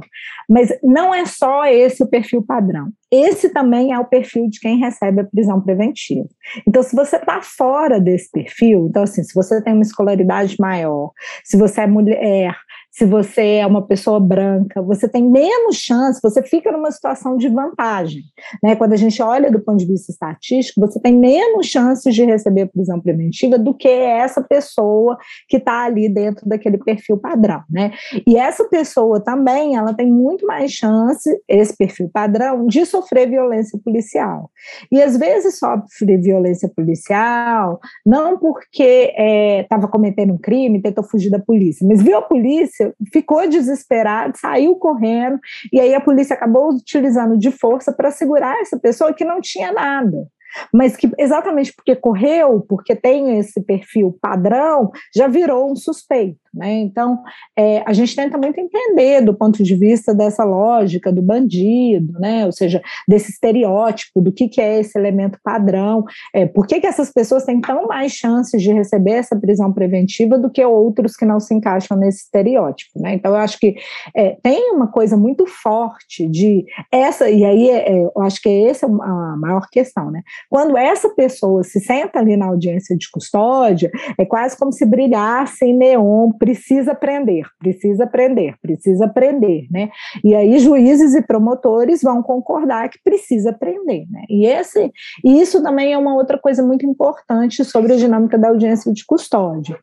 Mas 0.50 0.70
não 0.84 1.14
é 1.14 1.26
só 1.26 1.66
esse 1.66 2.04
o 2.04 2.08
perfil 2.08 2.44
padrão. 2.44 2.90
Esse 3.12 3.50
também 3.50 3.94
é 3.94 4.00
o 4.00 4.06
perfil 4.06 4.50
de 4.50 4.60
quem 4.60 4.78
recebe 4.78 5.22
a 5.22 5.26
prisão 5.26 5.62
preventiva. 5.62 6.28
Então, 6.68 6.84
se 6.84 6.96
você 6.96 7.16
está 7.16 7.42
fora 7.42 8.00
desse 8.00 8.30
perfil, 8.30 8.88
então, 8.90 9.04
assim, 9.04 9.24
se 9.24 9.34
você 9.34 9.64
tem 9.64 9.74
uma 9.74 9.82
escolaridade 9.82 10.56
maior, 10.60 11.12
se 11.44 11.58
você 11.58 11.82
é 11.82 11.88
mulher, 11.88 12.56
se 12.98 13.04
você 13.04 13.56
é 13.56 13.68
uma 13.68 13.86
pessoa 13.86 14.22
branca, 14.22 14.82
você 14.82 15.06
tem 15.06 15.22
menos 15.30 15.76
chance, 15.76 16.22
você 16.24 16.42
fica 16.42 16.72
numa 16.72 16.90
situação 16.92 17.36
de 17.36 17.50
vantagem. 17.50 18.24
Né? 18.64 18.74
Quando 18.78 18.94
a 18.94 18.96
gente 18.96 19.22
olha 19.22 19.52
do 19.52 19.60
ponto 19.60 19.80
de 19.80 19.86
vista 19.86 20.14
estatístico, 20.14 20.80
você 20.80 20.98
tem 21.02 21.14
menos 21.18 21.68
chances 21.68 22.16
de 22.16 22.24
receber 22.24 22.62
a 22.62 22.68
prisão 22.68 23.02
preventiva 23.02 23.60
do 23.60 23.74
que 23.74 23.90
essa 23.90 24.42
pessoa 24.42 25.18
que 25.50 25.58
está 25.58 25.84
ali 25.84 26.08
dentro 26.08 26.48
daquele 26.48 26.78
perfil 26.78 27.18
padrão. 27.18 27.64
Né? 27.70 27.92
E 28.26 28.38
essa 28.38 28.64
pessoa 28.64 29.22
também, 29.22 29.76
ela 29.76 29.94
tem 29.94 30.10
muito 30.10 30.48
mais 30.48 30.72
chance, 30.72 31.30
esse 31.50 31.76
perfil 31.76 32.10
padrão, 32.14 32.66
de 32.66 32.86
sofrer 32.86 33.30
violência 33.30 33.78
policial. 33.84 34.50
E 34.90 35.02
às 35.02 35.18
vezes 35.18 35.60
sofre 35.60 36.16
violência 36.16 36.72
policial, 36.74 37.78
não 38.06 38.40
porque 38.40 39.14
estava 39.62 39.86
é, 39.86 39.90
cometendo 39.90 40.32
um 40.32 40.38
crime, 40.38 40.82
tentou 40.82 41.04
fugir 41.04 41.30
da 41.30 41.40
polícia, 41.40 41.86
mas 41.86 42.02
viu 42.02 42.18
a 42.18 42.22
polícia 42.22 42.85
ficou 43.12 43.48
desesperado, 43.48 44.38
saiu 44.38 44.76
correndo, 44.76 45.40
e 45.72 45.80
aí 45.80 45.94
a 45.94 46.02
polícia 46.02 46.36
acabou 46.36 46.70
utilizando 46.74 47.38
de 47.38 47.52
força 47.52 47.94
para 47.94 48.12
segurar 48.12 48.60
essa 48.60 48.80
pessoa 48.80 49.14
que 49.14 49.26
não 49.26 49.42
tinha 49.42 49.72
nada 49.72 50.28
mas 50.74 50.96
que 50.96 51.12
exatamente 51.18 51.74
porque 51.74 51.96
correu, 51.96 52.62
porque 52.62 52.96
tem 52.96 53.38
esse 53.38 53.62
perfil 53.62 54.18
padrão, 54.22 54.92
já 55.14 55.28
virou 55.28 55.72
um 55.72 55.76
suspeito. 55.76 56.40
Né? 56.56 56.74
Então, 56.80 57.22
é, 57.56 57.84
a 57.86 57.94
gente 57.94 58.16
tenta 58.16 58.38
muito 58.38 58.60
entender 58.60 59.22
do 59.22 59.34
ponto 59.34 59.62
de 59.64 59.76
vista 59.76 60.14
dessa 60.14 60.44
lógica 60.44 61.12
do 61.12 61.22
bandido, 61.22 62.14
né? 62.20 62.46
ou 62.46 62.52
seja, 62.52 62.82
desse 63.08 63.32
estereótipo, 63.32 64.22
do 64.22 64.32
que, 64.32 64.48
que 64.48 64.62
é 64.62 64.80
esse 64.80 64.98
elemento 64.98 65.38
padrão, 65.44 66.06
é, 66.34 66.46
por 66.46 66.66
que, 66.66 66.80
que 66.80 66.88
essas 66.88 67.12
pessoas 67.12 67.44
têm 67.44 67.60
tão 67.60 67.88
mais 67.88 68.14
chances 68.14 68.62
de 68.62 68.72
receber 68.72 69.12
essa 69.12 69.36
prisão 69.36 69.72
preventiva 69.74 70.38
do 70.38 70.50
que 70.50 70.64
outros 70.64 71.16
que 71.16 71.26
não 71.26 71.40
se 71.40 71.54
encaixam 71.54 71.98
nesse 71.98 72.24
estereótipo. 72.24 73.00
Né? 73.00 73.14
Então, 73.16 73.32
eu 73.32 73.38
acho 73.38 73.60
que 73.60 73.76
é, 74.16 74.38
tem 74.42 74.72
uma 74.72 74.88
coisa 74.88 75.18
muito 75.18 75.46
forte 75.46 76.28
de 76.28 76.66
essa, 76.92 77.30
e 77.30 77.44
aí 77.44 77.70
é, 77.70 77.92
é, 77.92 78.04
eu 78.04 78.22
acho 78.22 78.42
que 78.42 78.50
essa 78.68 78.86
é 78.86 78.90
a 78.90 79.36
maior 79.38 79.68
questão, 79.70 80.12
né? 80.12 80.22
Quando 80.50 80.78
essa 80.78 81.10
pessoa 81.10 81.64
se 81.64 81.80
senta 81.80 82.20
ali 82.20 82.38
na 82.38 82.48
audiência 82.48 82.96
de 82.96 83.10
custódia, 83.10 83.92
é 84.18 84.26
quase 84.26 84.58
como 84.58 84.72
se 84.72 84.86
brilhasse 84.86 85.66
em 85.66 85.78
neon 85.78 86.32
precisa 86.46 86.92
aprender, 86.92 87.44
precisa 87.58 88.04
aprender, 88.04 88.56
precisa 88.62 89.06
aprender, 89.06 89.66
né? 89.72 89.90
E 90.24 90.36
aí 90.36 90.60
juízes 90.60 91.16
e 91.16 91.24
promotores 91.24 92.04
vão 92.04 92.22
concordar 92.22 92.88
que 92.90 93.00
precisa 93.04 93.50
aprender, 93.50 94.06
né? 94.12 94.26
E 94.30 94.46
esse, 94.46 94.92
e 95.24 95.42
isso 95.42 95.64
também 95.64 95.92
é 95.92 95.98
uma 95.98 96.14
outra 96.14 96.38
coisa 96.38 96.62
muito 96.62 96.86
importante 96.86 97.66
sobre 97.66 97.94
a 97.94 97.98
dinâmica 97.98 98.38
da 98.38 98.50
audiência 98.50 98.94
de 98.94 99.04
custódia. 99.04 99.80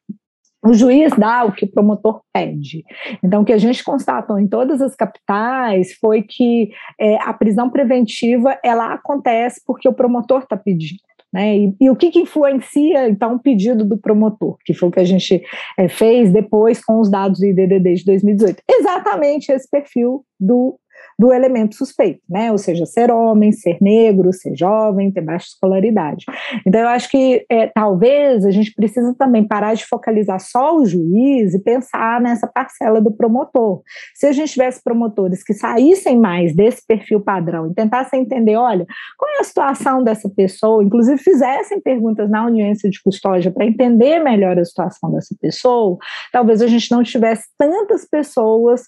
O 0.65 0.73
juiz 0.73 1.13
dá 1.19 1.45
o 1.45 1.51
que 1.51 1.65
o 1.65 1.69
promotor 1.69 2.21
pede. 2.33 2.85
Então, 3.25 3.43
o 3.43 3.45
que 3.45 3.53
a 3.53 3.59
gente 3.59 3.83
constatou 3.83 4.39
em 4.39 4.47
todas 4.47 4.81
as 4.81 4.95
capitais 4.95 5.95
foi 5.95 6.23
que 6.23 6.71
é, 7.01 7.17
a 7.17 7.33
prisão 7.33 7.69
preventiva 7.69 8.57
ela 8.65 8.93
acontece 8.93 9.61
porque 9.67 9.89
o 9.89 9.93
promotor 9.93 10.43
está 10.43 10.57
pedindo. 10.57 11.01
Né? 11.33 11.57
E, 11.57 11.75
e, 11.81 11.91
o 11.91 11.97
que, 11.97 12.11
que, 12.11 12.21
influencia, 12.21 13.09
então, 13.09 13.37
o 13.37 13.39
pedido 13.39 13.85
do 13.85 13.97
promotor, 13.97 14.59
que 14.65 14.75
foi 14.75 14.89
o 14.89 14.93
que 14.93 15.01
a 15.01 15.05
gente 15.05 15.43
é, 15.79 15.89
fez 15.89 16.31
depois 16.31 16.85
com 16.85 17.01
os 17.01 17.11
dados 17.11 17.41
do 17.41 17.47
IDDD 17.47 17.95
de 17.95 18.05
2018? 18.05 18.63
Exatamente 18.69 19.51
esse 19.51 19.69
perfil 19.71 20.25
do 20.39 20.79
do 21.23 21.33
elemento 21.33 21.77
suspeito, 21.77 22.21
né? 22.29 22.51
Ou 22.51 22.59
seja, 22.59 22.85
ser 22.85 23.13
homem, 23.13 23.53
ser 23.53 23.79
negro, 23.81 24.33
ser 24.33 24.57
jovem, 24.57 25.13
ter 25.13 25.21
baixa 25.21 25.47
escolaridade. 25.51 26.25
Então, 26.67 26.81
eu 26.81 26.89
acho 26.89 27.09
que 27.09 27.47
é, 27.49 27.69
talvez 27.69 28.45
a 28.45 28.51
gente 28.51 28.75
precisa 28.75 29.15
também 29.17 29.47
parar 29.47 29.75
de 29.75 29.87
focalizar 29.87 30.41
só 30.41 30.77
o 30.77 30.85
juiz 30.85 31.55
e 31.55 31.63
pensar 31.63 32.21
nessa 32.21 32.49
parcela 32.49 33.01
do 33.01 33.13
promotor. 33.13 33.83
Se 34.17 34.27
a 34.27 34.33
gente 34.33 34.51
tivesse 34.51 34.83
promotores 34.83 35.45
que 35.45 35.55
saíssem 35.55 36.19
mais 36.19 36.57
desse 36.57 36.85
perfil 36.85 37.21
padrão 37.21 37.71
e 37.71 37.75
tentassem 37.75 38.23
entender, 38.23 38.57
olha, 38.57 38.85
qual 39.17 39.31
é 39.37 39.43
a 39.43 39.45
situação 39.45 40.03
dessa 40.03 40.29
pessoa, 40.29 40.83
inclusive 40.83 41.23
fizessem 41.23 41.81
perguntas 41.81 42.29
na 42.29 42.41
audiência 42.41 42.91
de 42.91 43.01
custódia 43.01 43.53
para 43.53 43.65
entender 43.65 44.19
melhor 44.19 44.59
a 44.59 44.65
situação 44.65 45.13
dessa 45.13 45.37
pessoa, 45.41 45.97
talvez 46.33 46.61
a 46.61 46.67
gente 46.67 46.91
não 46.91 47.05
tivesse 47.05 47.45
tantas 47.57 48.05
pessoas 48.05 48.83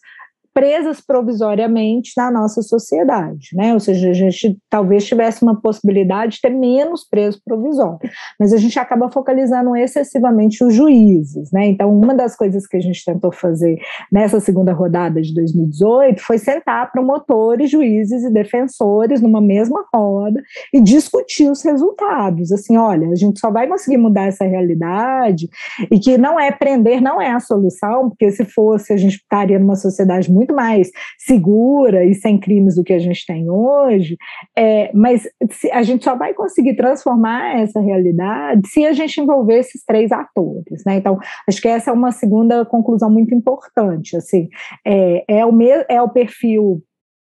presas 0.55 1.01
provisoriamente 1.01 2.13
na 2.17 2.31
nossa 2.31 2.63
sociedade, 2.63 3.49
né? 3.55 3.75
Ou 3.75 3.81
seja, 3.81 4.11
a 4.11 4.13
gente 4.13 4.57
talvez 4.71 5.05
tivesse 5.05 5.43
uma 5.43 5.61
possibilidade 5.61 6.37
de 6.37 6.41
ter 6.41 6.51
menos 6.51 7.05
presos 7.07 7.41
provisórios, 7.45 8.11
mas 8.39 8.53
a 8.53 8.57
gente 8.57 8.79
acaba 8.79 9.11
focalizando 9.11 9.75
excessivamente 9.77 10.63
os 10.63 10.73
juízes, 10.73 11.51
né? 11.53 11.67
Então, 11.67 11.93
uma 11.93 12.15
das 12.15 12.37
coisas 12.37 12.67
que 12.67 12.77
a 12.77 12.81
gente 12.81 13.05
tentou 13.05 13.33
fazer 13.33 13.79
nessa 14.13 14.39
segunda 14.39 14.73
rodada 14.73 15.21
de 15.21 15.35
2018 15.35 16.23
foi 16.23 16.39
sentar 16.39 16.93
promotores, 16.93 17.71
juízes 17.71 18.23
e 18.23 18.31
defensores 18.31 19.21
numa 19.21 19.41
mesma 19.41 19.85
roda 19.93 20.41
e 20.73 20.81
discutir 20.81 21.51
os 21.51 21.63
resultados. 21.65 22.53
Assim, 22.53 22.77
olha, 22.77 23.09
a 23.09 23.17
gente 23.17 23.41
só 23.41 23.51
vai 23.51 23.67
conseguir 23.67 23.97
mudar 23.97 24.27
essa 24.27 24.45
realidade 24.45 25.49
e 25.91 25.99
que 25.99 26.17
não 26.17 26.39
é 26.39 26.53
prender, 26.53 27.03
não 27.03 27.21
é 27.21 27.33
a 27.33 27.41
solução, 27.41 28.09
porque 28.11 28.31
se 28.31 28.45
fosse 28.45 28.93
a 28.93 28.97
gente 28.97 29.17
estaria 29.17 29.59
numa 29.59 29.77
sociedade 29.77 30.31
muito 30.31 30.44
muito 30.45 30.55
mais 30.55 30.91
segura 31.19 32.05
e 32.05 32.15
sem 32.15 32.39
crimes 32.39 32.77
do 32.77 32.85
que 32.85 32.93
a 32.93 32.99
gente 32.99 33.25
tem 33.27 33.51
hoje, 33.51 34.17
é, 34.57 34.91
mas 34.95 35.27
a 35.73 35.83
gente 35.83 36.05
só 36.05 36.15
vai 36.15 36.35
conseguir 36.35 36.77
transformar 36.77 37.61
essa 37.61 37.81
realidade 37.81 38.69
se 38.69 38.85
a 38.85 38.93
gente 38.93 39.21
envolver 39.21 39.59
esses 39.59 39.83
três 39.85 40.13
atores, 40.13 40.83
né? 40.87 40.97
Então, 40.97 41.19
acho 41.49 41.61
que 41.61 41.69
essa 41.69 41.91
é 41.91 41.95
uma 41.95 42.13
segunda 42.13 42.65
conclusão 42.65 43.11
muito 43.11 43.35
importante, 43.35 44.17
assim, 44.17 44.49
é, 44.87 45.25
é, 45.29 45.47
o, 45.47 45.53
me, 45.53 45.69
é 45.89 46.01
o 46.01 46.09
perfil 46.09 46.83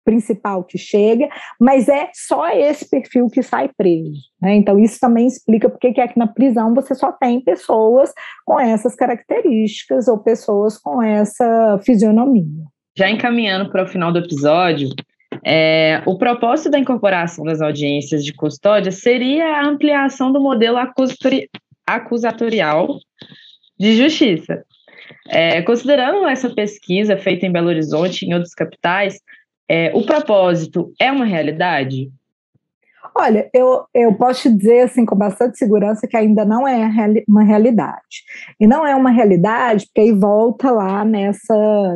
principal 0.04 0.62
que 0.62 0.76
chega, 0.76 1.28
mas 1.58 1.88
é 1.88 2.10
só 2.12 2.48
esse 2.50 2.88
perfil 2.88 3.26
que 3.28 3.42
sai 3.42 3.70
preso. 3.74 4.20
Né? 4.40 4.54
Então, 4.56 4.78
isso 4.78 5.00
também 5.00 5.26
explica 5.26 5.68
porque 5.68 5.92
que 5.92 6.00
é 6.00 6.06
que 6.06 6.18
na 6.18 6.26
prisão 6.26 6.74
você 6.74 6.94
só 6.94 7.10
tem 7.10 7.40
pessoas 7.40 8.12
com 8.44 8.60
essas 8.60 8.94
características 8.94 10.06
ou 10.06 10.18
pessoas 10.18 10.76
com 10.78 11.02
essa 11.02 11.80
fisionomia. 11.82 12.73
Já 12.96 13.10
encaminhando 13.10 13.70
para 13.70 13.84
o 13.84 13.88
final 13.88 14.12
do 14.12 14.20
episódio, 14.20 14.90
é, 15.44 16.02
o 16.06 16.16
propósito 16.16 16.70
da 16.70 16.78
incorporação 16.78 17.44
das 17.44 17.60
audiências 17.60 18.24
de 18.24 18.32
custódia 18.32 18.92
seria 18.92 19.58
a 19.58 19.66
ampliação 19.66 20.32
do 20.32 20.40
modelo 20.40 20.78
acusatori 20.78 21.50
acusatorial 21.86 22.98
de 23.78 23.96
justiça. 23.96 24.64
É, 25.28 25.60
considerando 25.62 26.26
essa 26.26 26.48
pesquisa 26.48 27.16
feita 27.16 27.44
em 27.44 27.52
Belo 27.52 27.68
Horizonte 27.68 28.24
e 28.24 28.28
em 28.28 28.34
outras 28.34 28.54
capitais, 28.54 29.20
é, 29.68 29.90
o 29.94 30.02
propósito 30.02 30.92
é 31.00 31.10
uma 31.10 31.24
realidade? 31.24 32.10
Olha, 33.16 33.48
eu, 33.54 33.84
eu 33.94 34.12
posso 34.14 34.42
te 34.42 34.50
dizer 34.50 34.80
assim 34.80 35.06
com 35.06 35.14
bastante 35.14 35.56
segurança 35.56 36.04
que 36.04 36.16
ainda 36.16 36.44
não 36.44 36.66
é 36.66 36.90
uma 37.28 37.44
realidade. 37.44 38.24
E 38.58 38.66
não 38.66 38.84
é 38.84 38.92
uma 38.96 39.10
realidade 39.10 39.86
porque 39.86 40.00
aí 40.00 40.12
volta 40.12 40.72
lá 40.72 41.04
nessa 41.04 41.54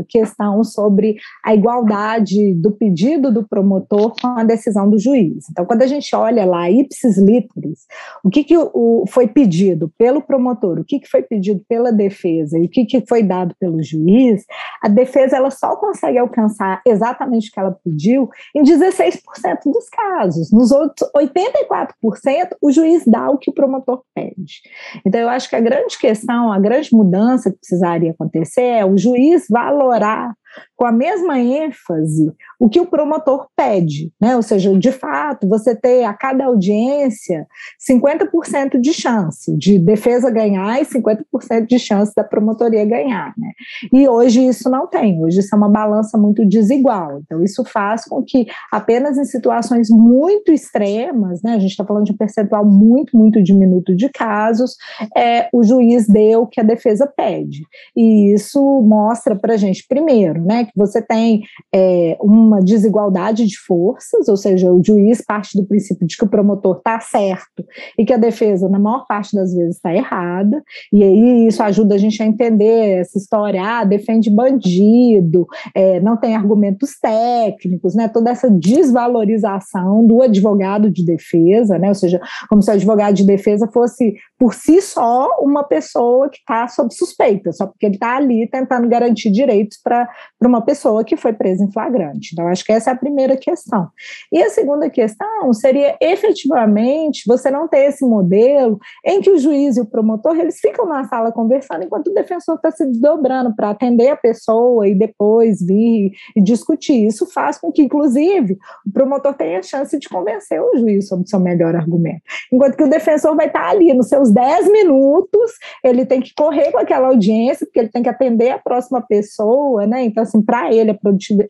questão 0.09 0.63
sobre 0.63 1.17
a 1.45 1.53
igualdade 1.53 2.55
do 2.55 2.71
pedido 2.71 3.33
do 3.33 3.43
promotor 3.43 4.15
com 4.21 4.29
a 4.39 4.45
decisão 4.45 4.89
do 4.89 4.97
juiz. 4.97 5.47
Então, 5.51 5.67
quando 5.67 5.83
a 5.83 5.89
gente 5.89 6.15
olha 6.15 6.47
lá, 6.47 6.71
ipsis 6.71 7.19
literis, 7.19 7.87
o 8.23 8.31
que, 8.31 8.45
que 8.45 8.57
o, 8.57 9.05
foi 9.09 9.27
pedido 9.27 9.93
pelo 9.99 10.23
promotor, 10.23 10.79
o 10.79 10.85
que, 10.85 11.01
que 11.01 11.09
foi 11.09 11.23
pedido 11.23 11.65
pela 11.69 11.91
defesa 11.91 12.57
e 12.57 12.67
o 12.67 12.69
que, 12.69 12.85
que 12.85 13.05
foi 13.09 13.25
dado 13.25 13.57
pelo 13.59 13.83
juiz, 13.83 14.45
a 14.81 14.87
defesa 14.87 15.37
ela 15.37 15.51
só 15.51 15.75
consegue 15.75 16.19
alcançar 16.19 16.81
exatamente 16.87 17.49
o 17.49 17.53
que 17.53 17.59
ela 17.59 17.77
pediu 17.85 18.31
em 18.55 18.63
16% 18.63 19.21
dos 19.67 19.89
casos. 19.89 20.53
Nos 20.53 20.71
outros 20.71 21.08
84%, 21.17 22.57
o 22.61 22.71
juiz 22.71 23.05
dá 23.07 23.31
o 23.31 23.39
que 23.39 23.51
o 23.51 23.53
promotor 23.53 24.03
pede. 24.15 24.61
Então, 25.05 25.21
eu 25.21 25.29
acho 25.29 25.49
que 25.49 25.57
a 25.57 25.61
grande 25.61 25.99
questão, 25.99 26.53
a 26.53 26.59
grande 26.59 26.95
mudança 26.95 27.51
que 27.51 27.59
precisaria 27.59 28.11
acontecer 28.11 28.63
é 28.63 28.85
o 28.85 28.97
juiz 28.97 29.47
valorar 29.49 30.35
com 30.77 30.87
a 30.87 30.93
mesma 30.93 31.39
ênfase 31.39 32.33
o 32.59 32.69
que 32.69 32.81
o 32.81 32.87
promotor 32.87 33.47
pede, 33.57 34.13
né? 34.21 34.35
Ou 34.35 34.43
seja, 34.43 34.77
de 34.77 34.91
fato, 34.91 35.49
você 35.49 35.75
ter 35.75 36.05
a 36.05 36.13
cada 36.13 36.47
audiência 36.47 37.47
50% 37.89 38.81
de 38.81 38.93
chance 38.93 39.57
de 39.57 39.79
defesa 39.79 40.31
ganhar 40.31 40.81
e 40.81 40.85
50% 40.85 41.67
de 41.67 41.79
chance 41.79 42.13
da 42.15 42.25
promotoria 42.25 42.85
ganhar, 42.85 43.33
né? 43.39 43.51
E 43.93 44.09
hoje 44.09 44.47
isso 44.47 44.69
não 44.69 44.87
tem, 44.87 45.23
hoje 45.23 45.41
isso 45.41 45.55
é 45.55 45.59
uma 45.59 45.69
balança 45.69 46.19
muito 46.19 46.45
desigual. 46.45 47.21
Então, 47.21 47.43
isso 47.43 47.65
faz 47.65 48.05
com 48.05 48.23
que 48.23 48.47
apenas 48.73 49.17
em 49.17 49.25
situações 49.25 49.89
muito 49.89 50.53
extremas, 50.53 51.43
né? 51.43 51.55
A 51.55 51.59
gente 51.59 51.71
está 51.71 51.85
falando 51.85 52.05
de 52.05 52.13
um 52.13 52.17
percentual 52.17 52.65
muito, 52.65 53.17
muito 53.17 53.43
diminuto 53.43 53.95
de 53.95 54.09
casos, 54.09 54.77
é, 55.17 55.49
o 55.53 55.63
juiz 55.63 56.07
dê 56.07 56.37
o 56.37 56.47
que 56.47 56.61
a 56.61 56.65
defesa 56.65 57.07
pede. 57.07 57.63
E 57.97 58.35
isso 58.35 58.61
mostra 58.83 59.37
para 59.37 59.55
a 59.55 59.57
gente, 59.57 59.87
primeiro, 59.89 60.43
né, 60.49 60.65
que 60.65 60.73
você 60.75 61.03
tem 61.03 61.43
é, 61.75 62.17
uma 62.23 62.61
desigualdade 62.61 63.47
de 63.47 63.59
forças, 63.59 64.29
ou 64.29 64.37
seja, 64.37 64.73
o 64.73 64.83
juiz 64.83 65.21
parte 65.21 65.59
do 65.59 65.67
princípio 65.67 66.07
de 66.07 66.17
que 66.17 66.25
o 66.25 66.29
promotor 66.29 66.79
está 66.79 66.99
certo 67.01 67.63
e 67.99 68.05
que 68.05 68.15
a 68.15 68.17
defesa, 68.17 68.67
na 68.67 68.79
maior 68.79 69.05
parte 69.07 69.37
das 69.37 69.55
vezes, 69.55 69.77
está 69.77 69.95
errada, 69.95 70.63
e 70.91 71.05
aí 71.05 71.47
isso 71.47 71.63
ajuda 71.63 71.97
a 71.97 71.99
gente 71.99 72.23
a 72.23 72.27
entender 72.27 73.01
essa 73.01 73.19
história, 73.19 73.63
ah, 73.63 73.85
defende 73.85 74.31
bandido, 74.31 75.47
é, 75.75 76.01
não 76.01 76.17
tem 76.17 76.35
argumentos 76.35 76.99
técnicos, 76.99 77.95
né, 77.95 78.09
toda 78.09 78.31
essa 78.31 78.51
desvalorização 78.51 80.07
do 80.07 80.23
advogado 80.23 80.91
de 80.91 81.05
defesa, 81.05 81.79
né, 81.79 81.89
ou 81.89 81.95
seja, 81.95 82.19
como 82.49 82.63
se 82.63 82.71
o 82.71 82.75
advogado 82.75 83.15
de 83.17 83.27
defesa 83.27 83.69
fosse, 83.71 84.15
por 84.39 84.55
si 84.55 84.81
só, 84.81 85.29
uma 85.43 85.63
pessoa 85.63 86.31
que 86.31 86.39
está 86.39 86.67
sob 86.69 86.95
suspeita, 86.95 87.53
só 87.53 87.67
porque 87.67 87.85
ele 87.85 87.97
está 87.97 88.17
ali 88.17 88.49
tentando 88.49 88.89
garantir 88.89 89.31
direitos 89.31 89.79
para 89.83 90.09
para 90.39 90.49
uma 90.49 90.63
pessoa 90.63 91.05
que 91.05 91.17
foi 91.17 91.33
presa 91.33 91.65
em 91.65 91.73
flagrante. 91.73 92.31
Então, 92.33 92.47
acho 92.47 92.65
que 92.65 92.73
essa 92.73 92.91
é 92.91 92.93
a 92.93 92.97
primeira 92.97 93.37
questão. 93.37 93.89
E 94.33 94.43
a 94.43 94.51
segunda 94.51 94.89
questão 94.89 95.53
seria 95.53 95.97
efetivamente 96.01 97.25
você 97.27 97.51
não 97.51 97.67
ter 97.67 97.89
esse 97.89 98.05
modelo 98.05 98.79
em 99.05 99.21
que 99.21 99.31
o 99.31 99.39
juiz 99.39 99.77
e 99.77 99.81
o 99.81 99.87
promotor 99.87 100.39
eles 100.39 100.61
ficam 100.61 100.87
na 100.87 101.05
sala 101.05 101.33
conversando 101.33 101.85
enquanto 101.85 102.09
o 102.09 102.15
defensor 102.15 102.57
está 102.57 102.71
se 102.71 102.87
desdobrando 102.87 103.55
para 103.55 103.71
atender 103.71 104.11
a 104.11 104.17
pessoa 104.17 104.89
e 104.89 104.95
depois 104.95 105.61
vir 105.61 106.13
e 106.37 106.43
discutir. 106.43 107.07
Isso 107.07 107.27
faz 107.27 107.59
com 107.59 107.73
que, 107.73 107.83
inclusive, 107.83 108.59
o 108.87 108.93
promotor 108.93 109.35
tenha 109.35 109.59
a 109.59 109.63
chance 109.63 109.99
de 109.99 110.09
convencer 110.09 110.61
o 110.63 110.77
juiz 110.77 111.09
sobre 111.09 111.25
o 111.25 111.29
seu 111.29 111.41
melhor 111.41 111.75
argumento. 111.75 112.23
Enquanto 112.53 112.77
que 112.77 112.85
o 112.85 112.91
defensor 112.91 113.35
vai 113.35 113.47
estar 113.47 113.63
tá 113.63 113.71
ali 113.71 113.93
nos 113.93 114.09
seus 114.09 114.31
10 114.31 114.71
minutos, 114.71 115.53
ele 115.83 116.07
tem 116.07 116.21
que 116.21 116.33
correr 116.35 116.71
com 116.71 116.79
aquela 116.79 117.09
audiência, 117.09 117.67
porque 117.67 117.79
ele 117.81 117.89
tem 117.89 118.03
que 118.03 118.09
atender 118.09 118.51
a 118.51 118.59
próxima 118.59 119.01
pessoa, 119.01 119.87
né? 119.87 120.05
Então, 120.05 120.28
assim, 120.29 120.43
para 120.43 120.73
ele, 120.73 120.91
a, 120.93 120.97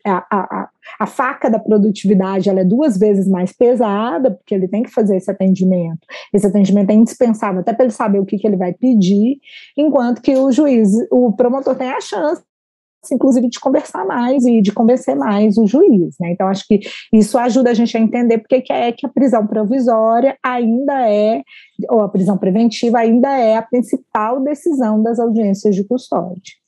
a, 0.07 0.39
a, 0.39 0.69
a, 0.99 1.05
faca 1.05 1.49
da 1.49 1.59
produtividade 1.59 2.49
ela 2.49 2.61
é 2.61 2.65
duas 2.65 2.97
vezes 2.97 3.27
mais 3.27 3.51
pesada, 3.51 4.31
porque 4.31 4.55
ele 4.55 4.67
tem 4.67 4.83
que 4.83 4.91
fazer 4.91 5.17
esse 5.17 5.29
atendimento. 5.29 5.99
Esse 6.33 6.47
atendimento 6.47 6.89
é 6.89 6.93
indispensável, 6.93 7.61
até 7.61 7.73
para 7.73 7.85
ele 7.85 7.93
saber 7.93 8.19
o 8.19 8.25
que, 8.25 8.37
que 8.37 8.47
ele 8.47 8.57
vai 8.57 8.73
pedir, 8.73 9.39
enquanto 9.77 10.21
que 10.21 10.35
o 10.35 10.51
juiz, 10.51 10.89
o 11.11 11.31
promotor 11.33 11.75
tem 11.75 11.89
a 11.89 12.01
chance 12.01 12.41
inclusive 13.11 13.47
de 13.47 13.59
conversar 13.59 14.05
mais 14.05 14.45
e 14.45 14.61
de 14.61 14.71
convencer 14.71 15.15
mais 15.15 15.57
o 15.57 15.65
juiz, 15.65 16.15
né? 16.19 16.31
Então 16.31 16.47
acho 16.47 16.67
que 16.67 16.81
isso 17.13 17.37
ajuda 17.37 17.71
a 17.71 17.73
gente 17.73 17.95
a 17.95 17.99
entender 17.99 18.39
porque 18.39 18.61
que 18.61 18.73
é 18.73 18.91
que 18.91 19.05
a 19.05 19.09
prisão 19.09 19.47
provisória 19.47 20.37
ainda 20.43 21.09
é 21.09 21.41
ou 21.89 22.01
a 22.01 22.09
prisão 22.09 22.37
preventiva 22.37 22.99
ainda 22.99 23.29
é 23.37 23.55
a 23.55 23.61
principal 23.61 24.41
decisão 24.41 25.01
das 25.01 25.19
audiências 25.19 25.75
de 25.75 25.83
custódia. 25.85 26.58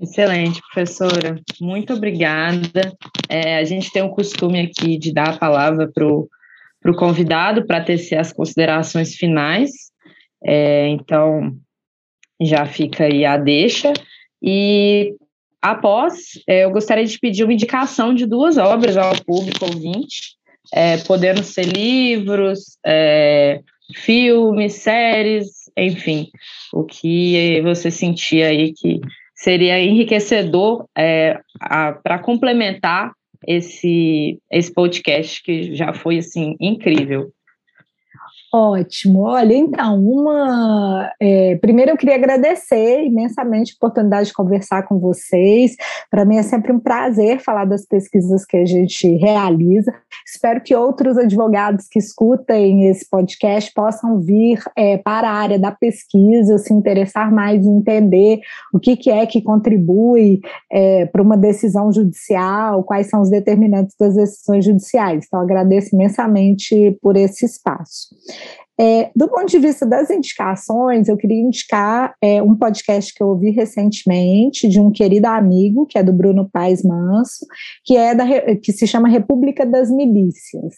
Excelente, 0.00 0.62
professora. 0.62 1.38
Muito 1.60 1.92
obrigada. 1.92 2.96
É, 3.28 3.58
a 3.58 3.64
gente 3.64 3.92
tem 3.92 4.02
o 4.02 4.08
costume 4.08 4.58
aqui 4.58 4.96
de 4.96 5.12
dar 5.12 5.34
a 5.34 5.38
palavra 5.38 5.90
para 5.92 6.06
o 6.06 6.96
convidado 6.96 7.66
para 7.66 7.84
tecer 7.84 8.16
as 8.16 8.32
considerações 8.32 9.14
finais. 9.14 9.70
É, 10.42 10.88
então, 10.88 11.54
já 12.40 12.64
fica 12.64 13.04
aí 13.04 13.26
a 13.26 13.36
deixa. 13.36 13.92
E 14.42 15.14
após, 15.60 16.40
é, 16.48 16.64
eu 16.64 16.70
gostaria 16.70 17.04
de 17.04 17.18
pedir 17.18 17.44
uma 17.44 17.52
indicação 17.52 18.14
de 18.14 18.24
duas 18.24 18.56
obras 18.56 18.96
ao 18.96 19.14
público 19.22 19.66
ouvinte, 19.66 20.36
é, 20.72 20.96
podendo 20.96 21.42
ser 21.42 21.66
livros, 21.66 22.78
é, 22.86 23.60
filmes, 23.94 24.74
séries, 24.74 25.70
enfim, 25.76 26.30
o 26.72 26.84
que 26.84 27.60
você 27.62 27.90
sentia 27.90 28.48
aí 28.48 28.72
que 28.72 29.00
seria 29.40 29.80
enriquecedor 29.80 30.84
é, 30.96 31.40
para 32.02 32.18
complementar 32.18 33.12
esse, 33.46 34.38
esse 34.52 34.70
podcast 34.70 35.42
que 35.42 35.74
já 35.74 35.94
foi 35.94 36.18
assim 36.18 36.56
incrível. 36.60 37.32
Ótimo. 38.52 39.20
Olha, 39.20 39.54
então, 39.54 40.04
uma. 40.04 41.08
É, 41.20 41.54
primeiro, 41.56 41.92
eu 41.92 41.96
queria 41.96 42.16
agradecer 42.16 43.04
imensamente 43.04 43.72
a 43.72 43.76
oportunidade 43.76 44.28
de 44.28 44.34
conversar 44.34 44.88
com 44.88 44.98
vocês. 44.98 45.76
Para 46.10 46.24
mim 46.24 46.36
é 46.36 46.42
sempre 46.42 46.72
um 46.72 46.80
prazer 46.80 47.38
falar 47.38 47.64
das 47.64 47.86
pesquisas 47.86 48.44
que 48.44 48.56
a 48.56 48.66
gente 48.66 49.06
realiza. 49.18 49.94
Espero 50.26 50.60
que 50.60 50.74
outros 50.74 51.16
advogados 51.16 51.86
que 51.88 52.00
escutem 52.00 52.88
esse 52.88 53.08
podcast 53.08 53.72
possam 53.72 54.18
vir 54.20 54.58
é, 54.76 54.98
para 54.98 55.30
a 55.30 55.34
área 55.34 55.58
da 55.58 55.70
pesquisa, 55.70 56.58
se 56.58 56.74
interessar 56.74 57.32
mais 57.32 57.64
em 57.64 57.78
entender 57.78 58.40
o 58.74 58.80
que, 58.80 58.96
que 58.96 59.10
é 59.10 59.26
que 59.26 59.40
contribui 59.40 60.40
é, 60.72 61.06
para 61.06 61.22
uma 61.22 61.36
decisão 61.36 61.92
judicial, 61.92 62.82
quais 62.82 63.08
são 63.08 63.20
os 63.20 63.30
determinantes 63.30 63.94
das 63.96 64.16
decisões 64.16 64.64
judiciais. 64.64 65.24
Então, 65.28 65.40
agradeço 65.40 65.94
imensamente 65.94 66.98
por 67.00 67.16
esse 67.16 67.44
espaço. 67.44 68.08
É, 68.80 69.10
do 69.14 69.28
ponto 69.28 69.44
de 69.44 69.58
vista 69.58 69.84
das 69.84 70.08
indicações, 70.08 71.06
eu 71.06 71.14
queria 71.14 71.38
indicar 71.38 72.14
é, 72.18 72.42
um 72.42 72.56
podcast 72.56 73.12
que 73.12 73.22
eu 73.22 73.28
ouvi 73.28 73.50
recentemente 73.50 74.66
de 74.70 74.80
um 74.80 74.90
querido 74.90 75.26
amigo, 75.26 75.84
que 75.84 75.98
é 75.98 76.02
do 76.02 76.14
Bruno 76.14 76.48
Paes 76.50 76.82
Manso, 76.82 77.44
que 77.84 77.94
é 77.94 78.14
da 78.14 78.24
que 78.56 78.72
se 78.72 78.86
chama 78.86 79.06
República 79.06 79.66
das 79.66 79.90
Milícias. 79.90 80.76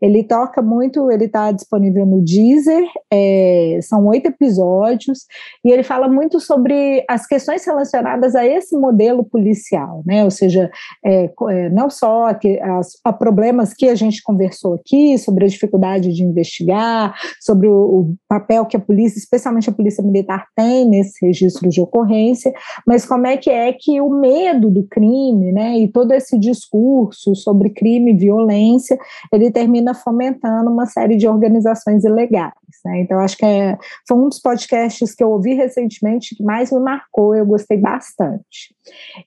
Ele 0.00 0.22
toca 0.22 0.62
muito, 0.62 1.10
ele 1.10 1.24
está 1.24 1.50
disponível 1.50 2.06
no 2.06 2.22
Deezer, 2.22 2.84
é, 3.12 3.80
são 3.82 4.06
oito 4.06 4.26
episódios, 4.26 5.26
e 5.64 5.72
ele 5.72 5.82
fala 5.82 6.06
muito 6.06 6.38
sobre 6.38 7.04
as 7.08 7.26
questões 7.26 7.66
relacionadas 7.66 8.36
a 8.36 8.46
esse 8.46 8.76
modelo 8.76 9.24
policial, 9.24 10.04
né? 10.06 10.22
Ou 10.22 10.30
seja, 10.30 10.70
é, 11.04 11.24
é, 11.24 11.68
não 11.70 11.90
só 11.90 12.26
as, 12.26 12.92
a 13.04 13.12
problemas 13.12 13.74
que 13.74 13.88
a 13.88 13.96
gente 13.96 14.22
conversou 14.22 14.74
aqui 14.74 15.18
sobre 15.18 15.46
a 15.46 15.48
dificuldade 15.48 16.12
de 16.12 16.22
investigar 16.22 17.12
sobre 17.40 17.66
o, 17.66 17.72
o, 17.72 18.14
papel 18.28 18.66
que 18.66 18.76
a 18.76 18.80
polícia, 18.80 19.18
especialmente 19.18 19.70
a 19.70 19.72
polícia 19.72 20.04
militar, 20.04 20.46
tem 20.54 20.84
nesse 20.88 21.24
registro 21.24 21.68
de 21.68 21.80
ocorrência, 21.80 22.52
mas 22.86 23.06
como 23.06 23.26
é 23.26 23.36
que 23.36 23.50
é 23.50 23.72
que 23.72 24.00
o 24.00 24.10
medo 24.10 24.70
do 24.70 24.84
crime, 24.84 25.50
né, 25.52 25.78
e 25.78 25.88
todo 25.88 26.12
esse 26.12 26.38
discurso 26.38 27.34
sobre 27.34 27.70
crime 27.70 28.12
e 28.12 28.16
violência, 28.16 28.98
ele 29.32 29.50
termina 29.50 29.94
fomentando 29.94 30.70
uma 30.70 30.86
série 30.86 31.16
de 31.16 31.26
organizações 31.26 32.04
ilegais. 32.04 32.52
Né? 32.84 33.00
Então, 33.00 33.18
acho 33.18 33.36
que 33.36 33.44
é, 33.44 33.76
foi 34.06 34.16
um 34.16 34.28
dos 34.28 34.40
podcasts 34.40 35.14
que 35.14 35.24
eu 35.24 35.30
ouvi 35.30 35.54
recentemente 35.54 36.36
que 36.36 36.42
mais 36.42 36.70
me 36.70 36.80
marcou, 36.80 37.34
eu 37.34 37.46
gostei 37.46 37.76
bastante. 37.78 38.74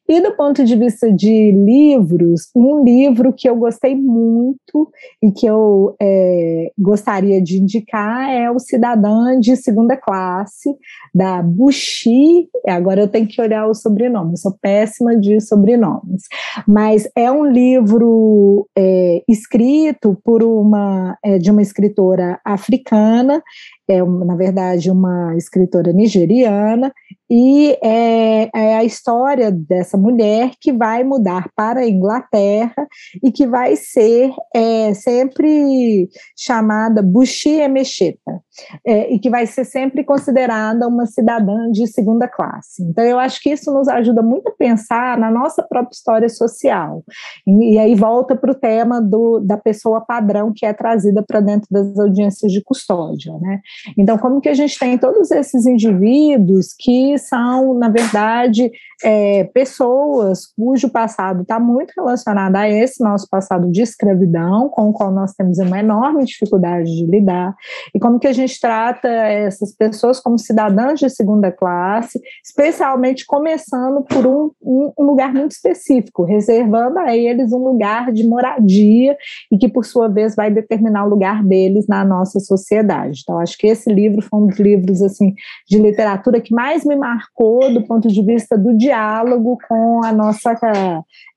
E 0.07 0.21
do 0.21 0.35
ponto 0.35 0.63
de 0.63 0.75
vista 0.75 1.11
de 1.11 1.51
livros, 1.51 2.49
um 2.55 2.83
livro 2.83 3.33
que 3.33 3.49
eu 3.49 3.55
gostei 3.55 3.95
muito 3.95 4.91
e 5.21 5.31
que 5.31 5.45
eu 5.45 5.95
é, 6.01 6.71
gostaria 6.77 7.41
de 7.41 7.57
indicar 7.57 8.02
é 8.29 8.49
O 8.49 8.59
Cidadã 8.59 9.39
de 9.39 9.55
Segunda 9.55 9.97
Classe, 9.97 10.69
da 11.13 11.41
Bushi. 11.41 12.49
Agora 12.67 13.01
eu 13.01 13.07
tenho 13.07 13.27
que 13.27 13.41
olhar 13.41 13.67
o 13.67 13.73
sobrenome, 13.73 14.33
eu 14.33 14.37
sou 14.37 14.57
péssima 14.61 15.15
de 15.17 15.39
sobrenomes. 15.41 16.23
Mas 16.67 17.07
é 17.15 17.31
um 17.31 17.45
livro 17.45 18.67
é, 18.77 19.23
escrito 19.27 20.17
por 20.23 20.43
uma, 20.43 21.17
é, 21.23 21.37
de 21.37 21.51
uma 21.51 21.61
escritora 21.61 22.39
africana 22.45 23.41
é, 23.87 24.01
na 24.03 24.35
verdade, 24.35 24.89
uma 24.89 25.35
escritora 25.35 25.91
nigeriana, 25.91 26.93
e 27.29 27.77
é, 27.81 28.49
é, 28.53 28.75
a 28.75 28.83
história 28.83 29.51
dessa 29.51 29.97
mulher 29.97 30.51
que 30.61 30.71
vai 30.71 31.03
mudar 31.03 31.49
para 31.55 31.79
a 31.79 31.87
Inglaterra 31.87 32.87
e 33.23 33.31
que 33.31 33.47
vai 33.47 33.75
ser 33.75 34.31
é, 34.53 34.93
sempre 34.93 36.09
chamada 36.37 37.01
Bushi 37.01 37.49
Emecheta, 37.49 38.39
é, 38.85 39.13
e 39.13 39.19
que 39.19 39.29
vai 39.29 39.45
ser 39.45 39.65
sempre 39.65 40.03
considerada 40.03 40.87
uma 40.87 41.05
cidadã 41.05 41.71
de 41.71 41.87
segunda 41.87 42.27
classe. 42.27 42.83
Então, 42.83 43.03
eu 43.03 43.19
acho 43.19 43.41
que 43.41 43.49
isso 43.49 43.71
nos 43.71 43.87
ajuda 43.87 44.21
muito 44.21 44.49
a 44.49 44.51
pensar 44.51 45.17
na 45.17 45.31
nossa 45.31 45.63
própria 45.63 45.95
história 45.95 46.29
social. 46.29 47.03
E, 47.45 47.75
e 47.75 47.79
aí 47.79 47.95
volta 47.95 48.35
para 48.35 48.51
o 48.51 48.55
tema 48.55 49.01
do, 49.01 49.39
da 49.39 49.57
pessoa 49.57 50.01
padrão 50.01 50.51
que 50.55 50.65
é 50.65 50.73
trazida 50.73 51.23
para 51.23 51.39
dentro 51.39 51.67
das 51.71 51.97
audiências 51.97 52.51
de 52.51 52.61
custódia. 52.63 53.33
Né? 53.39 53.59
Então, 53.97 54.17
como 54.17 54.41
que 54.41 54.49
a 54.49 54.53
gente 54.53 54.77
tem 54.77 54.97
todos 54.97 55.31
esses 55.31 55.65
indivíduos 55.65 56.73
que 56.77 57.17
são, 57.17 57.73
na 57.73 57.89
verdade, 57.89 58.71
é, 59.03 59.43
pessoas 59.45 60.47
cujo 60.55 60.89
passado 60.89 61.41
está 61.41 61.59
muito 61.59 61.93
relacionado 61.95 62.55
a 62.55 62.69
esse 62.69 63.03
nosso 63.03 63.27
passado 63.29 63.69
de 63.71 63.81
escravidão, 63.81 64.69
com 64.69 64.89
o 64.89 64.93
qual 64.93 65.11
nós 65.11 65.33
temos 65.33 65.57
uma 65.59 65.79
enorme 65.79 66.23
dificuldade 66.25 66.89
de 66.89 67.05
lidar, 67.05 67.55
e 67.93 67.99
como 67.99 68.19
que 68.19 68.27
a 68.27 68.33
gente 68.33 68.42
trata 68.59 69.07
essas 69.07 69.75
pessoas 69.75 70.19
como 70.19 70.37
cidadãs 70.37 70.99
de 70.99 71.09
segunda 71.09 71.51
classe, 71.51 72.19
especialmente 72.43 73.25
começando 73.25 74.03
por 74.03 74.25
um, 74.25 74.51
um 74.61 75.03
lugar 75.03 75.33
muito 75.33 75.51
específico, 75.51 76.23
reservando 76.23 76.99
a 76.99 77.15
eles 77.15 77.51
um 77.51 77.63
lugar 77.63 78.11
de 78.11 78.27
moradia 78.27 79.17
e 79.51 79.57
que, 79.57 79.67
por 79.67 79.85
sua 79.85 80.07
vez, 80.07 80.35
vai 80.35 80.51
determinar 80.51 81.05
o 81.05 81.09
lugar 81.09 81.43
deles 81.43 81.87
na 81.87 82.03
nossa 82.03 82.39
sociedade. 82.39 83.21
Então, 83.23 83.39
acho 83.39 83.57
que 83.57 83.67
esse 83.67 83.91
livro 83.91 84.21
foi 84.21 84.39
um 84.39 84.47
dos 84.47 84.59
livros 84.59 85.01
assim 85.01 85.33
de 85.67 85.77
literatura 85.77 86.41
que 86.41 86.53
mais 86.53 86.85
me 86.85 86.95
marcou 86.95 87.73
do 87.73 87.85
ponto 87.85 88.07
de 88.07 88.21
vista 88.21 88.57
do 88.57 88.75
diálogo 88.77 89.57
com 89.67 90.03
a 90.03 90.11
nossa, 90.11 90.55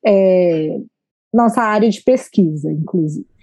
é, 0.05 0.79
nossa 1.33 1.63
área 1.63 1.89
de 1.89 2.03
pesquisa, 2.03 2.71
inclusive. 2.71 3.36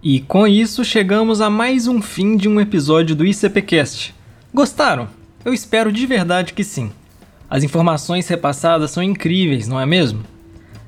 E 0.00 0.20
com 0.20 0.46
isso 0.46 0.84
chegamos 0.84 1.40
a 1.40 1.50
mais 1.50 1.88
um 1.88 2.00
fim 2.00 2.36
de 2.36 2.48
um 2.48 2.60
episódio 2.60 3.16
do 3.16 3.26
ICPcast. 3.26 4.14
Gostaram? 4.54 5.08
Eu 5.44 5.52
espero 5.52 5.90
de 5.90 6.06
verdade 6.06 6.52
que 6.52 6.62
sim. 6.62 6.92
As 7.50 7.64
informações 7.64 8.28
repassadas 8.28 8.92
são 8.92 9.02
incríveis, 9.02 9.66
não 9.66 9.80
é 9.80 9.84
mesmo? 9.84 10.22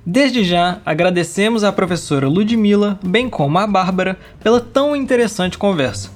Desde 0.07 0.45
já, 0.45 0.79
agradecemos 0.87 1.65
à 1.65 1.73
professora 1.73 2.29
Ludmila, 2.29 3.01
bem 3.03 3.29
como 3.29 3.59
à 3.59 3.67
Bárbara, 3.67 4.17
pela 4.45 4.61
tão 4.61 4.95
interessante 4.95 5.59
conversa. 5.59 6.09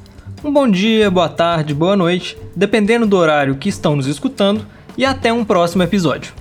Um 0.45 0.53
bom 0.53 0.71
dia, 0.71 1.11
boa 1.11 1.29
tarde, 1.29 1.75
boa 1.75 1.97
noite, 1.97 2.39
dependendo 2.55 3.07
do 3.09 3.17
horário 3.17 3.57
que 3.57 3.69
estão 3.69 3.97
nos 3.97 4.07
escutando, 4.07 4.65
e 4.97 5.05
até 5.05 5.33
um 5.33 5.45
próximo 5.45 5.83
episódio. 5.83 6.33